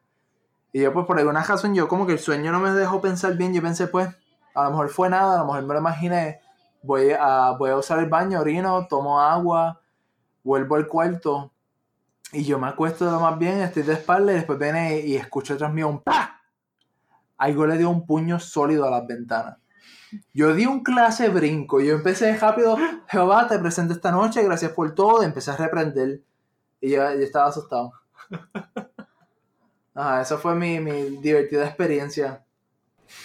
Y 0.73 0.81
yo 0.81 0.93
pues 0.93 1.07
por 1.07 1.19
alguna 1.19 1.43
razón 1.43 1.75
yo 1.75 1.89
como 1.89 2.07
que 2.07 2.13
el 2.13 2.19
sueño 2.19 2.53
no 2.53 2.61
me 2.61 2.71
dejó 2.71 3.01
pensar 3.01 3.37
bien, 3.37 3.53
yo 3.53 3.63
pensé 3.63 3.89
pues, 3.89 4.09
a 4.55 4.65
lo 4.65 4.71
mejor 4.71 4.89
fue 4.89 5.11
nada, 5.11 5.37
a 5.37 5.39
lo 5.41 5.47
mejor 5.47 5.63
me 5.63 5.75
lo 5.75 5.81
imaginé. 5.81 6.41
Voy 6.83 7.11
a, 7.13 7.51
voy 7.53 7.71
a 7.71 7.77
usar 7.77 7.99
el 7.99 8.09
baño, 8.09 8.41
orino, 8.41 8.87
tomo 8.89 9.21
agua, 9.21 9.81
vuelvo 10.43 10.77
al 10.77 10.87
cuarto. 10.87 11.53
Y 12.33 12.45
yo 12.45 12.59
me 12.59 12.69
acuesto 12.69 13.11
lo 13.11 13.21
más 13.21 13.39
bien, 13.39 13.61
estoy 13.61 13.83
de 13.83 13.95
espalda 13.95 14.33
y 14.33 14.37
después 14.37 14.59
viene 14.59 15.01
y 15.01 15.17
escucho 15.17 15.55
detrás 15.55 15.73
mío 15.73 15.89
un 15.89 16.01
¡pa! 16.01 16.41
Algo 17.39 17.67
le 17.67 17.77
dio 17.77 17.91
un 17.91 18.07
puño 18.07 18.39
sólido 18.39 18.87
a 18.87 18.91
las 18.91 19.07
ventanas. 19.07 19.57
Yo 20.33 20.55
di 20.55 20.67
un 20.67 20.83
clase 20.83 21.29
brinco. 21.29 21.81
Yo 21.81 21.95
empecé 21.95 22.37
rápido, 22.37 22.77
Jehová, 23.09 23.47
te 23.49 23.59
presento 23.59 23.95
esta 23.95 24.11
noche, 24.11 24.43
gracias 24.43 24.73
por 24.73 24.95
todo. 24.95 25.23
Y 25.23 25.27
empecé 25.27 25.51
a 25.51 25.57
reprender. 25.57 26.21
Y 26.81 26.91
yo, 26.91 26.97
yo 26.97 27.23
estaba 27.23 27.49
asustado. 27.49 27.93
Ajá, 29.95 30.23
esa 30.23 30.39
fue 30.39 30.55
mi, 30.55 30.81
mi 30.81 31.17
divertida 31.19 31.67
experiencia. 31.67 32.45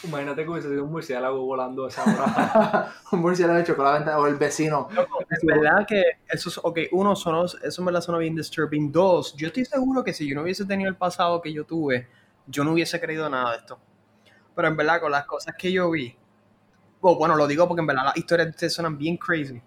Imagínate 0.03 0.43
que 0.43 0.49
hubiese 0.49 0.69
sido 0.69 0.83
un 0.83 0.91
murciélago 0.91 1.45
volando 1.45 1.85
a 1.85 1.89
esa 1.89 2.03
hora. 2.03 2.93
un 3.11 3.19
murciélago 3.19 3.83
la 3.83 3.93
ventana, 3.93 4.17
o 4.17 4.27
el 4.27 4.35
vecino. 4.35 4.87
Es 5.29 5.43
verdad 5.43 5.85
que 5.87 6.03
eso 6.27 6.49
es, 6.49 6.57
ok, 6.57 6.79
uno, 6.91 7.15
sonó, 7.15 7.45
eso 7.45 7.81
en 7.81 7.85
verdad 7.85 8.01
suena 8.01 8.19
bien 8.19 8.35
disturbing. 8.35 8.91
Dos, 8.91 9.35
yo 9.35 9.47
estoy 9.47 9.65
seguro 9.65 10.03
que 10.03 10.13
si 10.13 10.27
yo 10.27 10.35
no 10.35 10.41
hubiese 10.41 10.65
tenido 10.65 10.89
el 10.89 10.95
pasado 10.95 11.41
que 11.41 11.53
yo 11.53 11.65
tuve, 11.65 12.07
yo 12.47 12.63
no 12.63 12.73
hubiese 12.73 12.99
creído 12.99 13.29
nada 13.29 13.51
de 13.51 13.57
esto. 13.57 13.79
Pero 14.55 14.67
en 14.67 14.77
verdad, 14.77 15.01
con 15.01 15.11
las 15.11 15.25
cosas 15.25 15.55
que 15.57 15.71
yo 15.71 15.91
vi, 15.91 16.15
o 17.01 17.15
bueno, 17.15 17.35
lo 17.35 17.45
digo 17.45 17.67
porque 17.67 17.81
en 17.81 17.87
verdad 17.87 18.05
las 18.05 18.17
historias 18.17 18.47
de 18.47 18.51
ustedes 18.51 18.73
suenan 18.73 18.97
bien 18.97 19.17
crazy. 19.17 19.61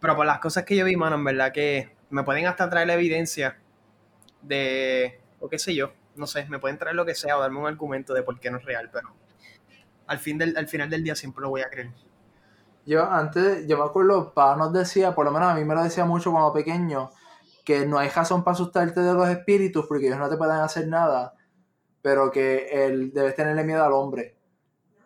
Pero 0.00 0.16
por 0.16 0.24
las 0.24 0.38
cosas 0.38 0.64
que 0.64 0.76
yo 0.76 0.86
vi, 0.86 0.96
mano, 0.96 1.16
en 1.16 1.24
verdad 1.24 1.52
que 1.52 1.94
me 2.08 2.22
pueden 2.24 2.46
hasta 2.46 2.70
traer 2.70 2.86
la 2.86 2.94
evidencia 2.94 3.58
de, 4.40 5.20
o 5.38 5.48
qué 5.48 5.58
sé 5.58 5.74
yo, 5.74 5.92
no 6.16 6.26
sé, 6.26 6.46
me 6.48 6.58
pueden 6.58 6.78
traer 6.78 6.96
lo 6.96 7.04
que 7.04 7.14
sea 7.14 7.36
o 7.36 7.40
darme 7.40 7.58
un 7.58 7.66
argumento 7.66 8.14
de 8.14 8.22
por 8.22 8.38
qué 8.40 8.50
no 8.50 8.58
es 8.58 8.64
real, 8.64 8.90
pero 8.92 9.08
al, 10.06 10.18
fin 10.18 10.38
del, 10.38 10.56
al 10.56 10.68
final 10.68 10.90
del 10.90 11.04
día 11.04 11.14
siempre 11.14 11.42
lo 11.42 11.50
voy 11.50 11.62
a 11.62 11.70
creer. 11.70 11.90
Yo 12.86 13.04
antes, 13.04 13.66
yo 13.66 13.78
me 13.78 13.84
acuerdo, 13.84 14.32
papá 14.32 14.56
nos 14.56 14.72
decía, 14.72 15.14
por 15.14 15.24
lo 15.24 15.30
menos 15.30 15.50
a 15.50 15.54
mí 15.54 15.64
me 15.64 15.74
lo 15.74 15.82
decía 15.82 16.04
mucho 16.04 16.32
cuando 16.32 16.52
pequeño, 16.52 17.10
que 17.64 17.86
no 17.86 17.98
hay 17.98 18.08
razón 18.08 18.42
para 18.42 18.54
asustarte 18.54 19.00
de 19.00 19.12
los 19.14 19.28
espíritus 19.28 19.86
porque 19.86 20.06
ellos 20.06 20.18
no 20.18 20.28
te 20.28 20.36
pueden 20.36 20.56
hacer 20.56 20.88
nada, 20.88 21.34
pero 22.02 22.30
que 22.30 22.68
él 22.72 23.12
debes 23.12 23.34
tenerle 23.34 23.64
miedo 23.64 23.84
al 23.84 23.92
hombre. 23.92 24.36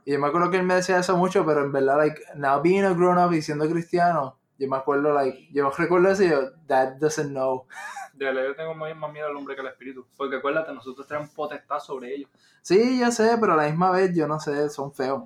Y 0.05 0.13
yo 0.13 0.19
me 0.19 0.29
acuerdo 0.29 0.51
que 0.51 0.59
él 0.59 0.63
me 0.63 0.75
decía 0.75 0.99
eso 0.99 1.17
mucho, 1.17 1.45
pero 1.45 1.65
en 1.65 1.73
verdad, 1.73 1.97
like, 1.97 2.21
now 2.37 2.61
being 2.61 2.85
a 2.85 2.93
grown 2.93 3.19
up 3.19 3.33
y 3.33 3.43
siendo 3.43 3.69
cristiano, 3.69 4.39
yo 4.59 4.69
me 4.69 4.77
acuerdo, 4.77 5.13
like, 5.13 5.49
yo 5.53 5.71
recuerdo 5.71 6.11
eso 6.11 6.23
y 6.25 6.31
yo, 6.31 6.53
that 6.67 6.95
doesn't 7.01 7.31
know. 7.31 7.67
De 8.17 8.25
verdad, 8.27 8.45
yo 8.45 8.55
tengo 8.55 8.75
más 8.75 8.95
más 8.97 9.13
miedo 9.13 9.27
al 9.27 9.37
hombre 9.37 9.55
que 9.55 9.61
al 9.61 9.67
espíritu. 9.69 10.07
Porque 10.17 10.37
acuérdate, 10.37 10.73
nosotros 10.73 11.07
tenemos 11.07 11.31
potestad 11.31 11.81
sobre 11.81 12.15
ellos. 12.15 12.31
Sí, 12.63 13.01
yo 13.01 13.11
sé, 13.11 13.37
pero 13.41 13.55
a 13.55 13.57
la 13.57 13.65
misma 13.67 13.91
vez, 13.91 14.15
yo 14.15 14.27
no 14.29 14.39
sé, 14.41 14.69
son 14.71 14.93
feos. 14.93 15.25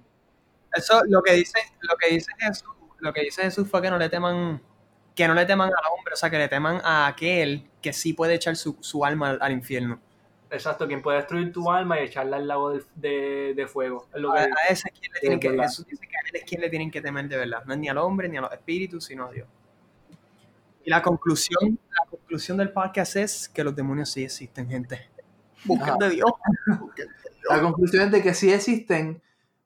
Eso, 0.74 1.03
lo 1.07 1.22
que 1.22 1.33
dice, 1.35 1.59
lo 1.81 1.96
que 1.96 2.14
dice 2.14 2.31
Jesús, 2.38 2.68
lo 2.98 3.12
que 3.12 3.22
dice 3.22 3.42
Jesús 3.42 3.68
fue 3.68 3.81
que 3.83 3.90
no 3.90 3.98
le 3.98 4.09
teman, 4.09 4.62
que 5.14 5.27
no 5.29 5.35
le 5.35 5.46
teman 5.46 5.68
al 5.68 5.92
hombre, 5.96 6.14
o 6.14 6.16
sea, 6.16 6.31
que 6.31 6.38
le 6.38 6.48
teman 6.48 6.81
a 6.85 7.07
aquel 7.07 7.68
que 7.83 7.92
sí 7.92 8.12
puede 8.12 8.35
echar 8.35 8.57
su, 8.57 8.77
su 8.81 9.05
alma 9.05 9.31
al, 9.31 9.38
al 9.40 9.53
infierno. 9.53 10.01
Exacto, 10.51 10.87
quien 10.87 11.03
puede 11.03 11.18
destruir 11.18 11.53
tu 11.53 11.70
alma 11.70 12.01
y 12.01 12.05
echarla 12.05 12.38
al 12.38 12.48
lago 12.48 12.70
del- 12.70 12.85
de, 12.94 13.53
de 13.55 13.66
fuego. 13.66 14.09
Es 14.14 14.20
lo 14.20 14.33
A, 14.33 14.37
que 14.37 14.40
a 14.44 14.72
ese 14.72 14.88
es 14.88 14.98
quien 14.98 15.12
le 15.12 15.20
tienen 15.20 15.38
Es 15.38 15.42
que. 15.51 15.59
Jesús 15.62 15.87
dice 15.87 16.07
que 16.09 16.16
a 16.16 16.20
él 16.20 16.37
es 16.37 16.44
quien 16.44 16.61
le 16.62 16.70
tienen 16.70 16.90
que 16.90 17.01
temer 17.03 17.29
de 17.29 17.37
verdad. 17.37 17.64
No 17.66 17.74
es 17.74 17.79
ni 17.79 17.88
al 17.90 17.98
hombre, 17.98 18.29
ni 18.31 18.38
a 18.38 18.40
los 18.40 18.53
espíritus, 18.53 19.05
sino 19.05 19.27
a 19.27 19.31
Dios. 19.31 19.46
Y 20.88 20.90
la 20.90 21.03
conclusión, 21.03 21.79
la 21.90 22.11
conclusión 22.11 22.57
del 22.57 22.72
podcast 22.72 23.16
es 23.16 23.46
que 23.51 23.62
los 23.62 23.77
demonios 23.77 24.09
sí 24.11 24.24
existen, 24.24 24.70
gente. 24.70 24.98
Busquen 25.66 25.98
de 25.98 26.09
Dios. 26.09 26.33
La 27.51 27.61
conclusión 27.61 28.05
es 28.05 28.11
de 28.11 28.22
que 28.22 28.33
sí 28.33 28.51
existen, 28.51 29.20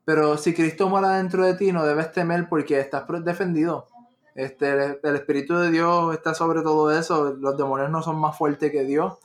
pero 0.04 0.36
si 0.36 0.52
Cristo 0.52 0.88
mora 0.88 1.18
dentro 1.18 1.46
de 1.46 1.54
ti, 1.54 1.70
no 1.70 1.86
debes 1.86 2.10
temer 2.10 2.48
porque 2.48 2.80
estás 2.80 3.04
defendido. 3.24 3.86
Este, 4.34 4.72
el, 4.72 4.98
el 5.00 5.14
Espíritu 5.14 5.56
de 5.58 5.70
Dios 5.70 6.12
está 6.12 6.34
sobre 6.34 6.62
todo 6.62 6.90
eso. 6.90 7.34
Los 7.34 7.56
demonios 7.56 7.90
no 7.90 8.02
son 8.02 8.18
más 8.18 8.36
fuertes 8.36 8.72
que 8.72 8.82
Dios. 8.82 9.18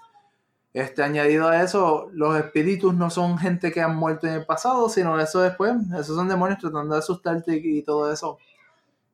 Este, 0.74 1.02
añadido 1.02 1.48
a 1.48 1.64
eso, 1.64 2.12
los 2.14 2.38
espíritus 2.38 2.94
no 2.94 3.10
son 3.10 3.40
gente 3.40 3.72
que 3.72 3.82
han 3.82 3.96
muerto 3.96 4.28
en 4.28 4.34
el 4.34 4.46
pasado, 4.46 4.88
sino 4.88 5.20
eso 5.20 5.40
después. 5.42 5.74
Esos 6.00 6.16
son 6.16 6.28
demonios 6.28 6.60
tratando 6.60 6.94
de 6.94 7.00
asustarte 7.00 7.58
y, 7.58 7.80
y 7.80 7.82
todo 7.82 8.14
eso. 8.14 8.38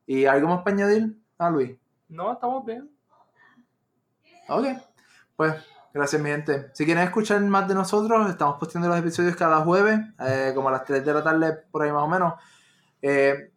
¿Y 0.06 0.26
algo 0.26 0.48
más 0.48 0.58
para 0.58 0.76
añadir? 0.76 1.16
Ah, 1.38 1.48
Luis. 1.48 1.78
No, 2.14 2.32
estamos 2.32 2.64
bien. 2.64 2.88
Ok, 4.48 4.66
pues 5.34 5.54
gracias 5.92 6.22
mi 6.22 6.30
gente. 6.30 6.70
Si 6.72 6.84
quieren 6.84 7.02
escuchar 7.02 7.40
más 7.40 7.66
de 7.66 7.74
nosotros, 7.74 8.30
estamos 8.30 8.56
posteando 8.56 8.88
los 8.88 8.98
episodios 8.98 9.34
cada 9.34 9.62
jueves, 9.62 9.98
eh, 10.20 10.52
como 10.54 10.68
a 10.68 10.72
las 10.72 10.84
3 10.84 11.04
de 11.04 11.12
la 11.12 11.24
tarde, 11.24 11.52
por 11.72 11.82
ahí 11.82 11.90
más 11.90 12.04
o 12.04 12.08
menos. 12.08 12.34
Eh, 13.02 13.52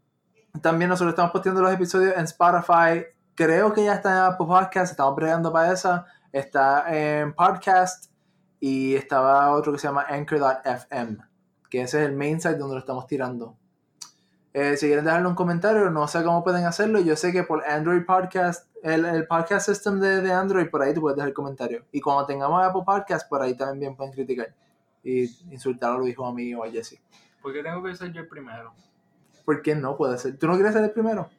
también 0.60 0.90
nosotros 0.90 1.12
estamos 1.12 1.32
posteando 1.32 1.62
los 1.62 1.72
episodios 1.72 2.18
en 2.18 2.24
Spotify. 2.24 3.06
Creo 3.36 3.72
que 3.74 3.84
ya 3.84 3.94
está 3.94 4.10
en 4.10 4.34
Apple 4.34 4.48
Podcast, 4.48 4.92
estamos 4.92 5.16
bregando 5.16 5.54
para 5.54 5.72
esa. 5.72 6.08
Está 6.32 6.86
en 6.90 7.36
Podcast 7.36 8.12
y 8.60 8.96
estaba 8.96 9.52
otro 9.52 9.72
que 9.72 9.78
se 9.78 9.88
llama 9.88 10.08
Anchor.fm, 10.10 11.18
que 11.70 11.82
ese 11.82 12.02
es 12.02 12.10
el 12.10 12.16
main 12.16 12.42
site 12.42 12.58
donde 12.58 12.74
lo 12.74 12.80
estamos 12.80 13.06
tirando. 13.06 13.56
Eh, 14.60 14.76
si 14.76 14.88
quieren 14.88 15.06
dejarle 15.06 15.28
un 15.28 15.36
comentario, 15.36 15.92
no 15.92 16.08
sé 16.08 16.24
cómo 16.24 16.44
pueden 16.44 16.66
hacerlo. 16.66 17.00
Yo 17.00 17.16
sé 17.16 17.32
que 17.32 17.44
por 17.44 17.64
Android 17.64 18.04
Podcast, 18.04 18.68
el, 18.82 19.06
el 19.06 19.28
podcast 19.28 19.68
system 19.70 20.00
de, 20.00 20.20
de 20.22 20.34
Android, 20.34 20.68
por 20.72 20.82
ahí 20.82 20.96
tú 20.96 21.02
puedes 21.02 21.16
dejar 21.16 21.32
comentario. 21.32 21.86
Y 21.92 22.02
cuando 22.02 22.26
tengamos 22.26 22.64
Apple 22.64 22.82
Podcast, 22.84 23.30
por 23.30 23.40
ahí 23.40 23.56
también 23.56 23.80
bien 23.80 23.96
pueden 23.96 24.14
criticar. 24.14 24.56
Y 25.04 25.26
insultar 25.54 25.92
a 25.92 25.98
Luis 26.00 26.16
o 26.18 26.26
a 26.26 26.34
mí 26.34 26.56
o 26.56 26.64
a 26.64 26.72
Jesse. 26.72 27.00
¿Por 27.40 27.54
qué 27.54 27.62
tengo 27.62 27.84
que 27.84 27.96
ser 27.96 28.12
yo 28.12 28.22
el 28.22 28.28
primero? 28.28 28.74
¿Por 29.46 29.62
qué 29.62 29.76
no 29.76 29.96
puede 29.96 30.18
ser? 30.18 30.40
¿Tú 30.40 30.48
no 30.48 30.56
quieres 30.56 30.74
ser 30.74 30.86
el 30.86 30.92
primero? 30.92 31.30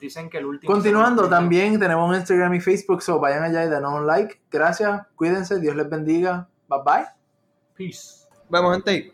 Dicen 0.00 0.30
que 0.30 0.38
el 0.38 0.46
último. 0.46 0.72
Continuando, 0.72 1.24
el 1.24 1.28
también 1.30 1.78
tenemos 1.78 2.08
un 2.08 2.16
Instagram 2.16 2.54
y 2.54 2.60
Facebook, 2.60 3.02
so 3.02 3.20
vayan 3.20 3.42
allá 3.42 3.66
y 3.66 3.68
denos 3.68 3.92
un 3.92 4.06
like. 4.06 4.40
Gracias, 4.50 5.08
cuídense, 5.14 5.60
Dios 5.60 5.76
les 5.76 5.90
bendiga. 5.90 6.48
Bye 6.70 6.80
bye. 6.86 7.06
Peace. 7.76 8.26
Vamos, 8.48 8.76
gente. 8.76 9.12